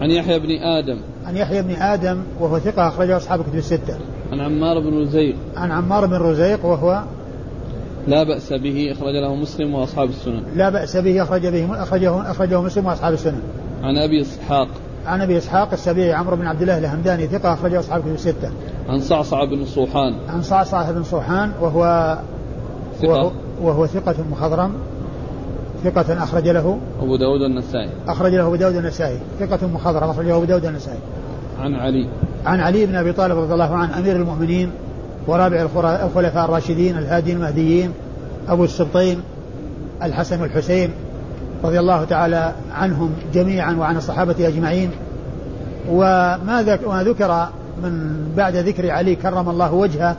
عن 0.00 0.10
يحيى 0.10 0.38
بن 0.38 0.50
آدم. 0.50 0.98
عن 1.26 1.36
يحيى 1.36 1.62
بن 1.62 1.70
آدم 1.70 2.22
وهو 2.40 2.58
ثقة 2.58 2.88
أخرجه 2.88 3.16
أصحاب 3.16 3.42
كتب 3.42 3.54
الستة. 3.54 3.96
عن 4.32 4.40
عمار 4.40 4.80
بن 4.80 5.02
رزيق 5.02 5.36
عن 5.56 5.72
عمار 5.72 6.06
بن 6.06 6.16
رزيق 6.16 6.64
وهو 6.64 7.02
لا 8.08 8.22
بأس 8.22 8.52
به 8.52 8.92
أخرج 8.92 9.14
له 9.14 9.34
مسلم 9.34 9.74
وأصحاب 9.74 10.08
السنن. 10.08 10.42
لا 10.56 10.68
بأس 10.68 10.96
به 10.96 11.22
أخرج 11.22 11.46
به 11.46 11.82
أخرجه 11.82 12.30
أخرجه 12.30 12.60
مسلم 12.60 12.86
وأصحاب 12.86 13.12
السنن. 13.12 13.40
عن 13.82 13.96
أبي 13.96 14.20
إسحاق. 14.20 14.68
عن 15.06 15.20
أبي 15.20 15.38
إسحاق 15.38 15.72
السبيعي 15.72 16.12
عمرو 16.12 16.36
بن 16.36 16.46
عبد 16.46 16.62
الله 16.62 16.78
الهمداني 16.78 17.26
ثقة 17.26 17.52
أخرجه 17.52 17.80
أصحاب 17.80 18.02
كتب 18.02 18.14
الستة. 18.14 18.50
عن 18.88 19.00
صعصع 19.00 19.44
بن 19.44 19.64
صوحان. 19.64 20.14
عن 20.28 20.42
صعصع 20.42 20.90
بن 20.90 21.02
صوحان 21.02 21.52
وهو 21.60 22.16
ثقة. 23.00 23.32
وهو, 23.62 23.86
ثقة 23.86 24.14
مخضرم 24.30 24.72
ثقة 25.84 26.22
أخرج 26.22 26.48
له 26.48 26.78
أبو 27.02 27.16
داود 27.16 27.42
النسائي. 27.42 27.90
أخرج 28.08 28.34
له 28.34 28.46
أبو 28.46 28.56
داود 28.56 28.76
النسائي. 28.76 29.18
ثقة 29.40 29.66
مخضرم 29.66 30.10
أخرجه 30.10 30.36
أبو 30.36 30.44
داود 30.44 30.64
النسائي. 30.64 30.98
عن 31.60 31.74
علي. 31.74 32.08
عن 32.46 32.60
علي 32.60 32.86
بن 32.86 32.94
أبي 32.94 33.12
طالب 33.12 33.38
رضي 33.38 33.52
الله 33.52 33.74
عنه 33.74 33.98
أمير 33.98 34.16
المؤمنين 34.16 34.70
ورابع 35.26 35.66
الخلفاء 36.04 36.44
الراشدين 36.44 36.98
الهادي 36.98 37.32
المهديين 37.32 37.90
أبو 38.48 38.64
السبطين 38.64 39.20
الحسن 40.02 40.40
والحسين 40.40 40.90
رضي 41.64 41.80
الله 41.80 42.04
تعالى 42.04 42.52
عنهم 42.72 43.10
جميعا 43.34 43.72
وعن 43.72 43.96
الصحابة 43.96 44.48
أجمعين. 44.48 44.90
وما 45.90 46.64
ذكر 47.06 47.48
من 47.82 48.24
بعد 48.36 48.56
ذكر 48.56 48.90
علي 48.90 49.14
كرم 49.14 49.48
الله 49.48 49.74
وجهه 49.74 50.16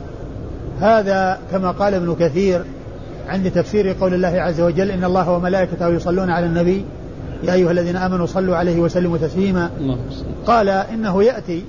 هذا 0.80 1.38
كما 1.52 1.70
قال 1.70 1.94
ابن 1.94 2.16
كثير 2.20 2.64
عند 3.28 3.50
تفسير 3.50 3.96
قول 4.00 4.14
الله 4.14 4.40
عز 4.40 4.60
وجل 4.60 4.90
إن 4.90 5.04
الله 5.04 5.30
وملائكته 5.30 5.88
يصلون 5.88 6.30
على 6.30 6.46
النبي. 6.46 6.84
يا 7.42 7.52
أيها 7.52 7.70
الذين 7.70 7.96
آمنوا 7.96 8.26
صلوا 8.26 8.56
عليه 8.56 8.80
وسلموا 8.80 9.18
تسليما. 9.18 9.70
قال 10.46 10.68
إنه 10.68 11.22
يأتي 11.22 11.64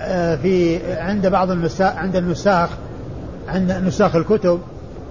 آه، 0.00 0.36
في 0.36 0.78
عند 0.92 1.26
بعض 1.26 1.50
النساخ 1.50 1.96
عند 1.96 2.16
النساخ 2.16 2.68
عند 3.48 3.72
نساخ 3.72 4.16
الكتب 4.16 4.60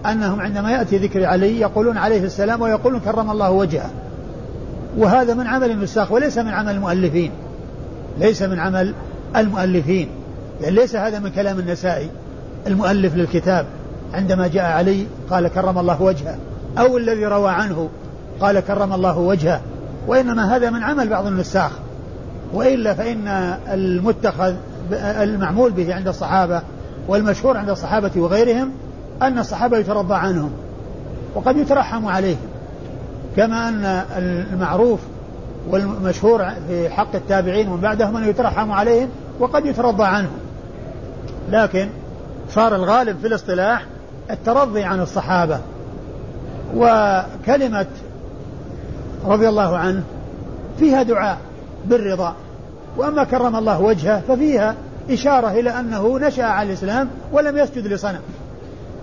أنهم 0.05 0.39
عندما 0.41 0.71
يأتي 0.71 0.97
ذكر 0.97 1.25
علي 1.25 1.59
يقولون 1.59 1.97
عليه 1.97 2.23
السلام 2.23 2.61
ويقولون 2.61 2.99
كرم 2.99 3.31
الله 3.31 3.51
وجهه. 3.51 3.89
وهذا 4.97 5.33
من 5.33 5.47
عمل 5.47 5.71
النساخ 5.71 6.11
وليس 6.11 6.37
من 6.37 6.49
عمل 6.49 6.75
المؤلفين. 6.75 7.31
ليس 8.19 8.41
من 8.41 8.59
عمل 8.59 8.93
المؤلفين. 9.35 10.09
يعني 10.61 10.75
ليس 10.75 10.95
هذا 10.95 11.19
من 11.19 11.29
كلام 11.29 11.59
النسائي. 11.59 12.09
المؤلف 12.67 13.15
للكتاب 13.15 13.65
عندما 14.13 14.47
جاء 14.47 14.63
علي 14.63 15.07
قال 15.29 15.47
كرم 15.47 15.77
الله 15.77 16.01
وجهه 16.01 16.37
أو 16.77 16.97
الذي 16.97 17.25
روى 17.25 17.49
عنه 17.49 17.89
قال 18.39 18.59
كرم 18.59 18.93
الله 18.93 19.17
وجهه 19.17 19.61
وإنما 20.07 20.55
هذا 20.55 20.69
من 20.69 20.83
عمل 20.83 21.09
بعض 21.09 21.27
النساخ. 21.27 21.71
وإلا 22.53 22.93
فإن 22.93 23.27
المتخذ 23.71 24.53
المعمول 24.93 25.71
به 25.71 25.95
عند 25.95 26.07
الصحابة 26.07 26.61
والمشهور 27.07 27.57
عند 27.57 27.69
الصحابة 27.69 28.11
وغيرهم 28.15 28.71
أن 29.21 29.39
الصحابة 29.39 29.77
يترضى 29.77 30.15
عنهم 30.15 30.51
وقد 31.35 31.57
يترحم 31.57 32.05
عليهم. 32.05 32.37
كما 33.37 33.69
أن 33.69 33.85
المعروف 34.53 34.99
والمشهور 35.69 36.45
في 36.67 36.89
حق 36.89 37.15
التابعين 37.15 37.67
ومن 37.67 37.81
بعدهم 37.81 38.17
أن 38.17 38.29
يترحم 38.29 38.71
عليهم 38.71 39.09
وقد 39.39 39.65
يترضى 39.65 40.03
عنهم. 40.03 40.37
لكن 41.51 41.89
صار 42.55 42.75
الغالب 42.75 43.19
في 43.19 43.27
الاصطلاح 43.27 43.85
الترضي 44.31 44.83
عن 44.83 44.99
الصحابة. 45.01 45.59
وكلمة 46.75 47.85
رضي 49.25 49.49
الله 49.49 49.77
عنه 49.77 50.03
فيها 50.79 51.03
دعاء 51.03 51.37
بالرضا. 51.85 52.35
وأما 52.97 53.23
كرم 53.23 53.55
الله 53.55 53.81
وجهه 53.81 54.21
ففيها 54.27 54.75
إشارة 55.09 55.47
إلى 55.47 55.69
أنه 55.79 56.19
نشأ 56.19 56.43
على 56.43 56.69
الإسلام 56.69 57.09
ولم 57.31 57.57
يسجد 57.57 57.87
لصنم 57.87 58.21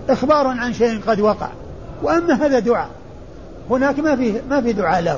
إخبار 0.09 0.47
عن 0.47 0.73
شيء 0.73 1.01
قد 1.07 1.19
وقع. 1.19 1.47
وأما 2.03 2.33
هذا 2.33 2.59
دعاء 2.59 2.89
هناك 3.69 3.99
ما 3.99 4.15
في 4.15 4.33
ما 4.49 4.61
في 4.61 4.73
دعاء 4.73 5.01
له. 5.01 5.17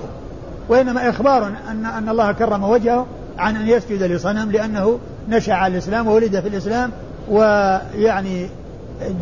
وإنما 0.70 1.10
إخبار 1.10 1.48
أن 1.48 1.86
أن 1.86 2.10
الله 2.10 2.32
كرم 2.32 2.64
وجهه 2.64 3.06
عن 3.38 3.56
أن 3.56 3.68
يسجد 3.68 4.04
لصنم 4.04 4.52
لأنه 4.52 5.00
نشأ 5.30 5.54
على 5.54 5.74
الإسلام 5.74 6.08
وولد 6.08 6.40
في 6.40 6.48
الإسلام 6.48 6.92
ويعني 7.32 8.48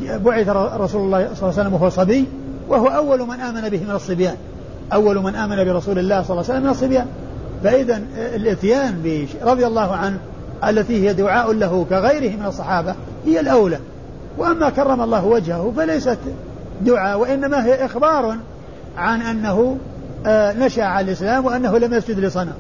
بعث 0.10 0.50
رسول 0.50 1.02
الله 1.02 1.30
صلى 1.36 1.50
الله 1.50 1.60
عليه 1.60 1.62
وسلم 1.62 1.74
وهو 1.74 1.90
صبي 1.90 2.26
وهو 2.70 2.88
أول 2.88 3.28
من 3.28 3.40
آمن 3.40 3.70
به 3.70 3.84
من 3.84 3.92
الصبيان. 3.92 4.36
أول 4.94 5.24
من 5.24 5.36
آمن 5.36 5.66
برسول 5.66 6.00
الله 6.00 6.22
صلى 6.22 6.32
الله 6.32 6.44
عليه 6.44 6.54
وسلم 6.54 6.64
من 6.64 6.70
الصبيان. 6.70 7.06
فإذا 7.64 8.02
الإتيان 8.18 9.26
رضي 9.44 9.68
الله 9.68 9.96
عنه 9.96 10.18
التي 10.68 11.10
هي 11.10 11.14
دعاء 11.14 11.52
له 11.52 11.86
كغيره 11.90 12.36
من 12.36 12.46
الصحابة 12.46 12.96
هي 13.26 13.40
الأولى. 13.40 13.80
وأما 14.38 14.70
كرم 14.70 15.02
الله 15.02 15.26
وجهه 15.26 15.74
فليست 15.78 16.18
دعاء 16.82 17.20
وإنما 17.20 17.66
هي 17.66 17.86
إخبار 17.86 18.36
عن 18.98 19.22
أنه 19.22 19.78
آه، 20.26 20.54
نشأ 20.54 20.84
على 20.84 21.06
الإسلام 21.06 21.46
وأنه 21.46 21.78
لم 21.78 21.94
يسجد 21.94 22.20
لصنم. 22.20 22.54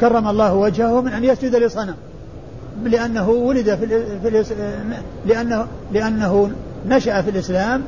كرم 0.00 0.28
الله 0.28 0.54
وجهه 0.54 1.00
من 1.00 1.12
أن 1.12 1.24
يسجد 1.24 1.56
لصنم. 1.56 1.94
لأنه 2.84 3.28
ولد 3.28 3.74
في, 3.74 3.86
في 4.22 4.44
لأنه 5.26 5.66
لأنه 5.92 6.50
نشأ 6.88 7.22
في 7.22 7.30
الإسلام 7.30 7.82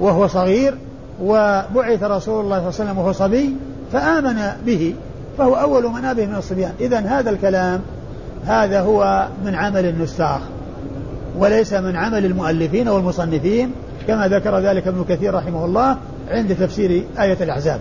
وهو 0.00 0.26
صغير 0.26 0.74
وبعث 1.22 2.02
رسول 2.02 2.08
الله 2.10 2.18
صلى 2.20 2.40
الله 2.40 2.56
عليه 2.56 2.66
وسلم 2.66 2.98
وهو 2.98 3.12
صبي 3.12 3.56
فآمن 3.92 4.36
به 4.66 4.94
فهو 5.38 5.54
أول 5.54 5.84
من 5.84 6.04
آبه 6.04 6.26
من 6.26 6.34
الصبيان. 6.34 6.72
إذا 6.80 6.98
هذا 6.98 7.30
الكلام 7.30 7.80
هذا 8.46 8.80
هو 8.80 9.28
من 9.44 9.54
عمل 9.54 9.86
النساخ 9.86 10.40
وليس 11.38 11.72
من 11.72 11.96
عمل 11.96 12.24
المؤلفين 12.24 12.88
والمصنفين 12.88 13.70
كما 14.06 14.28
ذكر 14.28 14.58
ذلك 14.58 14.86
ابن 14.86 15.04
كثير 15.08 15.34
رحمه 15.34 15.64
الله 15.64 15.96
عند 16.30 16.56
تفسير 16.56 17.04
آية 17.18 17.36
الأحزاب. 17.40 17.80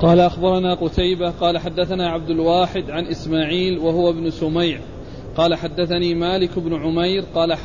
قال 0.00 0.20
أخبرنا 0.20 0.74
قتيبة 0.74 1.30
قال 1.30 1.58
حدثنا 1.58 2.08
عبد 2.08 2.30
الواحد 2.30 2.90
عن 2.90 3.06
إسماعيل 3.06 3.78
وهو 3.78 4.10
ابن 4.10 4.30
سميع 4.30 4.80
قال 5.36 5.54
حدثني 5.54 6.14
مالك 6.14 6.58
بن 6.58 6.74
عمير 6.74 7.24
قال 7.34 7.56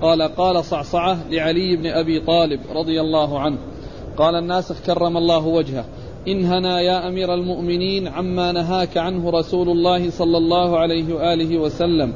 قال 0.00 0.22
قال 0.22 0.64
صعصعة 0.64 1.18
لعلي 1.30 1.76
بن 1.76 1.86
أبي 1.86 2.20
طالب 2.20 2.60
رضي 2.74 3.00
الله 3.00 3.40
عنه 3.40 3.58
قال 4.16 4.34
الناسخ 4.34 4.80
كرم 4.86 5.16
الله 5.16 5.46
وجهه 5.46 5.84
انهنا 6.28 6.80
يا 6.80 7.08
أمير 7.08 7.34
المؤمنين 7.34 8.08
عما 8.08 8.52
نهاك 8.52 8.96
عنه 8.96 9.30
رسول 9.30 9.68
الله 9.68 10.10
صلى 10.10 10.38
الله 10.38 10.78
عليه 10.78 11.14
وآله 11.14 11.58
وسلم 11.58 12.12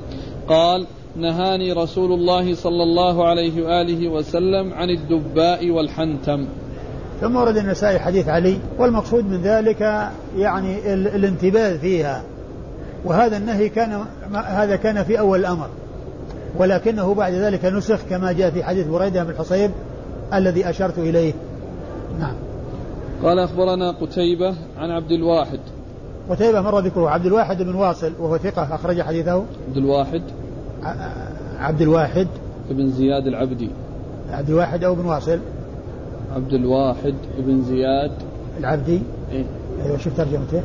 قال 0.49 0.87
نهاني 1.17 1.73
رسول 1.73 2.13
الله 2.13 2.55
صلى 2.55 2.83
الله 2.83 3.27
عليه 3.27 3.63
وآله 3.63 4.09
وسلم 4.09 4.73
عن 4.73 4.91
الدباء 4.91 5.71
والحنتم 5.71 6.47
ثم 7.21 7.37
ورد 7.37 7.57
النسائي 7.57 7.99
حديث 7.99 8.29
علي 8.29 8.59
والمقصود 8.79 9.25
من 9.25 9.43
ذلك 9.43 10.11
يعني 10.39 10.95
الانتباه 10.95 11.77
فيها. 11.77 12.23
وهذا 13.05 13.37
النهي 13.37 13.69
كان 13.69 14.05
هذا 14.35 14.77
كان 14.77 15.05
في 15.05 15.19
أول 15.19 15.41
الأمر. 15.41 15.69
ولكنه 16.59 17.15
بعد 17.15 17.33
ذلك 17.33 17.65
نسخ 17.65 17.99
كما 18.11 18.33
جاء 18.33 18.51
في 18.51 18.65
حديث 18.65 18.87
بريدة 18.87 19.25
بن 19.25 19.31
الحصيب 19.31 19.71
الذي 20.35 20.71
أشرت 20.71 20.99
إليه. 20.99 21.33
نعم. 22.21 22.35
قال 23.23 23.39
أخبرنا 23.39 23.91
قتيبة 24.01 24.55
عن 24.79 24.91
عبد 24.91 25.11
الواحد. 25.11 25.61
قتيبة 26.31 26.61
مر 26.61 26.79
ذكره 26.79 27.11
عبد 27.11 27.27
الواحد 27.27 27.63
بن 27.63 27.75
واصل 27.75 28.13
وهو 28.21 28.39
ثقة 28.39 28.75
أخرج 28.75 29.03
حديثه. 29.03 29.45
عبد 29.69 29.77
الواحد. 29.77 30.23
عبد 31.59 31.81
الواحد. 31.81 32.27
بن 32.71 32.91
زياد 32.91 33.27
العبدي. 33.27 33.71
عبد 34.31 34.51
الواحد 34.51 34.85
أو 34.85 34.95
بن 34.95 35.05
واصل. 35.05 35.39
عبد 36.35 36.55
الواحد 36.55 37.15
بن 37.39 37.63
زياد. 37.63 38.13
العبدي؟ 38.59 39.03
إيه. 39.33 39.45
أيوة 39.85 39.99
شوف 39.99 40.17
ترجمته. 40.17 40.63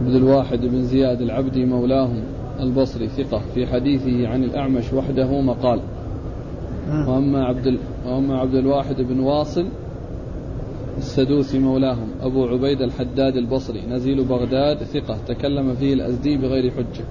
عبد 0.00 0.14
الواحد 0.14 0.58
بن 0.58 0.82
زياد 0.82 1.20
العبدي 1.20 1.64
مولاهم 1.64 2.22
البصري 2.60 3.08
ثقة 3.08 3.42
في 3.54 3.66
حديثه 3.66 4.28
عن 4.28 4.44
الأعمش 4.44 4.92
وحده 4.92 5.40
مقال. 5.40 5.80
وأما 6.88 7.44
عبد 7.44 7.78
وأما 8.06 8.38
عبد 8.38 8.54
الواحد 8.54 9.02
بن 9.02 9.20
واصل 9.20 9.66
السدوسي 10.98 11.58
مولاهم 11.58 12.08
أبو 12.20 12.44
عبيد 12.44 12.82
الحداد 12.82 13.36
البصري 13.36 13.86
نزيل 13.90 14.24
بغداد 14.24 14.82
ثقة 14.82 15.18
تكلم 15.28 15.74
فيه 15.74 15.94
الأزدي 15.94 16.36
بغير 16.36 16.70
حجة 16.70 17.04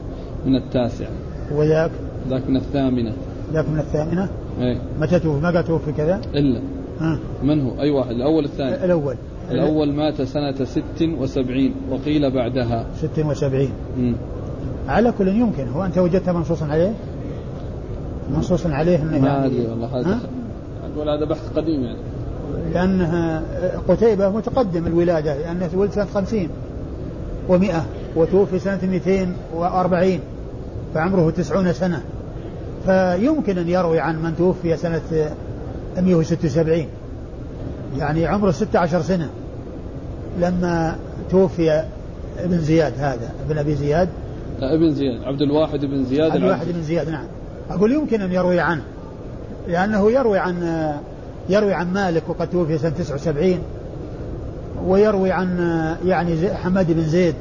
من 0.46 0.56
التاسعة 0.56 1.10
وذاك 1.52 1.92
ذاك 2.30 2.50
من 2.50 2.56
الثامنة. 2.56 3.14
ذاك 3.54 3.70
من 3.70 3.80
الثامنة؟ 3.80 4.30
إيه. 4.60 4.78
متى 5.00 5.20
توفي 5.20 5.42
ما 5.42 5.62
توفي 5.62 5.92
كذا؟ 5.92 6.22
إلا. 6.36 6.62
ها. 7.00 7.20
من 7.44 7.62
هو؟ 7.62 7.82
أي 7.82 7.90
واحد 7.90 8.12
الأول 8.12 8.46
الثاني. 8.46 8.86
الأول. 8.86 9.16
الأول 9.52 9.94
مات 9.94 10.22
سنة 10.22 10.66
ست 10.66 11.02
وسبعين 11.02 11.74
وقيل 11.92 12.32
بعدها. 12.32 12.86
ست 12.98 13.20
وسبعين. 13.20 13.72
مم. 13.98 14.16
على 14.88 15.12
كل 15.12 15.28
يمكن. 15.28 15.68
هو 15.68 15.86
أنت 15.86 15.98
وجدت 15.98 16.30
منصوصا 16.30 16.66
عليه؟ 16.66 16.94
منصوص 18.30 18.66
عليه 18.66 19.02
انه 19.02 19.20
ما 19.20 19.28
يعني. 19.28 19.46
أدري 19.46 19.68
والله 19.68 20.00
هذا 20.00 20.20
أقول 20.96 21.10
هذا 21.10 21.26
بحث 21.26 21.50
قديم 21.56 21.84
يعني. 21.84 22.00
لأنه 22.74 23.42
قتيبة 23.88 24.30
متقدم 24.30 24.88
الولادة 24.88 25.38
لأنه 25.38 25.70
ولد 25.74 25.92
سنة 25.92 26.06
خمسين 26.06 26.50
ومئة 27.50 27.86
وتوفي 28.16 28.60
سنة 28.60 28.80
240 28.84 30.20
فعمره 30.94 31.30
تسعون 31.30 31.74
سنة. 31.74 32.02
فيمكن 32.86 33.58
أن 33.58 33.70
يروي 33.70 34.00
عن 34.00 34.24
من 34.24 34.36
توفي 34.38 34.78
سنة 34.78 35.02
176 35.98 36.86
يعني 37.98 38.26
عمره 38.26 38.52
16 38.52 39.02
سنة 39.02 39.30
لما 40.40 40.96
توفي 41.30 41.84
ابن 42.40 42.58
زياد 42.58 42.94
هذا 42.98 43.32
ابن 43.48 43.58
أبي 43.58 43.76
زياد. 43.76 44.10
لا 44.60 44.76
ابن 44.76 44.92
زياد 44.92 45.24
عبد 45.24 45.42
الواحد 45.42 45.86
بن 45.86 46.06
زياد 46.06 46.32
عبد 46.32 46.44
الواحد 46.44 46.68
بن 46.68 46.82
زياد 46.82 47.10
نعم. 47.10 47.26
أقول 47.70 47.92
يمكن 47.92 48.22
أن 48.22 48.32
يروي 48.32 48.60
عنه 48.60 48.82
لأنه 49.68 50.12
يروي 50.12 50.38
عن 50.38 50.94
يروي 51.50 51.74
عن 51.74 51.94
مالك 51.94 52.24
وقد 52.28 52.50
توفي 52.50 52.78
سنة 52.78 52.90
79 52.90 53.60
ويروي 54.86 55.32
عن 55.32 55.58
يعني 56.06 56.54
حماد 56.54 56.92
بن 56.92 57.04
زيد. 57.04 57.36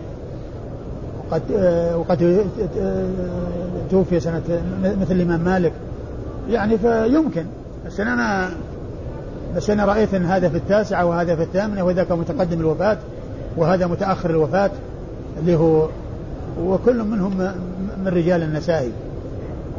وقد 1.31 1.43
وقد 1.97 2.47
توفي 3.91 4.21
سنة 4.21 4.43
مثل 4.83 5.13
الإمام 5.13 5.41
مالك. 5.41 5.73
يعني 6.51 6.79
فيمكن. 6.79 7.45
بس 7.87 8.01
أنا 8.01 8.51
بس 9.57 9.71
أنا 9.71 9.85
رأيت 9.85 10.15
أن 10.15 10.25
هذا 10.25 10.49
في 10.49 10.57
التاسعة 10.57 11.05
وهذا 11.05 11.37
في 11.37 11.43
الثامنة 11.43 11.85
وذاك 11.85 12.13
متقدم 12.13 12.61
الوفاة 12.61 12.99
وهذا 13.57 13.87
متأخر 13.87 14.31
الوفاة 14.31 14.71
اللي 15.41 15.57
هو 15.57 15.89
وكل 16.61 17.03
منهم 17.03 17.39
من 18.05 18.09
رجال 18.09 18.43
النسائي. 18.43 18.93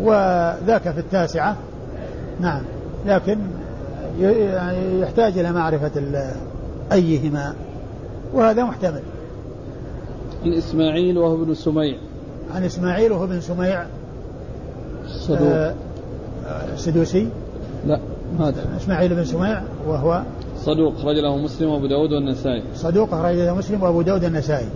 وذاك 0.02 0.82
في 0.82 1.00
التاسعة. 1.00 1.56
نعم. 2.40 2.62
لكن 3.06 3.38
يعني 4.20 5.00
يحتاج 5.02 5.38
إلى 5.38 5.52
معرفة 5.52 5.92
أيهما. 6.92 7.54
وهذا 8.34 8.64
محتمل. 8.64 9.02
عن 10.46 10.54
إسماعيل 10.54 11.18
وهو 11.18 11.44
ابن 11.44 11.54
سميع. 11.54 11.98
عن 12.56 12.64
إسماعيل 12.64 13.12
وهو 13.12 13.24
ابن 13.24 13.42
سميع. 13.42 13.86
صدوق 15.08 15.52
آه 15.52 15.74
سدوسي؟ 16.76 17.30
لا 17.88 18.00
هذا. 18.40 18.66
إسماعيل 18.78 19.16
بن 19.16 19.26
سميع 19.26 19.62
وهو 19.88 20.24
صدوق 20.58 20.96
أخرج 20.96 21.16
له 21.16 21.38
مسلم 21.38 21.70
وأبو 21.70 21.88
داود 21.88 22.12
والنسائي. 22.12 22.64
صدوق 22.76 23.14
أخرج 23.14 23.36
له 23.36 23.56
مسلم 23.56 23.84
وأبو 23.84 24.02
داود 24.02 24.24
والنسائي. 24.24 24.68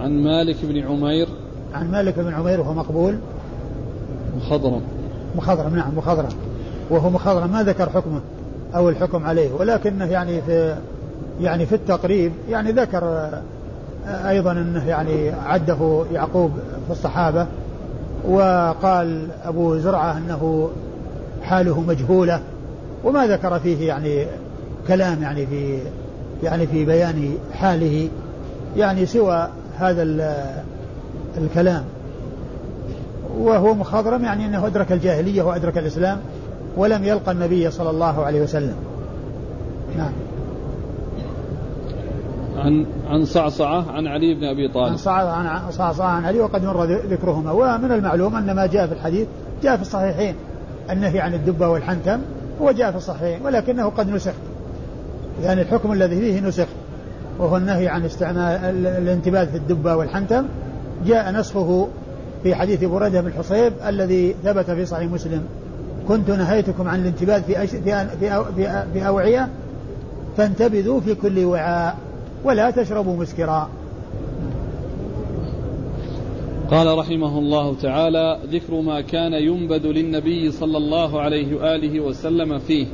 عن 0.00 0.22
مالك 0.22 0.56
بن 0.62 0.78
عمير. 0.78 1.28
عن 1.74 1.90
مالك 1.90 2.18
بن 2.18 2.34
عمير 2.34 2.60
وهو 2.60 2.74
مقبول. 2.74 3.18
مخضرم. 4.36 4.82
مخضرم 5.36 5.76
نعم 5.76 5.98
مخضرم. 5.98 6.28
وهو 6.90 7.10
مخضرم 7.10 7.52
ما 7.52 7.62
ذكر 7.62 7.88
حكمه 7.90 8.20
أو 8.74 8.88
الحكم 8.88 9.24
عليه 9.24 9.52
ولكنه 9.52 10.04
يعني 10.04 10.42
في 10.42 10.76
يعني 11.40 11.66
في 11.66 11.74
التقريب 11.74 12.32
يعني 12.50 12.72
ذكر 12.72 13.30
أيضا 14.06 14.52
أنه 14.52 14.88
يعني 14.88 15.30
عده 15.30 16.04
يعقوب 16.12 16.50
في 16.86 16.92
الصحابة 16.92 17.46
وقال 18.28 19.28
أبو 19.44 19.76
زرعة 19.76 20.18
أنه 20.18 20.70
حاله 21.42 21.80
مجهولة 21.80 22.40
وما 23.04 23.26
ذكر 23.26 23.58
فيه 23.58 23.88
يعني 23.88 24.26
كلام 24.88 25.22
يعني 25.22 25.46
في 25.46 25.78
يعني 26.42 26.66
في 26.66 26.84
بيان 26.84 27.34
حاله 27.52 28.08
يعني 28.76 29.06
سوى 29.06 29.48
هذا 29.78 30.02
الكلام 31.38 31.84
وهو 33.38 33.74
مخضرم 33.74 34.24
يعني 34.24 34.46
أنه 34.46 34.66
أدرك 34.66 34.92
الجاهلية 34.92 35.42
وأدرك 35.42 35.78
الإسلام 35.78 36.18
ولم 36.76 37.04
يلقى 37.04 37.32
النبي 37.32 37.70
صلى 37.70 37.90
الله 37.90 38.24
عليه 38.24 38.42
وسلم. 38.42 38.74
نعم. 39.96 40.12
عن 42.66 42.86
عن 43.08 43.24
صعصعة 43.24 43.92
عن 43.92 44.06
علي 44.06 44.34
بن 44.34 44.44
أبي 44.44 44.68
طالب. 44.68 44.88
عن 44.88 45.70
صعصعة 45.70 46.08
عن 46.08 46.24
علي 46.24 46.40
وقد 46.40 46.64
مر 46.64 46.84
ذكرهما. 46.84 47.52
ومن 47.52 47.92
المعلوم 47.92 48.36
أن 48.36 48.54
ما 48.54 48.66
جاء 48.66 48.86
في 48.86 48.92
الحديث 48.92 49.28
جاء 49.62 49.76
في 49.76 49.82
الصحيحين. 49.82 50.34
النهي 50.90 51.20
عن 51.20 51.34
الدبة 51.34 51.68
والحنتم 51.68 52.18
هو 52.62 52.70
جاء 52.70 52.90
في 52.90 52.96
الصحيحين 52.96 53.46
ولكنه 53.46 53.88
قد 53.88 54.10
نسخ. 54.10 54.32
يعني 55.42 55.62
الحكم 55.62 55.92
الذي 55.92 56.20
فيه 56.20 56.40
نسخ 56.40 56.66
وهو 57.38 57.56
النهي 57.56 57.88
عن 57.88 58.04
استعمال 58.04 58.86
الانتباه 58.86 59.44
في 59.44 59.56
الدبة 59.56 59.96
والحنتم 59.96 60.44
جاء 61.06 61.32
نسخه 61.32 61.88
في 62.42 62.54
حديث 62.54 62.84
بريدة 62.84 63.20
بن 63.20 63.26
الحصيب 63.26 63.72
الذي 63.86 64.34
ثبت 64.44 64.70
في 64.70 64.86
صحيح 64.86 65.10
مسلم. 65.10 65.42
كنت 66.08 66.30
نهيتكم 66.30 66.88
عن 66.88 67.00
الانتباذ 67.00 67.42
في 67.42 67.64
أش... 67.64 67.70
في 67.70 68.06
في, 68.20 68.44
في, 68.56 68.84
في 68.92 69.06
أوعية 69.06 69.48
فانتبذوا 70.36 71.00
في 71.00 71.14
كل 71.14 71.44
وعاء. 71.44 71.96
ولا 72.44 72.70
تشربوا 72.70 73.16
مسكرا. 73.16 73.68
قال 76.70 76.98
رحمه 76.98 77.38
الله 77.38 77.74
تعالى 77.74 78.38
ذكر 78.52 78.80
ما 78.80 79.00
كان 79.00 79.32
ينبذ 79.32 79.86
للنبي 79.86 80.50
صلى 80.50 80.76
الله 80.76 81.20
عليه 81.20 81.56
وآله 81.56 82.00
وسلم 82.00 82.58
فيه. 82.58 82.86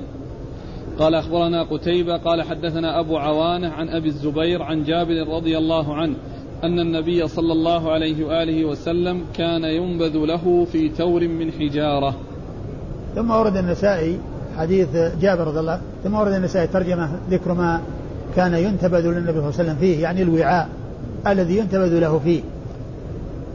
قال 0.99 1.14
أخبرنا 1.14 1.62
قتيبة 1.62 2.16
قال 2.16 2.43
حدثنا 2.43 3.01
أبو 3.01 3.16
عوانة 3.16 3.68
عن 3.68 3.88
أبي 3.88 4.09
الزبير 4.09 4.62
عن 4.62 4.84
جابر 4.84 5.28
رضي 5.28 5.59
الله 5.59 5.95
عنه 5.95 6.14
أن 6.64 6.80
النبي 6.80 7.28
صلى 7.28 7.53
الله 7.53 7.93
عليه 7.93 8.26
وآله 8.26 8.64
وسلم 8.64 9.20
كان 9.34 9.64
ينبذ 9.64 10.16
له 10.16 10.66
في 10.72 10.88
تور 10.88 11.28
من 11.28 11.53
حجارة. 11.53 12.14
ثم 13.14 13.30
ورد 13.30 13.57
النسائي 13.57 14.18
حديث 14.57 14.88
جابر 15.20 15.47
رضي 15.47 15.61
الله 15.61 15.80
ثم 16.05 16.14
ورد 16.14 16.32
النسائي 16.32 16.66
ترجمة 16.66 17.18
ذكر 17.30 17.55
ما 17.55 17.80
كان 18.37 18.55
ينتبذ 18.55 19.01
للنبي 19.01 19.22
صلى 19.22 19.30
الله 19.30 19.43
عليه 19.43 19.49
وسلم 19.49 19.76
فيه 19.76 20.03
يعني 20.03 20.22
الوعاء 20.22 20.68
الذي 21.26 21.59
ينتبذ 21.59 21.99
له 21.99 22.20
فيه. 22.24 22.43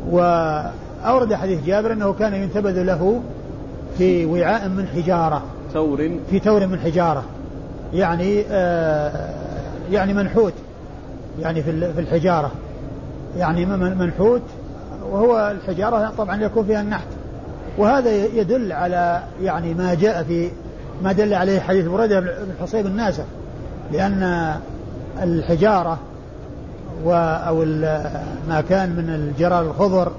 وأورد 0.09 1.33
حديث 1.33 1.65
جابر 1.65 1.93
أنه 1.93 2.13
كان 2.13 2.33
ينتبذ 2.33 2.83
له 2.83 3.21
في 3.97 4.25
وعاء 4.25 4.69
من 4.69 4.87
حجارة. 4.87 5.43
تور 5.73 6.09
في 6.29 6.39
تور 6.39 6.67
من 6.67 6.79
حجارة. 6.79 7.23
يعني 7.93 8.43
آه 8.51 9.29
يعني 9.91 10.13
منحوت. 10.13 10.53
يعني 11.41 11.63
في 11.63 11.93
في 11.93 12.01
الحجارة. 12.01 12.51
يعني 13.37 13.65
منحوت. 13.65 14.41
وهو 15.11 15.55
الحجارة 15.57 16.11
طبعا 16.17 16.43
يكون 16.43 16.65
فيها 16.65 16.81
النحت. 16.81 17.07
وهذا 17.77 18.11
يدل 18.11 18.71
على 18.71 19.23
يعني 19.41 19.73
ما 19.73 19.93
جاء 19.93 20.23
في 20.23 20.49
ما 21.03 21.11
دل 21.11 21.33
عليه 21.33 21.59
حديث 21.59 21.85
بريدة 21.85 22.19
بن 22.19 22.29
حصيب 22.61 22.85
الناسخ. 22.85 23.23
لأن 23.91 24.53
الحجارة 25.23 25.99
أو 27.05 27.65
ما 28.49 28.63
كان 28.69 28.89
من 28.89 29.09
الجرار 29.09 29.61
الخضر 29.61 30.11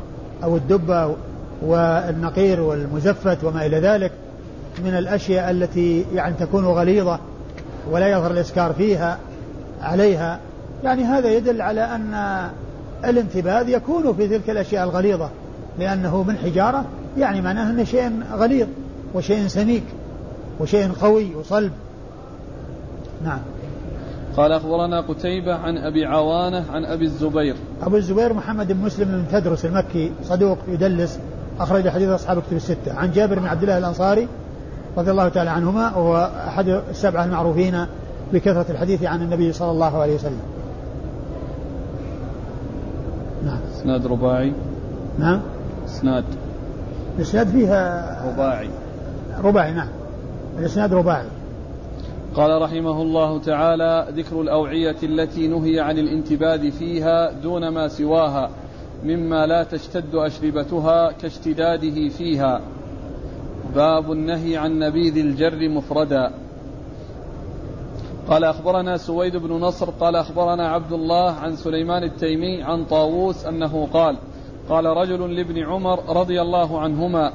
أو 0.44 0.56
الدبة 0.56 1.14
والنقير 1.62 2.60
والمزفت 2.60 3.44
وما 3.44 3.66
إلى 3.66 3.80
ذلك 3.80 4.12
من 4.84 4.94
الأشياء 4.98 5.50
التي 5.50 6.04
يعني 6.14 6.34
تكون 6.40 6.64
غليظة 6.64 7.18
ولا 7.90 8.08
يظهر 8.08 8.30
الإسكار 8.30 8.72
فيها 8.72 9.18
عليها. 9.82 10.38
يعني 10.84 11.04
هذا 11.04 11.28
يدل 11.28 11.62
على 11.62 11.80
أن 11.80 12.14
الانتباذ 13.04 13.68
يكون 13.68 14.14
في 14.14 14.28
تلك 14.28 14.50
الأشياء 14.50 14.84
الغليظة 14.84 15.30
لأنه 15.78 16.22
من 16.22 16.36
حجارة 16.36 16.84
يعني 17.18 17.40
معناه 17.40 17.70
أنه 17.70 17.84
شيء 17.84 18.12
غليظ 18.32 18.66
وشيء 19.14 19.46
سميك 19.46 19.84
وشيء 20.60 20.92
قوي 20.92 21.34
وصلب. 21.34 21.72
نعم. 23.24 23.38
قال 24.38 24.52
أخبرنا 24.52 25.00
قتيبة 25.00 25.54
عن 25.54 25.78
أبي 25.78 26.04
عوانة 26.04 26.64
عن 26.72 26.84
أبي 26.84 27.04
الزبير. 27.04 27.56
أبو 27.82 27.96
الزبير 27.96 28.32
محمد 28.32 28.72
بن 28.72 28.84
مسلم 28.84 29.08
بن 29.08 29.24
تدرس 29.32 29.64
المكي 29.64 30.12
صدوق 30.22 30.58
يدلس 30.68 31.18
أخرج 31.60 31.88
حديث 31.88 32.08
أصحاب 32.08 32.42
كتب 32.42 32.56
الستة. 32.56 32.94
عن 32.94 33.12
جابر 33.12 33.38
بن 33.38 33.46
عبد 33.46 33.62
الله 33.62 33.78
الأنصاري 33.78 34.28
رضي 34.98 35.10
الله 35.10 35.28
تعالى 35.28 35.50
عنهما 35.50 35.96
وهو 35.96 36.30
أحد 36.48 36.68
السبعة 36.68 37.24
المعروفين 37.24 37.86
بكثرة 38.32 38.66
الحديث 38.70 39.04
عن 39.04 39.22
النبي 39.22 39.52
صلى 39.52 39.70
الله 39.70 39.98
عليه 39.98 40.14
وسلم. 40.14 40.40
نعم. 43.44 43.60
إسناد 43.76 44.06
رباعي. 44.06 44.52
نعم. 45.18 45.40
إسناد. 45.86 46.24
الإسناد 47.16 47.48
فيها 47.48 48.16
رباعي. 48.32 48.70
رباعي 49.44 49.72
نعم. 49.72 49.88
الإسناد 50.58 50.94
رباعي. 50.94 51.26
قال 52.38 52.62
رحمه 52.62 53.02
الله 53.02 53.38
تعالى 53.38 54.06
ذكر 54.10 54.40
الأوعية 54.40 54.96
التي 55.02 55.48
نهي 55.48 55.80
عن 55.80 55.98
الانتباد 55.98 56.70
فيها 56.70 57.32
دون 57.32 57.68
ما 57.68 57.88
سواها 57.88 58.50
مما 59.04 59.46
لا 59.46 59.62
تشتد 59.62 60.14
أشربتها 60.14 61.12
كاشتداده 61.12 62.08
فيها. 62.08 62.60
باب 63.74 64.12
النهي 64.12 64.56
عن 64.56 64.78
نبيذ 64.78 65.16
الجر 65.16 65.68
مفردا. 65.68 66.30
قال 68.28 68.44
أخبرنا 68.44 68.96
سويد 68.96 69.36
بن 69.36 69.52
نصر 69.52 69.90
قال 69.90 70.16
أخبرنا 70.16 70.68
عبد 70.68 70.92
الله 70.92 71.30
عن 71.30 71.56
سليمان 71.56 72.02
التيمي 72.02 72.62
عن 72.62 72.84
طاووس 72.84 73.46
أنه 73.46 73.88
قال 73.92 74.16
قال 74.68 74.84
رجل 74.84 75.36
لابن 75.36 75.58
عمر 75.58 76.16
رضي 76.16 76.42
الله 76.42 76.80
عنهما 76.80 77.32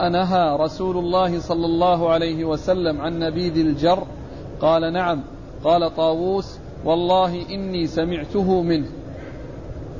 أنهى 0.00 0.56
رسول 0.56 0.96
الله 0.96 1.40
صلى 1.40 1.66
الله 1.66 2.10
عليه 2.10 2.44
وسلم 2.44 3.00
عن 3.00 3.18
نبيذ 3.18 3.58
الجر 3.58 4.06
قال 4.60 4.92
نعم. 4.92 5.22
قال 5.64 5.96
طاووس 5.96 6.58
والله 6.84 7.50
إني 7.50 7.86
سمعته 7.86 8.62
منه. 8.62 8.86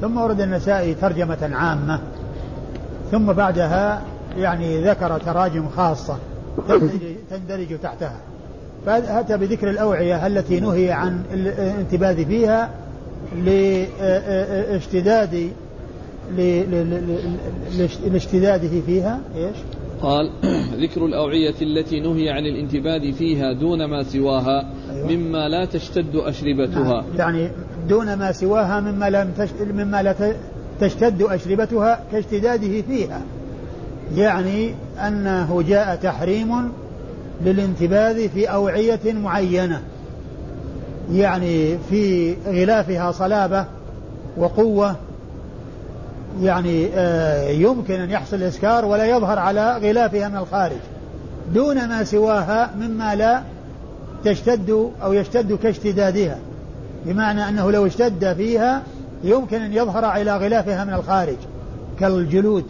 ثم 0.01 0.19
ورد 0.19 0.41
النسائي 0.41 0.95
ترجمة 0.95 1.51
عامة 1.53 2.01
ثم 3.11 3.33
بعدها 3.33 4.03
يعني 4.37 4.85
ذكر 4.85 5.19
تراجم 5.19 5.69
خاصة 5.69 6.17
تندرج 7.31 7.79
تحتها. 7.83 8.17
فأتى 8.87 9.37
بذكر 9.37 9.71
الأوعية 9.71 10.27
التي 10.27 10.61
نهي 10.61 10.93
عن 10.93 11.23
الانتباذ 11.33 12.27
فيها 12.27 12.71
لاشتداد 14.71 15.51
لاشتداده 18.07 18.81
فيها 18.87 19.21
إيش؟ 19.37 19.57
قال 20.03 20.31
ذكر 20.83 21.07
الأوعية 21.07 21.55
التي 21.63 22.01
نهي 22.01 22.31
عن 22.31 22.47
الانتباد 22.47 23.11
فيها 23.11 23.53
دون 23.53 23.85
ما 23.85 24.03
سواها 24.03 24.71
أيوة. 24.91 25.13
مما 25.13 25.49
لا 25.49 25.65
تشتد 25.65 26.17
أشربتها 26.17 27.03
نعم. 27.03 27.19
يعني 27.19 27.51
دون 27.89 28.15
ما 28.15 28.33
سواها 28.33 28.81
مما 28.81 29.11
لم 29.11 29.33
مما 29.61 30.03
لا 30.03 30.35
تشتد 30.81 31.23
أشربتها 31.23 32.05
كاشتداده 32.13 32.83
فيها 32.83 33.23
يعني 34.17 34.75
أنه 35.07 35.63
جاء 35.63 35.97
تحريم 35.97 36.73
للانتباذ 37.45 38.29
في 38.29 38.47
أوعية 38.47 39.13
معينة 39.13 39.83
يعني 41.13 41.79
في 41.91 42.35
غلافها 42.47 43.13
صلابة 43.13 43.67
وقوة 44.37 44.97
يعني 46.43 46.89
آه، 46.95 47.49
يمكن 47.49 47.95
أن 47.95 48.11
يحصل 48.11 48.43
إسكار 48.43 48.85
ولا 48.85 49.05
يظهر 49.05 49.39
على 49.39 49.77
غلافها 49.77 50.29
من 50.29 50.37
الخارج. 50.37 50.81
دون 51.55 51.89
ما 51.89 52.05
سواها 52.05 52.71
مما 52.81 53.15
لا 53.15 53.43
تشتد 54.25 54.91
أو 55.03 55.13
يشتد 55.13 55.53
كاشتدادها. 55.53 56.39
بمعنى 57.07 57.49
أنه 57.49 57.71
لو 57.71 57.87
اشتد 57.87 58.33
فيها 58.33 58.83
يمكن 59.25 59.63
أن 59.63 59.73
يظهر 59.73 60.05
على 60.05 60.37
غلافها 60.37 60.85
من 60.85 60.95
الخارج. 60.95 61.37
كالجلود. 62.01 62.65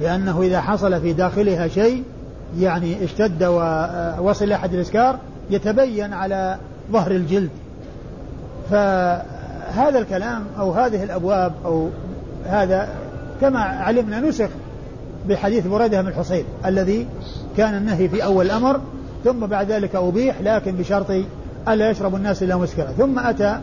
لأنه 0.00 0.42
إذا 0.42 0.60
حصل 0.60 1.00
في 1.00 1.12
داخلها 1.12 1.68
شيء 1.68 2.02
يعني 2.58 3.04
اشتد 3.04 3.42
ووصل 3.42 4.52
آه، 4.52 4.56
أحد 4.56 4.74
الإسكار 4.74 5.18
يتبين 5.50 6.12
على 6.12 6.58
ظهر 6.92 7.10
الجلد. 7.10 7.50
فهذا 8.70 9.98
الكلام 9.98 10.44
أو 10.58 10.72
هذه 10.72 11.04
الأبواب 11.04 11.52
أو 11.64 11.88
هذا 12.46 12.88
كما 13.40 13.58
علمنا 13.60 14.20
نسخ 14.20 14.48
بحديث 15.28 15.66
بريدة 15.66 16.02
بن 16.02 16.08
الحصيب 16.08 16.44
الذي 16.66 17.06
كان 17.56 17.74
النهي 17.74 18.08
في 18.08 18.24
أول 18.24 18.46
الأمر 18.46 18.80
ثم 19.24 19.46
بعد 19.46 19.72
ذلك 19.72 19.96
أبيح 19.96 20.40
لكن 20.40 20.72
بشرط 20.72 21.06
ألا 21.68 21.90
يشرب 21.90 22.14
الناس 22.14 22.42
إلا 22.42 22.56
مسكرا 22.56 22.86
ثم 22.86 23.18
أتى 23.18 23.60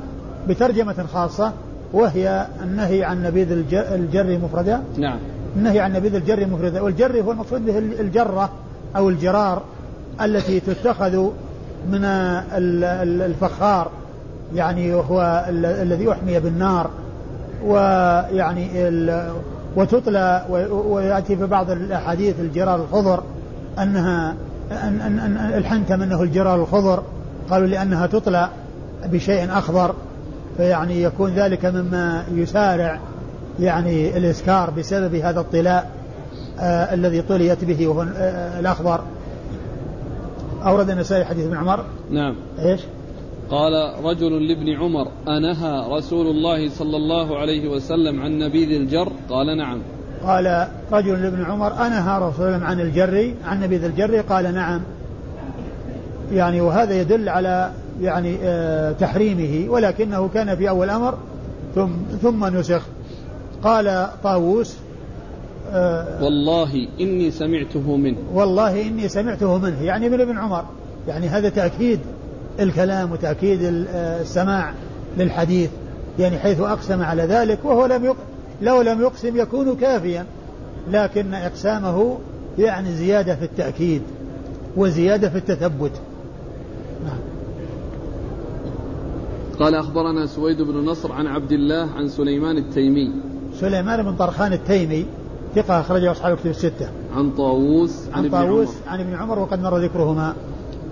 بترجمة 0.47 1.05
خاصة 1.13 1.53
وهي 1.93 2.47
النهي 2.63 3.03
عن 3.03 3.23
نبيذ 3.23 3.51
الجر 3.73 4.39
مفردا 4.43 4.83
نعم. 4.97 5.17
النهي 5.55 5.79
عن 5.79 5.93
نبيذ 5.93 6.15
الجر 6.15 6.47
مفردا 6.47 6.81
والجر 6.81 7.21
هو 7.21 7.31
المقصود 7.31 7.65
به 7.65 7.77
الجرة 7.77 8.49
أو 8.95 9.09
الجرار 9.09 9.61
التي 10.21 10.59
تتخذ 10.59 11.29
من 11.91 12.05
الفخار 12.05 13.91
يعني 14.55 14.93
هو 14.93 15.45
الذي 15.49 16.11
أحمي 16.11 16.39
بالنار. 16.39 16.89
ويعني 17.65 18.69
وتطلى 19.75 20.45
ويأتي 20.69 21.35
في 21.35 21.45
بعض 21.45 21.71
الأحاديث 21.71 22.39
الجرار 22.39 22.75
الخضر 22.75 23.23
أنها 23.79 24.35
أن 24.71 25.01
أن 25.01 25.19
أن 25.19 25.53
الحنتم 25.57 26.01
أنه 26.01 26.23
الجرار 26.23 26.61
الخضر 26.61 27.03
قالوا 27.49 27.67
لأنها 27.67 28.07
تطلى 28.07 28.49
بشيء 29.05 29.51
أخضر 29.57 29.95
فيعني 30.57 31.03
يكون 31.03 31.31
ذلك 31.31 31.65
مما 31.65 32.23
يسارع 32.33 32.99
يعني 33.59 34.17
الإسكار 34.17 34.69
بسبب 34.69 35.15
هذا 35.15 35.39
الطلاء 35.39 35.89
آه 36.59 36.93
الذي 36.93 37.21
طليت 37.21 37.63
به 37.63 37.87
وهو 37.87 38.01
آه 38.01 38.59
الأخضر. 38.59 38.99
اورد 40.65 40.89
النسائي 40.89 41.25
حديث 41.25 41.45
ابن 41.45 41.57
عمر. 41.57 41.83
نعم. 42.11 42.35
إيش؟ 42.59 42.81
قال 43.51 43.93
رجل 44.03 44.47
لابن 44.47 44.69
عمر 44.69 45.07
أنهى 45.27 45.97
رسول 45.97 46.27
الله 46.27 46.69
صلى 46.69 46.97
الله 46.97 47.37
عليه 47.37 47.69
وسلم 47.69 48.21
عن 48.21 48.39
نبيذ 48.39 48.71
الجر؟ 48.71 49.11
قال 49.29 49.57
نعم. 49.57 49.81
قال 50.23 50.67
رجل 50.91 51.23
لابن 51.23 51.43
عمر 51.43 51.73
أنهى 51.73 52.21
رسول 52.21 52.47
الله 52.47 52.65
عن 52.65 52.79
الجري 52.79 53.35
عن 53.45 53.63
نبيذ 53.63 53.83
الجري 53.83 54.19
قال 54.19 54.53
نعم. 54.53 54.81
يعني 56.31 56.61
وهذا 56.61 57.01
يدل 57.01 57.29
على 57.29 57.71
يعني 58.01 58.37
آه 58.41 58.91
تحريمه 58.91 59.71
ولكنه 59.71 60.29
كان 60.33 60.55
في 60.55 60.69
أول 60.69 60.89
أمر 60.89 61.17
ثم 61.75 61.89
ثم 62.21 62.45
نسخ. 62.45 62.81
قال 63.63 64.07
طاووس 64.23 64.75
آه 65.71 66.23
والله 66.23 66.87
إني 67.01 67.31
سمعته 67.31 67.95
منه. 67.95 68.17
والله 68.33 68.87
إني 68.87 69.07
سمعته 69.07 69.57
منه 69.57 69.83
يعني 69.83 70.09
من 70.09 70.21
ابن 70.21 70.37
عمر. 70.37 70.65
يعني 71.07 71.27
هذا 71.27 71.49
تأكيد 71.49 71.99
الكلام 72.59 73.11
وتأكيد 73.11 73.59
السماع 73.93 74.73
للحديث 75.17 75.69
يعني 76.19 76.39
حيث 76.39 76.59
أقسم 76.59 77.01
على 77.03 77.23
ذلك 77.23 77.59
وهو 77.63 77.85
لم 77.85 78.05
يق... 78.05 78.15
لو 78.61 78.81
لم 78.81 79.01
يقسم 79.01 79.37
يكون 79.37 79.75
كافيا 79.75 80.25
لكن 80.91 81.33
إقسامه 81.33 82.17
يعني 82.59 82.93
زيادة 82.93 83.35
في 83.35 83.45
التأكيد 83.45 84.01
وزيادة 84.77 85.29
في 85.29 85.37
التثبت 85.37 85.91
نعم 87.05 87.19
قال 89.59 89.75
أخبرنا 89.75 90.25
سويد 90.25 90.61
بن 90.61 90.85
نصر 90.85 91.11
عن 91.11 91.27
عبد 91.27 91.51
الله 91.51 91.89
عن 91.95 92.07
سليمان 92.07 92.57
التيمي 92.57 93.11
سليمان 93.53 94.03
بن 94.03 94.15
طرخان 94.15 94.53
التيمي 94.53 95.05
ثقة 95.55 95.79
أخرجه 95.79 96.11
أصحاب 96.11 96.33
الكتب 96.33 96.49
الستة. 96.49 96.89
عن 97.15 97.31
طاووس 97.31 98.07
عن, 98.13 98.23
عن 98.23 98.29
طاووس 98.29 98.69
عن 98.87 98.99
ابن 98.99 99.13
عمر 99.13 99.39
وقد 99.39 99.61
مر 99.61 99.77
ذكرهما. 99.77 100.35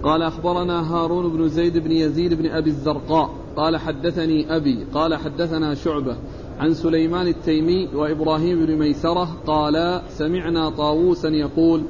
قال 0.03 0.21
أخبرنا 0.21 0.95
هارون 0.95 1.31
بن 1.31 1.47
زيد 1.47 1.77
بن 1.77 1.91
يزيد 1.91 2.33
بن 2.33 2.45
أبي 2.45 2.69
الزرقاء 2.69 3.29
قال 3.55 3.77
حدثني 3.77 4.55
أبي 4.55 4.85
قال 4.93 5.15
حدثنا 5.15 5.75
شعبة 5.75 6.15
عن 6.59 6.73
سليمان 6.73 7.27
التيمي 7.27 7.87
وإبراهيم 7.95 8.65
بن 8.65 8.75
ميسرة 8.75 9.27
قالا 9.47 10.01
سمعنا 10.09 10.69
طاووسا 10.69 11.27
يقول 11.27 11.81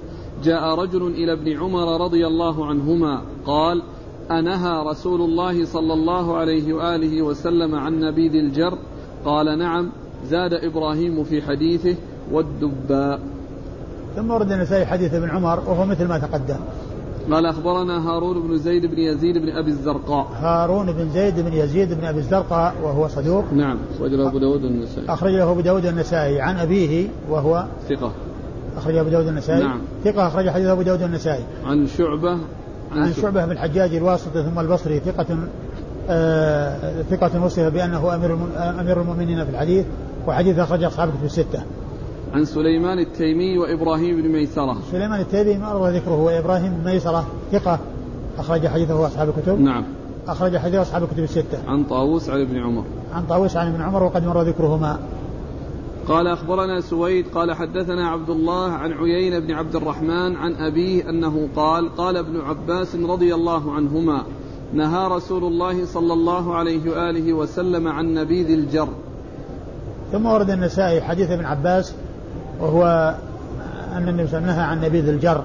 جاء 0.43 0.75
رجل 0.75 1.07
إلى 1.07 1.33
ابن 1.33 1.57
عمر 1.57 2.01
رضي 2.01 2.27
الله 2.27 2.65
عنهما 2.65 3.21
قال 3.45 3.83
أنهى 4.31 4.83
رسول 4.85 5.21
الله 5.21 5.65
صلى 5.65 5.93
الله 5.93 6.37
عليه 6.37 6.73
وآله 6.73 7.21
وسلم 7.21 7.75
عن 7.75 7.99
نبيذ 7.99 8.35
الجر 8.35 8.77
قال 9.25 9.59
نعم 9.59 9.89
زاد 10.25 10.53
إبراهيم 10.53 11.23
في 11.23 11.41
حديثه 11.41 11.95
والدباء 12.31 13.19
ثم 14.15 14.31
ورد 14.31 14.51
النسائي 14.51 14.85
حديث 14.85 15.13
ابن 15.13 15.29
عمر 15.29 15.59
وهو 15.59 15.85
مثل 15.85 16.07
ما 16.07 16.19
تقدم. 16.19 16.59
قال 17.31 17.45
أخبرنا 17.45 18.09
هارون 18.09 18.47
بن 18.47 18.57
زيد 18.57 18.85
بن 18.85 18.99
يزيد 18.99 19.37
بن 19.37 19.49
أبي 19.49 19.71
الزرقاء. 19.71 20.27
هارون 20.41 20.91
بن 20.91 21.09
زيد 21.09 21.39
بن 21.39 21.53
يزيد 21.53 21.93
بن 21.93 22.05
أبي 22.05 22.19
الزرقاء 22.19 22.75
وهو 22.83 23.07
صدوق. 23.07 23.53
نعم 23.53 23.77
أخرجه 23.95 24.27
أبو 24.27 24.37
داود 24.37 24.63
النسائي 24.63 25.09
أخرجه 25.09 25.51
أبو 25.51 25.61
داود 25.61 25.85
النسائي 25.85 26.41
عن 26.41 26.55
أبيه 26.55 27.07
وهو 27.29 27.65
ثقة. 27.89 28.11
أخرجه 28.77 29.01
أبو 29.01 29.09
داود 29.09 29.27
النسائي 29.27 29.63
نعم. 29.63 29.81
ثقة 30.03 30.27
أخرج 30.27 30.49
حديث 30.49 30.67
أبو 30.67 30.81
داود 30.81 31.01
النسائي 31.01 31.43
عن 31.65 31.87
شعبة 31.87 32.31
عن, 32.91 33.03
عن 33.03 33.13
شعبة. 33.13 33.45
بن 33.45 33.51
الحجاج 33.51 33.95
الواسطي 33.95 34.43
ثم 34.43 34.59
البصري. 34.59 34.99
ثقة 34.99 35.37
آه 36.09 37.01
ثقة 37.01 37.45
وصف 37.45 37.73
بأنه 37.73 38.15
أمير 38.15 38.37
أمير 38.79 39.01
المؤمنين 39.01 39.45
في 39.45 39.51
الحديث. 39.51 39.85
وحديث 40.27 40.59
أخرج 40.59 40.83
أصحاب 40.83 41.09
الكتب 41.09 41.25
الستة. 41.25 41.63
عن 42.33 42.45
سليمان 42.45 42.99
التيمي 42.99 43.57
وإبراهيم 43.57 44.21
بن 44.21 44.29
ميسرة. 44.29 44.77
سليمان 44.91 45.19
التيمي 45.19 45.57
مر 45.57 45.89
ذكره 45.89 46.19
وإبراهيم 46.19 46.73
بن 46.73 46.91
ميسرة 46.91 47.27
ثقة. 47.51 47.79
أخرج 48.37 48.67
حديثه 48.67 49.07
أصحاب 49.07 49.29
الكتب. 49.29 49.61
نعم. 49.61 49.83
أخرج 50.27 50.57
حديثه 50.57 50.81
أصحاب 50.81 51.03
الكتب 51.03 51.23
الستة. 51.23 51.57
عن 51.67 51.83
طاووس 51.83 52.29
عن 52.29 52.41
ابن 52.41 52.59
عمر. 52.59 52.83
عن 53.13 53.25
طاووس 53.25 53.57
عن 53.57 53.67
ابن 53.67 53.81
عمر 53.81 54.03
وقد 54.03 54.25
مر 54.25 54.41
ذكرهما. 54.41 54.99
قال 56.07 56.27
أخبرنا 56.27 56.81
سويد 56.81 57.25
قال 57.27 57.53
حدثنا 57.53 58.09
عبد 58.09 58.29
الله 58.29 58.71
عن 58.71 58.93
عيين 58.93 59.39
بن 59.39 59.51
عبد 59.51 59.75
الرحمن 59.75 60.35
عن 60.35 60.55
أبيه 60.55 61.09
أنه 61.09 61.47
قال 61.55 61.95
قال 61.95 62.17
ابن 62.17 62.41
عباس 62.41 62.95
رضي 62.95 63.35
الله 63.35 63.71
عنهما 63.71 64.23
نهى 64.73 65.07
رسول 65.07 65.43
الله 65.43 65.85
صلى 65.85 66.13
الله 66.13 66.55
عليه 66.55 66.91
وآله 66.91 67.33
وسلم 67.33 67.87
عن 67.87 68.13
نبيذ 68.13 68.49
الجر. 68.49 68.87
ثم 70.11 70.25
ورد 70.25 70.49
النسائي 70.49 71.01
حديث 71.01 71.31
ابن 71.31 71.45
عباس 71.45 71.95
وهو 72.59 73.15
أن 73.93 74.07
النبي 74.07 74.27
صلى 74.27 74.37
الله 74.37 74.51
عليه 74.51 74.53
وسلم 74.53 74.55
نهى 74.55 74.63
عن 74.63 74.81
نبيذ 74.81 75.07
الجر. 75.09 75.43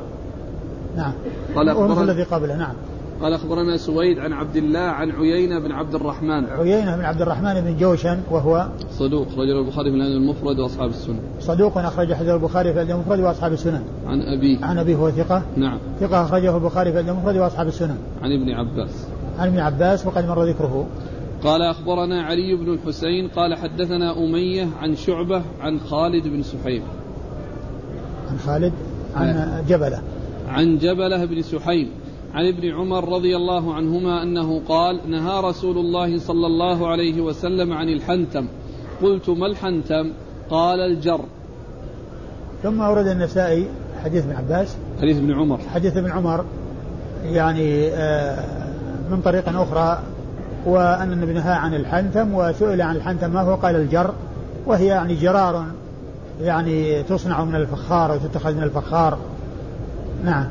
نعم. 0.96 1.12
قال 1.56 1.68
أخبرنا 1.68 2.02
الذي 2.02 2.22
قبله. 2.22 2.56
نعم. 2.56 2.74
قال 3.22 3.32
أخبرنا 3.32 3.76
سويد 3.76 4.18
عن 4.18 4.32
عبد 4.32 4.56
الله 4.56 4.80
عن 4.80 5.10
عيينة 5.10 5.58
بن 5.58 5.72
عبد 5.72 5.94
الرحمن. 5.94 6.44
عيينة 6.44 6.96
بن 6.96 7.04
عبد 7.04 7.22
الرحمن 7.22 7.60
بن 7.60 7.76
جوشن 7.76 8.20
وهو 8.30 8.68
صدوق 8.90 9.28
رجل 9.38 9.58
البخاري 9.58 9.90
في 9.90 9.96
الأدب 9.96 10.16
المفرد 10.16 10.58
وأصحاب 10.58 10.90
السنن. 10.90 11.18
صدوق 11.40 11.78
أخرج 11.78 12.12
حديث 12.12 12.30
البخاري 12.30 12.72
في 12.72 12.82
الأدب 12.82 12.90
المفرد 12.90 13.20
وأصحاب 13.20 13.52
السنن. 13.52 13.82
عن 14.06 14.22
أبيه 14.22 14.64
عن 14.64 14.78
أبيه 14.78 14.96
هو 14.96 15.10
ثقة. 15.10 15.42
نعم. 15.56 15.78
ثقة 16.00 16.22
أخرجه 16.22 16.56
البخاري 16.56 16.92
في 16.92 17.00
الأدب 17.00 17.18
المفرد 17.18 17.36
وأصحاب 17.36 17.66
السنن. 17.66 17.98
عن 18.22 18.32
ابن 18.32 18.50
عباس. 18.50 19.06
عن 19.38 19.48
ابن 19.48 19.58
عباس 19.58 20.06
وقد 20.06 20.28
مر 20.28 20.44
ذكره. 20.44 20.86
قال 21.44 21.62
أخبرنا 21.62 22.22
علي 22.22 22.54
بن 22.54 22.72
الحسين 22.72 23.28
قال 23.28 23.54
حدثنا 23.54 24.18
أمية 24.18 24.68
عن 24.80 24.96
شعبة 24.96 25.42
عن 25.60 25.80
خالد 25.80 26.28
بن 26.28 26.42
سحيم 26.42 26.82
عن 28.30 28.38
خالد 28.38 28.72
عن 29.16 29.64
جبلة. 29.68 30.02
عن 30.48 30.78
جبلة 30.78 31.24
بن 31.24 31.42
سحيم 31.42 31.90
عن 32.34 32.46
ابن 32.46 32.70
عمر 32.70 33.08
رضي 33.08 33.36
الله 33.36 33.74
عنهما 33.74 34.22
أنه 34.22 34.60
قال 34.68 35.00
نهى 35.10 35.40
رسول 35.40 35.78
الله 35.78 36.18
صلى 36.18 36.46
الله 36.46 36.88
عليه 36.88 37.20
وسلم 37.20 37.72
عن 37.72 37.88
الحنتم. 37.88 38.46
قلت 39.02 39.30
ما 39.30 39.46
الحنتم؟ 39.46 40.10
قال 40.50 40.80
الجر. 40.80 41.20
ثم 42.62 42.80
أورد 42.80 43.06
النسائي 43.06 43.66
حديث 44.04 44.24
ابن 44.24 44.36
عباس. 44.36 44.76
حديث 45.00 45.16
ابن 45.16 45.32
عمر. 45.32 45.58
حديث 45.74 45.96
ابن 45.96 46.10
عمر 46.10 46.44
يعني 47.24 47.90
من 49.10 49.20
طريق 49.24 49.48
أخرى 49.48 50.02
وأن 50.66 51.12
النبي 51.12 51.32
نهى 51.32 51.52
عن 51.52 51.74
الحنتم 51.74 52.34
وسئل 52.34 52.82
عن 52.82 52.96
الحنتم 52.96 53.30
ما 53.30 53.40
هو؟ 53.40 53.54
قال 53.54 53.76
الجر. 53.76 54.14
وهي 54.66 54.86
يعني 54.86 55.14
جرار 55.14 55.66
يعني 56.40 57.02
تصنع 57.02 57.44
من 57.44 57.54
الفخار 57.54 58.12
أو 58.12 58.18
تتخذ 58.18 58.54
من 58.54 58.62
الفخار. 58.62 59.18
نعم. 60.24 60.48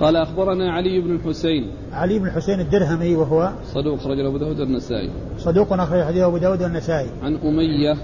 قال 0.00 0.16
أخبرنا 0.16 0.72
علي 0.72 1.00
بن 1.00 1.14
الحسين. 1.14 1.70
علي 1.92 2.18
بن 2.18 2.26
الحسين 2.26 2.60
الدرهمي 2.60 3.16
وهو 3.16 3.50
صدوق 3.64 3.98
خرج 3.98 4.18
أبو 4.18 4.38
داود 4.38 4.60
النسائي 4.60 5.10
صدوق 5.38 5.72
أخرج 5.72 6.02
حديث 6.02 6.22
أبو 6.22 6.38
داود 6.38 6.62
والنسائي. 6.62 7.08
عن 7.22 7.34
أمية. 7.34 7.96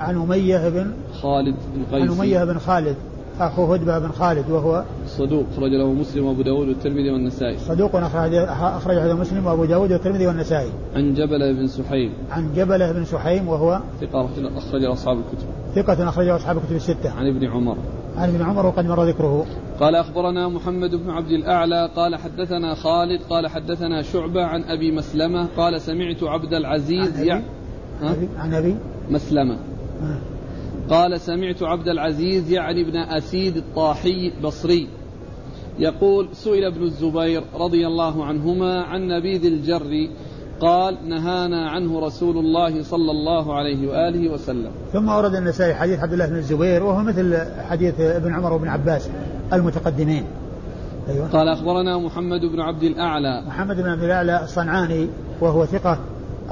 عن 0.00 0.16
أمية 0.16 0.68
بن 0.68 0.92
خالد 1.22 1.56
القيسي 1.76 2.12
عن 2.12 2.18
أمية 2.18 2.44
بن 2.44 2.58
خالد. 2.58 2.96
أخو 3.40 3.74
هدبة 3.74 3.98
بن 3.98 4.08
خالد 4.08 4.50
وهو 4.50 4.84
صدوق 5.06 5.44
خرج 5.56 5.70
له 5.70 5.92
مسلم 5.92 6.24
وأبو 6.26 6.42
داود 6.42 6.68
والترمذي 6.68 7.10
والنسائي. 7.10 7.58
صدوق 7.58 7.96
أخرج 7.96 8.34
أخرج 8.60 8.94
له 8.94 9.14
مسلم 9.14 9.46
وأبو 9.46 9.64
داود 9.64 9.92
والترمذي 9.92 10.26
والنسائي. 10.26 10.70
عن 10.96 11.14
جبل 11.14 11.54
بن 11.54 11.66
سحيم. 11.66 12.12
عن 12.30 12.52
جبل 12.54 12.92
بن 12.94 13.04
سحيم 13.04 13.48
وهو 13.48 13.80
ثقة 14.00 14.28
أخرج 14.56 14.84
أصحاب 14.84 15.16
الكتب. 15.18 15.46
ثقة 15.74 16.08
أخرجه 16.08 16.36
أصحاب 16.36 16.56
الكتب 16.56 16.76
الستة. 16.76 17.10
عن 17.10 17.26
ابن 17.26 17.46
عمر. 17.46 17.76
عن 18.16 18.28
ابن 18.28 18.42
عمر 18.42 18.66
وقد 18.66 18.86
مر 18.86 19.04
ذكره. 19.04 19.46
قال 19.80 19.94
أخبرنا 19.94 20.48
محمد 20.48 20.90
بن 20.94 21.10
عبد 21.10 21.30
الأعلى 21.30 21.90
قال 21.96 22.16
حدثنا 22.16 22.74
خالد 22.74 23.22
قال 23.30 23.46
حدثنا 23.46 24.02
شعبة 24.02 24.44
عن 24.44 24.64
أبي 24.64 24.92
مسلمة 24.96 25.48
قال 25.56 25.80
سمعت 25.80 26.22
عبد 26.22 26.54
العزيز 26.54 27.16
عن 27.16 27.28
أبي, 27.28 27.44
أبي 28.02 28.28
عن 28.38 28.54
أبي؟ 28.54 28.76
مسلمة. 29.10 29.56
قال 30.92 31.20
سمعت 31.20 31.62
عبد 31.62 31.88
العزيز 31.88 32.50
يعني 32.50 32.82
ابن 32.82 32.96
أسيد 32.96 33.56
الطاحي 33.56 34.32
بصري 34.42 34.88
يقول 35.78 36.28
سئل 36.32 36.64
ابن 36.64 36.82
الزبير 36.82 37.42
رضي 37.54 37.86
الله 37.86 38.24
عنهما 38.24 38.82
عن 38.82 39.08
نبيذ 39.08 39.44
الجر 39.44 40.08
قال 40.60 41.08
نهانا 41.08 41.70
عنه 41.70 42.00
رسول 42.06 42.38
الله 42.38 42.82
صلى 42.82 43.10
الله 43.10 43.54
عليه 43.54 43.88
وآله 43.88 44.32
وسلم. 44.32 44.70
ثم 44.92 45.08
ورد 45.08 45.34
النسائي 45.34 45.74
حديث 45.74 46.00
عبد 46.00 46.12
الله 46.12 46.26
بن 46.26 46.36
الزبير 46.36 46.82
وهو 46.82 47.02
مثل 47.02 47.38
حديث 47.68 48.00
ابن 48.00 48.34
عمر 48.34 48.52
وابن 48.52 48.68
عباس 48.68 49.10
المتقدمين. 49.52 50.24
أيوة. 51.08 51.28
قال 51.28 51.48
أخبرنا 51.48 51.98
محمد 51.98 52.40
بن 52.40 52.60
عبد 52.60 52.82
الأعلى. 52.82 53.42
محمد 53.46 53.76
بن 53.76 53.88
عبد 53.88 54.02
الأعلى 54.02 54.42
الصنعاني 54.42 55.08
وهو 55.40 55.64
ثقة 55.64 55.98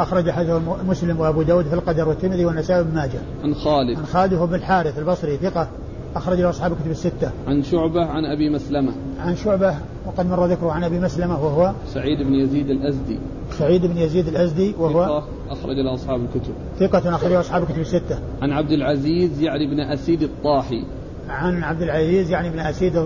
أخرج 0.03 0.30
حديث 0.30 0.51
مسلم 0.88 1.20
وأبو 1.20 1.42
داود 1.42 1.64
في 1.64 1.74
القدر 1.74 2.09
والترمذي 2.09 2.44
والنسائي 2.44 2.84
بن 2.84 2.94
ماجه 2.94 3.20
عن 3.44 3.55
خالد 3.55 3.98
عن 3.98 4.07
خالد 4.07 4.34
بن 4.34 4.55
الحارث 4.55 4.98
البصري 4.98 5.36
ثقة 5.36 5.68
أخرج 6.16 6.40
له 6.40 6.51
أصحاب 6.51 6.72
الكتب 6.72 6.90
الستة. 6.90 7.30
عن 7.46 7.62
شعبة 7.62 8.07
عن 8.07 8.24
أبي 8.24 8.51
مسلمة. 8.51 8.92
عن 9.20 9.36
شعبة 9.36 9.74
وقد 10.07 10.26
مر 10.26 10.46
ذكره 10.46 10.72
عن 10.72 10.84
أبي 10.84 11.01
مسلمة 11.01 11.44
وهو 11.44 11.72
سعيد 11.86 12.22
بن 12.22 12.34
يزيد 12.34 12.70
الأزدي. 12.70 13.18
سعيد 13.59 13.86
بن 13.86 13.96
يزيد 13.96 14.28
الأزدي 14.28 14.74
وهو 14.78 15.05
ثقة 15.05 15.24
أخرج 15.51 15.76
له 15.76 15.94
أصحاب 15.94 16.20
الكتب. 16.20 16.55
ثقة 16.78 17.14
أخرج 17.14 17.32
له 17.32 17.40
أصحاب 17.40 17.62
الكتب 17.62 17.80
الستة. 17.80 18.18
عن 18.42 18.53
عبد 18.53 18.72
العزيز 18.72 19.42
يعني 19.42 19.66
بن 19.66 19.80
أسيد 19.80 20.22
الطاحي. 20.22 20.84
عن 21.28 21.62
عبد 21.62 21.82
العزيز 21.82 22.30
يعني 22.30 22.51
بن 22.51 22.59
أسيد 22.59 22.96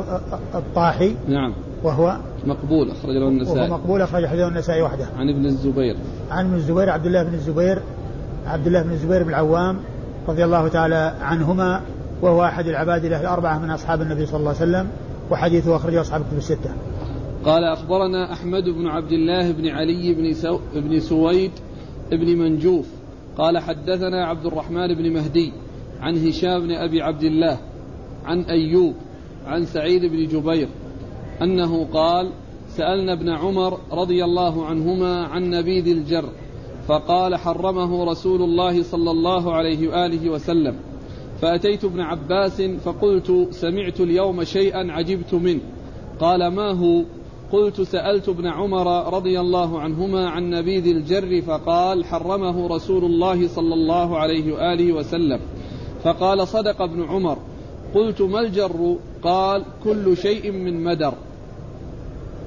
الطاحي. 0.55 1.14
نعم. 1.28 1.55
وهو 1.85 2.16
مقبول 2.47 2.91
أخرج 2.91 3.16
له 3.16 3.28
النسائي. 3.28 3.61
وهو 3.61 3.78
مقبول 3.78 4.03
أخرج 4.03 4.26
حديثه 4.26 4.49
النسائي 4.49 4.82
وحده. 4.82 5.07
عن 5.18 5.28
ابن 5.28 5.47
الزبير. 5.47 5.97
عن 6.30 6.47
ابن 6.47 6.55
الزبير 6.55 6.91
عبد 6.91 7.07
الله 7.07 7.22
بن 7.22 7.35
الزبير 7.35 7.78
عبد 8.47 8.66
الله 8.66 8.82
بن 8.82 8.91
الزبير 8.91 9.22
بن 9.22 9.28
العوام 9.28 9.80
رضي 10.28 10.45
الله 10.45 10.68
تعالى 10.68 11.14
عنهما 11.20 11.82
وهو 12.22 12.45
أحد 12.45 12.66
العبادلة 12.66 13.20
الأربعة 13.20 13.59
من 13.59 13.70
أصحاب 13.70 14.03
النبي 14.03 14.26
صلى 14.26 14.37
الله 14.37 14.55
عليه 14.61 14.70
وسلم 14.70 14.89
وحديثه 15.30 15.76
أخرجه 15.76 16.01
أصحاب 16.01 16.20
الكتب 16.20 16.37
الستة 16.37 16.70
قال 17.45 17.64
أخبرنا 17.64 18.32
أحمد 18.32 18.64
بن 18.64 18.87
عبد 18.87 19.12
الله 19.12 19.53
بن 19.53 19.68
علي 19.68 20.14
بن, 20.14 20.32
سو 20.32 20.59
بن 20.74 21.01
سويد 21.01 21.51
بن 22.12 22.39
منجوف 22.39 22.87
قال 23.39 23.59
حدثنا 23.59 24.26
عبد 24.26 24.47
الرحمن 24.47 24.95
بن 24.95 25.12
مهدي 25.12 25.53
عن 26.01 26.26
هشام 26.26 26.61
بن 26.61 26.70
أبي 26.70 27.03
عبد 27.03 27.22
الله 27.22 27.59
عن 28.24 28.43
أيوب 28.43 28.95
عن 29.47 29.64
سعيد 29.64 30.05
بن 30.05 30.26
جبير 30.26 30.68
أنه 31.45 31.86
قال 31.92 32.30
سألنا 32.68 33.12
ابن 33.12 33.28
عمر 33.28 33.78
رضي 33.92 34.24
الله 34.24 34.66
عنهما 34.66 35.26
عن 35.26 35.51
نبيذ 35.51 35.86
الجر 35.88 36.28
فقال 36.88 37.36
حرمه 37.36 38.05
رسول 38.05 38.42
الله 38.42 38.82
صلى 38.82 39.11
الله 39.11 39.53
عليه 39.53 39.88
وآله 39.88 40.30
وسلم. 40.30 40.76
فأتيت 41.40 41.84
ابن 41.84 42.01
عباس 42.01 42.62
فقلت 42.62 43.49
سمعت 43.51 44.01
اليوم 44.01 44.45
شيئا 44.45 44.92
عجبت 44.92 45.34
منه. 45.34 45.61
قال 46.20 46.47
ما 46.47 46.70
هو؟ 46.72 47.03
قلت 47.53 47.80
سألت 47.80 48.28
ابن 48.28 48.47
عمر 48.47 49.14
رضي 49.14 49.40
الله 49.40 49.80
عنهما 49.80 50.28
عن 50.28 50.51
نبيذ 50.51 50.86
الجر 50.86 51.42
فقال 51.42 52.05
حرمه 52.05 52.66
رسول 52.66 53.05
الله 53.05 53.49
صلى 53.49 53.74
الله 53.74 54.18
عليه 54.18 54.53
وآله 54.53 54.92
وسلم. 54.92 55.40
فقال 56.05 56.49
صدق 56.49 56.82
ابن 56.82 57.05
عمر. 57.05 57.38
قلت 57.95 58.22
ما 58.22 58.40
الجر؟ 58.40 58.97
قال 59.22 59.62
كل 59.84 60.16
شيء 60.16 60.53
من 60.53 60.84
مدر. 60.84 61.14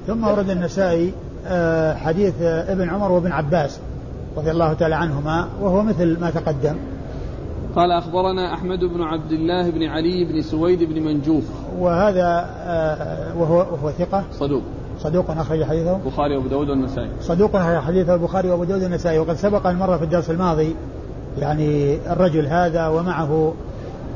ثم 0.08 0.24
ورد 0.24 0.50
النسائي 0.50 1.12
آه، 1.46 1.94
حديث 1.94 2.34
ابن 2.42 2.88
عمر 2.88 3.12
وابن 3.12 3.32
عباس 3.32 3.80
رضي 4.36 4.50
الله 4.50 4.72
تعالى 4.72 4.94
عنهما 4.94 5.48
وهو 5.60 5.82
مثل 5.82 6.20
ما 6.20 6.30
تقدم. 6.30 6.76
قال 7.76 7.92
أخبرنا 7.92 8.54
أحمد 8.54 8.78
بن 8.78 9.02
عبد 9.02 9.32
الله 9.32 9.70
بن 9.70 9.82
علي 9.82 10.24
بن 10.24 10.42
سويد 10.42 10.82
بن 10.82 11.02
منجوف. 11.02 11.44
وهذا 11.78 12.50
آه، 12.58 13.38
وهو, 13.38 13.56
وهو 13.58 13.90
ثقة؟ 13.90 14.24
صدوق. 14.32 14.62
صدوق 15.00 15.30
أخرج 15.30 15.64
حديثه. 15.64 15.96
البخاري 15.96 16.36
وأبو 16.36 16.48
داود 16.48 16.68
والنسائي. 16.70 17.10
صدوق 17.20 17.56
أخرج 17.56 17.78
حديثه 17.78 18.14
البخاري 18.14 18.50
وأبو 18.50 18.64
داود 18.64 18.82
والنسائي. 18.82 19.18
وقد 19.18 19.36
سبق 19.36 19.66
المرة 19.66 19.96
في 19.96 20.04
الدرس 20.04 20.30
الماضي 20.30 20.74
يعني 21.38 21.98
الرجل 22.12 22.46
هذا 22.46 22.88
ومعه 22.88 23.54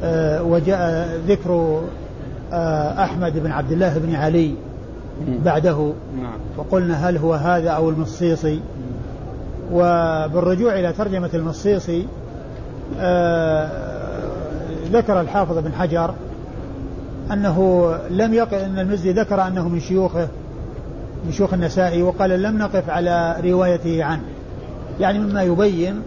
آه، 0.05 0.43
وجاء 0.43 1.11
ذكر 1.29 1.81
آه، 2.53 3.05
أحمد 3.05 3.39
بن 3.39 3.51
عبد 3.51 3.73
الله 3.73 3.99
بن 3.99 4.15
علي. 4.15 4.55
بعده. 5.45 5.93
نعم. 6.23 6.39
وقلنا 6.57 7.09
هل 7.09 7.17
هو 7.17 7.35
هذا 7.35 7.71
أو 7.71 7.91
المصيصي؟ 7.91 8.61
وبالرجوع 9.73 10.79
إلى 10.79 10.93
ترجمة 10.93 11.31
المصيصي 11.35 12.07
آه، 13.01 13.71
ذكر 14.93 15.21
الحافظ 15.21 15.59
بن 15.59 15.73
حجر 15.73 16.15
أنه 17.33 17.89
لم 18.11 18.35
يقل 18.35 18.59
أن 18.59 18.79
المزي 18.79 19.13
ذكر 19.13 19.47
أنه 19.47 19.69
من 19.69 19.81
شيوخه 19.81 20.29
من 21.27 21.33
شيوخ 21.33 21.55
النسائي 21.55 22.03
وقال 22.03 22.43
لم 22.43 22.59
نقف 22.59 22.91
على 22.91 23.37
روايته 23.45 24.05
عنه. 24.05 24.23
يعني 25.01 25.19
مما 25.19 25.43
يبين 25.43 26.03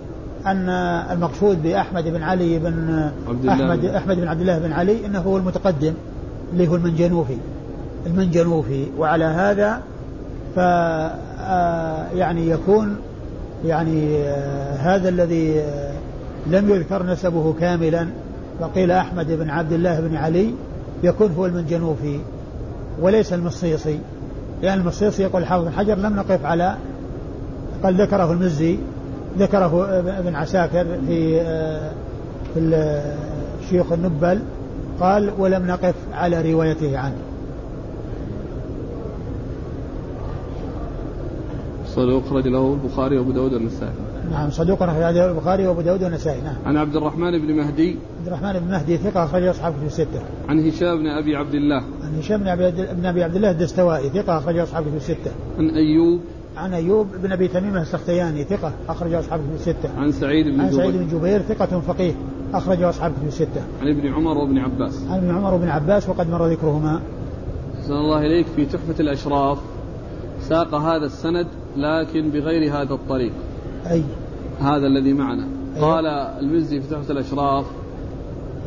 أن 0.45 0.69
المقصود 1.11 1.63
بأحمد 1.63 2.03
بن 2.03 2.23
علي 2.23 2.59
بن 2.59 3.09
أحمد 3.49 3.85
أحمد 3.85 4.15
بن 4.15 4.27
عبد 4.27 4.41
الله 4.41 4.59
بن 4.59 4.71
علي 4.71 5.05
أنه 5.05 5.19
هو 5.19 5.37
المتقدم 5.37 5.93
اللي 6.53 6.67
هو 6.67 6.75
المنجنوفي. 6.75 7.37
المنجنوفي 8.05 8.85
وعلى 8.97 9.25
هذا 9.25 9.81
ف 10.55 10.59
آه، 10.59 12.07
يعني 12.13 12.49
يكون 12.49 12.95
يعني 13.65 14.17
آه، 14.17 14.75
هذا 14.75 15.09
الذي 15.09 15.59
آه، 15.59 15.93
لم 16.47 16.69
يذكر 16.69 17.03
نسبه 17.03 17.53
كاملا 17.59 18.07
فقيل 18.59 18.91
أحمد 18.91 19.31
بن 19.31 19.49
عبد 19.49 19.71
الله 19.71 19.99
بن 19.99 20.15
علي 20.15 20.53
يكون 21.03 21.31
هو 21.31 21.45
المنجنوفي 21.45 22.19
وليس 23.01 23.33
المصيصي. 23.33 23.89
لأن 23.91 24.63
يعني 24.63 24.81
المصيصي 24.81 25.23
يقول 25.23 25.41
الحافظ 25.41 25.65
بن 25.65 25.71
حجر 25.71 25.95
لم 25.95 26.15
نقف 26.15 26.45
على 26.45 26.75
قال 27.83 28.01
ذكره 28.01 28.31
المزي 28.31 28.77
ذكره 29.39 29.99
ابن 30.19 30.35
عساكر 30.35 30.85
في 31.07 31.41
في 32.53 33.01
شيوخ 33.69 33.91
النبل 33.91 34.39
قال 34.99 35.31
ولم 35.37 35.67
نقف 35.67 35.95
على 36.13 36.53
روايته 36.53 36.97
عنه. 36.97 37.24
صدوق 41.95 42.23
أخرج 42.25 42.47
له 42.47 42.73
البخاري 42.73 43.17
وأبو 43.17 43.31
داود 43.31 43.53
والنسائي. 43.53 43.93
نعم 44.31 44.49
صدوق 44.49 44.83
أخرج 44.83 45.15
له 45.15 45.31
البخاري 45.31 45.67
وأبو 45.67 45.81
داود 45.81 46.03
والنسائي 46.03 46.41
نعم. 46.41 46.55
عن 46.65 46.77
عبد 46.77 46.95
الرحمن 46.95 47.31
بن 47.31 47.53
مهدي. 47.53 47.97
عبد 48.19 48.27
الرحمن 48.27 48.59
بن 48.59 48.71
مهدي 48.71 48.97
ثقة 48.97 49.23
أخرج 49.23 49.43
أصحاب 49.43 49.73
في 49.79 49.85
الستة. 49.85 50.21
عن 50.49 50.59
هشام 50.59 50.97
بن 50.97 51.07
أبي 51.07 51.35
عبد 51.35 51.53
الله. 51.53 51.83
عن 52.03 52.19
هشام 52.19 52.39
بن 52.39 52.47
أبي, 52.47 52.71
بن 52.71 53.05
أبي 53.05 53.23
عبد 53.23 53.35
الله 53.35 53.51
الدستوائي 53.51 54.09
ثقة 54.09 54.37
أخرج 54.37 54.57
أصحاب 54.57 54.83
في 54.83 54.97
الستة. 54.97 55.31
عن 55.57 55.69
أيوب. 55.69 56.19
عن 56.57 56.73
أيوب 56.73 57.07
بن 57.23 57.31
أبي 57.31 57.47
تميم 57.47 57.77
السختياني 57.77 58.43
ثقة 58.43 58.71
أخرج 58.89 59.13
أصحاب 59.13 59.39
في 59.39 59.55
الستة. 59.55 59.89
عن 59.97 60.11
سعيد 60.11 60.47
بن 60.47 60.61
عن 60.61 60.71
سعيد 60.71 60.95
بن 60.95 61.07
جبير 61.07 61.41
ثقة 61.41 61.79
فقيه 61.79 62.13
أخرج 62.53 62.81
أصحاب 62.81 63.13
في 63.21 63.27
الستة. 63.27 63.61
عن 63.81 63.87
ابن 63.87 64.13
عمر 64.13 64.37
وابن 64.37 64.57
عباس. 64.57 65.05
عن 65.09 65.17
ابن 65.17 65.35
عمر 65.35 65.53
وابن 65.53 65.69
عباس 65.69 66.09
وقد 66.09 66.29
مر 66.29 66.47
ذكرهما. 66.47 67.01
أحسن 67.79 67.93
الله 67.93 68.19
إليك 68.19 68.47
في 68.55 68.65
تحفة 68.65 68.99
الأشراف. 68.99 69.57
ساق 70.41 70.75
هذا 70.75 71.05
السند 71.05 71.47
لكن 71.77 72.29
بغير 72.29 72.73
هذا 72.73 72.93
الطريق 72.93 73.31
أي 73.91 74.03
هذا 74.59 74.87
الذي 74.87 75.13
معنا 75.13 75.47
أي. 75.75 75.81
قال 75.81 76.05
المزي 76.41 76.81
في 76.81 76.89
تحفة 76.89 77.11
الأشراف 77.11 77.65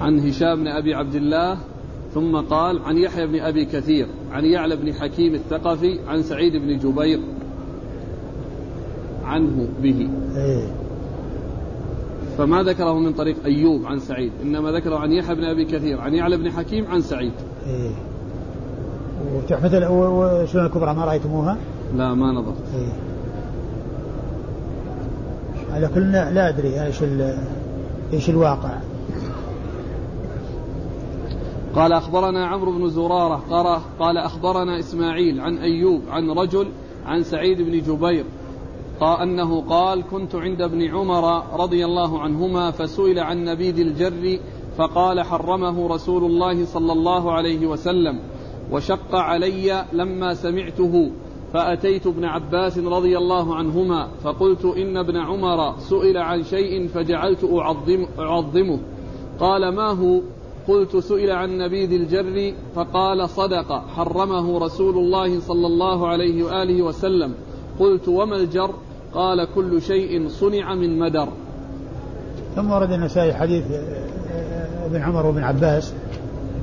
عن 0.00 0.18
هشام 0.18 0.56
بن 0.56 0.68
أبي 0.68 0.94
عبد 0.94 1.14
الله 1.14 1.59
ثم 2.14 2.36
قال 2.36 2.82
عن 2.82 2.96
يحيى 2.96 3.26
بن 3.26 3.40
أبي 3.40 3.64
كثير 3.64 4.06
عن 4.32 4.44
يعلى 4.44 4.76
بن 4.76 4.92
حكيم 4.92 5.34
الثقفي 5.34 5.98
عن 6.09 6.22
سعيد 6.22 6.52
بن 6.52 6.78
جبير 6.78 7.20
عنه 9.24 9.68
به 9.82 10.09
أي. 10.36 10.68
فما 12.38 12.62
ذكره 12.62 12.98
من 12.98 13.12
طريق 13.12 13.36
أيوب 13.44 13.84
عن 13.84 13.98
سعيد 13.98 14.32
إنما 14.42 14.72
ذكره 14.72 14.96
عن 14.96 15.12
يحيى 15.12 15.34
بن 15.34 15.44
أبي 15.44 15.64
كثير 15.64 16.00
عن 16.00 16.14
يعلى 16.14 16.36
بن 16.36 16.50
حكيم 16.50 16.86
عن 16.86 17.00
سعيد 17.00 17.32
إيه. 17.66 17.90
وتحفة 19.34 19.90
وسنن 19.90 20.66
الكبرى 20.66 20.94
ما 20.94 21.04
رأيتموها؟ 21.04 21.56
لا 21.97 22.14
ما 22.14 22.32
نظرت 22.32 22.74
إيه. 22.74 22.93
على 25.74 25.89
كل 25.95 26.12
لا 26.12 26.49
أدري 26.49 26.82
إيش 26.82 27.03
إيش 28.12 28.30
الواقع 28.30 28.78
قال 31.74 31.93
أخبرنا 31.93 32.47
عمرو 32.47 32.72
بن 32.72 32.89
زرارة 32.89 33.43
قال 33.51 33.80
قال 33.99 34.18
أخبرنا 34.18 34.78
إسماعيل 34.78 35.41
عن 35.41 35.59
أيوب 35.59 36.03
عن 36.11 36.30
رجل 36.30 36.68
عن 37.07 37.22
سعيد 37.22 37.62
بن 37.62 37.78
جبير 37.78 38.24
قال 39.01 39.20
أنه 39.20 39.61
قال 39.61 40.03
كنت 40.11 40.34
عند 40.34 40.62
ابن 40.62 40.82
عمر 40.82 41.43
رضي 41.61 41.84
الله 41.84 42.20
عنهما 42.20 42.70
فسئل 42.70 43.18
عن 43.18 43.45
نبيذ 43.45 43.78
الجر 43.78 44.39
فقال 44.78 45.20
حرمه 45.22 45.89
رسول 45.89 46.24
الله 46.24 46.64
صلى 46.64 46.93
الله 46.93 47.32
عليه 47.32 47.66
وسلم 47.66 48.18
وشق 48.72 49.14
علي 49.14 49.84
لما 49.93 50.34
سمعته 50.34 51.11
فأتيت 51.53 52.07
ابن 52.07 52.24
عباس 52.24 52.78
رضي 52.78 53.18
الله 53.18 53.55
عنهما 53.55 54.09
فقلت 54.22 54.64
إن 54.64 54.96
ابن 54.96 55.16
عمر 55.16 55.78
سئل 55.78 56.16
عن 56.16 56.42
شيء 56.42 56.88
فجعلت 56.88 57.44
أعظم 57.44 58.07
أعظمه. 58.18 58.78
قال 59.40 59.68
ما 59.68 59.88
هو؟ 59.88 60.20
قلت 60.68 60.96
سئل 60.96 61.30
عن 61.30 61.59
نبيذ 61.59 61.92
الجر 61.92 62.55
فقال 62.74 63.28
صدق 63.30 63.84
حرمه 63.96 64.59
رسول 64.59 64.99
الله 64.99 65.40
صلى 65.40 65.66
الله 65.66 66.09
عليه 66.09 66.42
وآله 66.42 66.82
وسلم. 66.82 67.34
قلت 67.80 68.09
وما 68.09 68.36
الجر؟ 68.36 68.70
قال 69.14 69.49
كل 69.55 69.82
شيء 69.82 70.28
صنع 70.28 70.74
من 70.74 70.99
مدر. 70.99 71.28
ثم 72.57 72.70
ورد 72.70 72.92
النسائي 72.92 73.34
حديث 73.34 73.64
ابن 74.84 74.96
عمر 75.03 75.26
وابن 75.26 75.42
عباس 75.42 75.92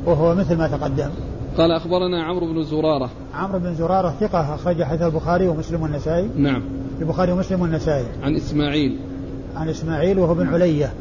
وهو 0.05 0.35
مثل 0.35 0.57
ما 0.57 0.67
تقدم. 0.67 1.09
قال 1.57 1.71
أخبرنا 1.71 2.23
عمرو 2.23 2.53
بن 2.53 2.63
زرارة. 2.63 3.09
عمرو 3.33 3.59
بن 3.59 3.75
زرارة 3.75 4.09
ثقة 4.19 4.55
أخرج 4.55 4.83
حديث 4.83 5.01
البخاري 5.01 5.47
ومسلم 5.47 5.81
والنسائي. 5.81 6.29
نعم. 6.37 6.61
البخاري 7.01 7.31
ومسلم 7.31 7.61
والنسائي. 7.61 8.05
عن 8.23 8.35
إسماعيل. 8.35 8.99
عن 9.55 9.69
إسماعيل 9.69 10.19
وهو 10.19 10.33
بن 10.33 10.47
علية. 10.47 10.93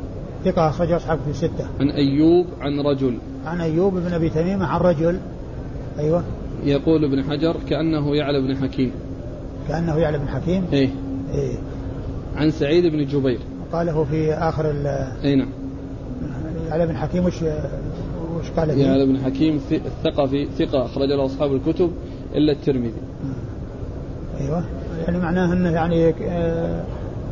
ثقة 0.44 0.68
أخرج 0.68 0.92
أصحاب 0.92 1.18
في 1.24 1.30
الستة. 1.30 1.66
عن 1.80 1.90
أيوب 1.90 2.46
عن 2.60 2.80
رجل. 2.80 3.18
عن 3.46 3.60
أيوب 3.60 3.94
بن 3.94 4.12
أبي 4.12 4.28
تميمة 4.28 4.66
عن 4.66 4.80
رجل. 4.80 5.18
أيوه. 5.98 6.22
يقول 6.64 7.04
ابن 7.04 7.22
حجر 7.22 7.56
كأنه 7.68 8.16
يعلى 8.16 8.40
بن 8.40 8.56
حكيم. 8.56 8.92
كأنه 9.68 9.96
يعلى 9.96 10.18
بن 10.18 10.28
حكيم؟ 10.28 10.64
إيه. 10.72 10.90
إيه. 11.34 11.56
عن 12.36 12.50
سعيد 12.50 12.86
بن 12.86 13.06
جبير. 13.06 13.38
قاله 13.72 14.04
في 14.04 14.34
آخر 14.34 14.70
ال 14.70 14.86
أي 15.24 15.34
نعم. 15.34 15.48
يعلى 16.68 16.86
بن 16.86 16.96
حكيم 16.96 17.24
وش 17.24 17.42
وش 18.44 18.50
قال 18.50 18.74
فيه؟ 18.74 18.86
يعلى 18.86 19.06
بن 19.06 19.18
حكيم 19.24 19.60
الثقفي 19.72 20.48
ثقة 20.58 20.84
أخرج 20.84 21.08
له 21.08 21.26
أصحاب 21.26 21.54
الكتب 21.54 21.90
إلا 22.34 22.52
الترمذي. 22.52 22.92
أيوه. 24.40 24.64
يعني 25.06 25.18
معناه 25.18 25.52
أنه 25.52 25.70
يعني 25.70 26.14
آه، 26.28 26.84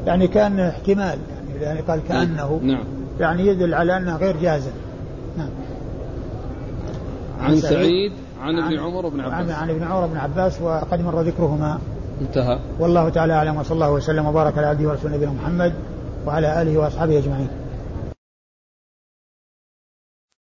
يعني 0.06 0.28
كان 0.28 0.60
احتمال 0.60 0.96
يعني, 0.98 1.62
يعني 1.62 1.80
قال 1.80 2.00
كأنه 2.08 2.60
نعم. 2.62 2.84
يعني 3.20 3.46
يدل 3.46 3.74
على 3.74 3.96
أنه 3.96 4.16
غير 4.16 4.36
جازم 4.42 4.70
نعم. 5.38 5.48
عن 7.40 7.56
سعيد 7.56 8.12
عن 8.42 8.58
ابن 8.58 8.78
عمر 8.78 9.06
وابن 9.06 9.20
عباس. 9.20 9.34
عن, 9.34 9.50
عن 9.50 9.70
ابن 9.70 9.82
عمر 9.82 10.02
وابن 10.02 10.16
عباس 10.16 10.62
وقد 10.62 11.00
مر 11.00 11.20
ذكرهما. 11.20 11.78
انتهى. 12.20 12.58
والله 12.80 13.08
تعالى 13.08 13.32
أعلم 13.32 13.56
وصلى 13.56 13.74
الله 13.74 13.92
وسلم 13.92 14.26
وبارك 14.26 14.58
على 14.58 14.66
عبده 14.66 14.88
ورسوله 14.88 15.16
نبينا 15.16 15.32
محمد 15.32 15.72
وعلى 16.26 16.62
آله 16.62 16.78
وأصحابه 16.78 17.18
أجمعين. 17.18 17.48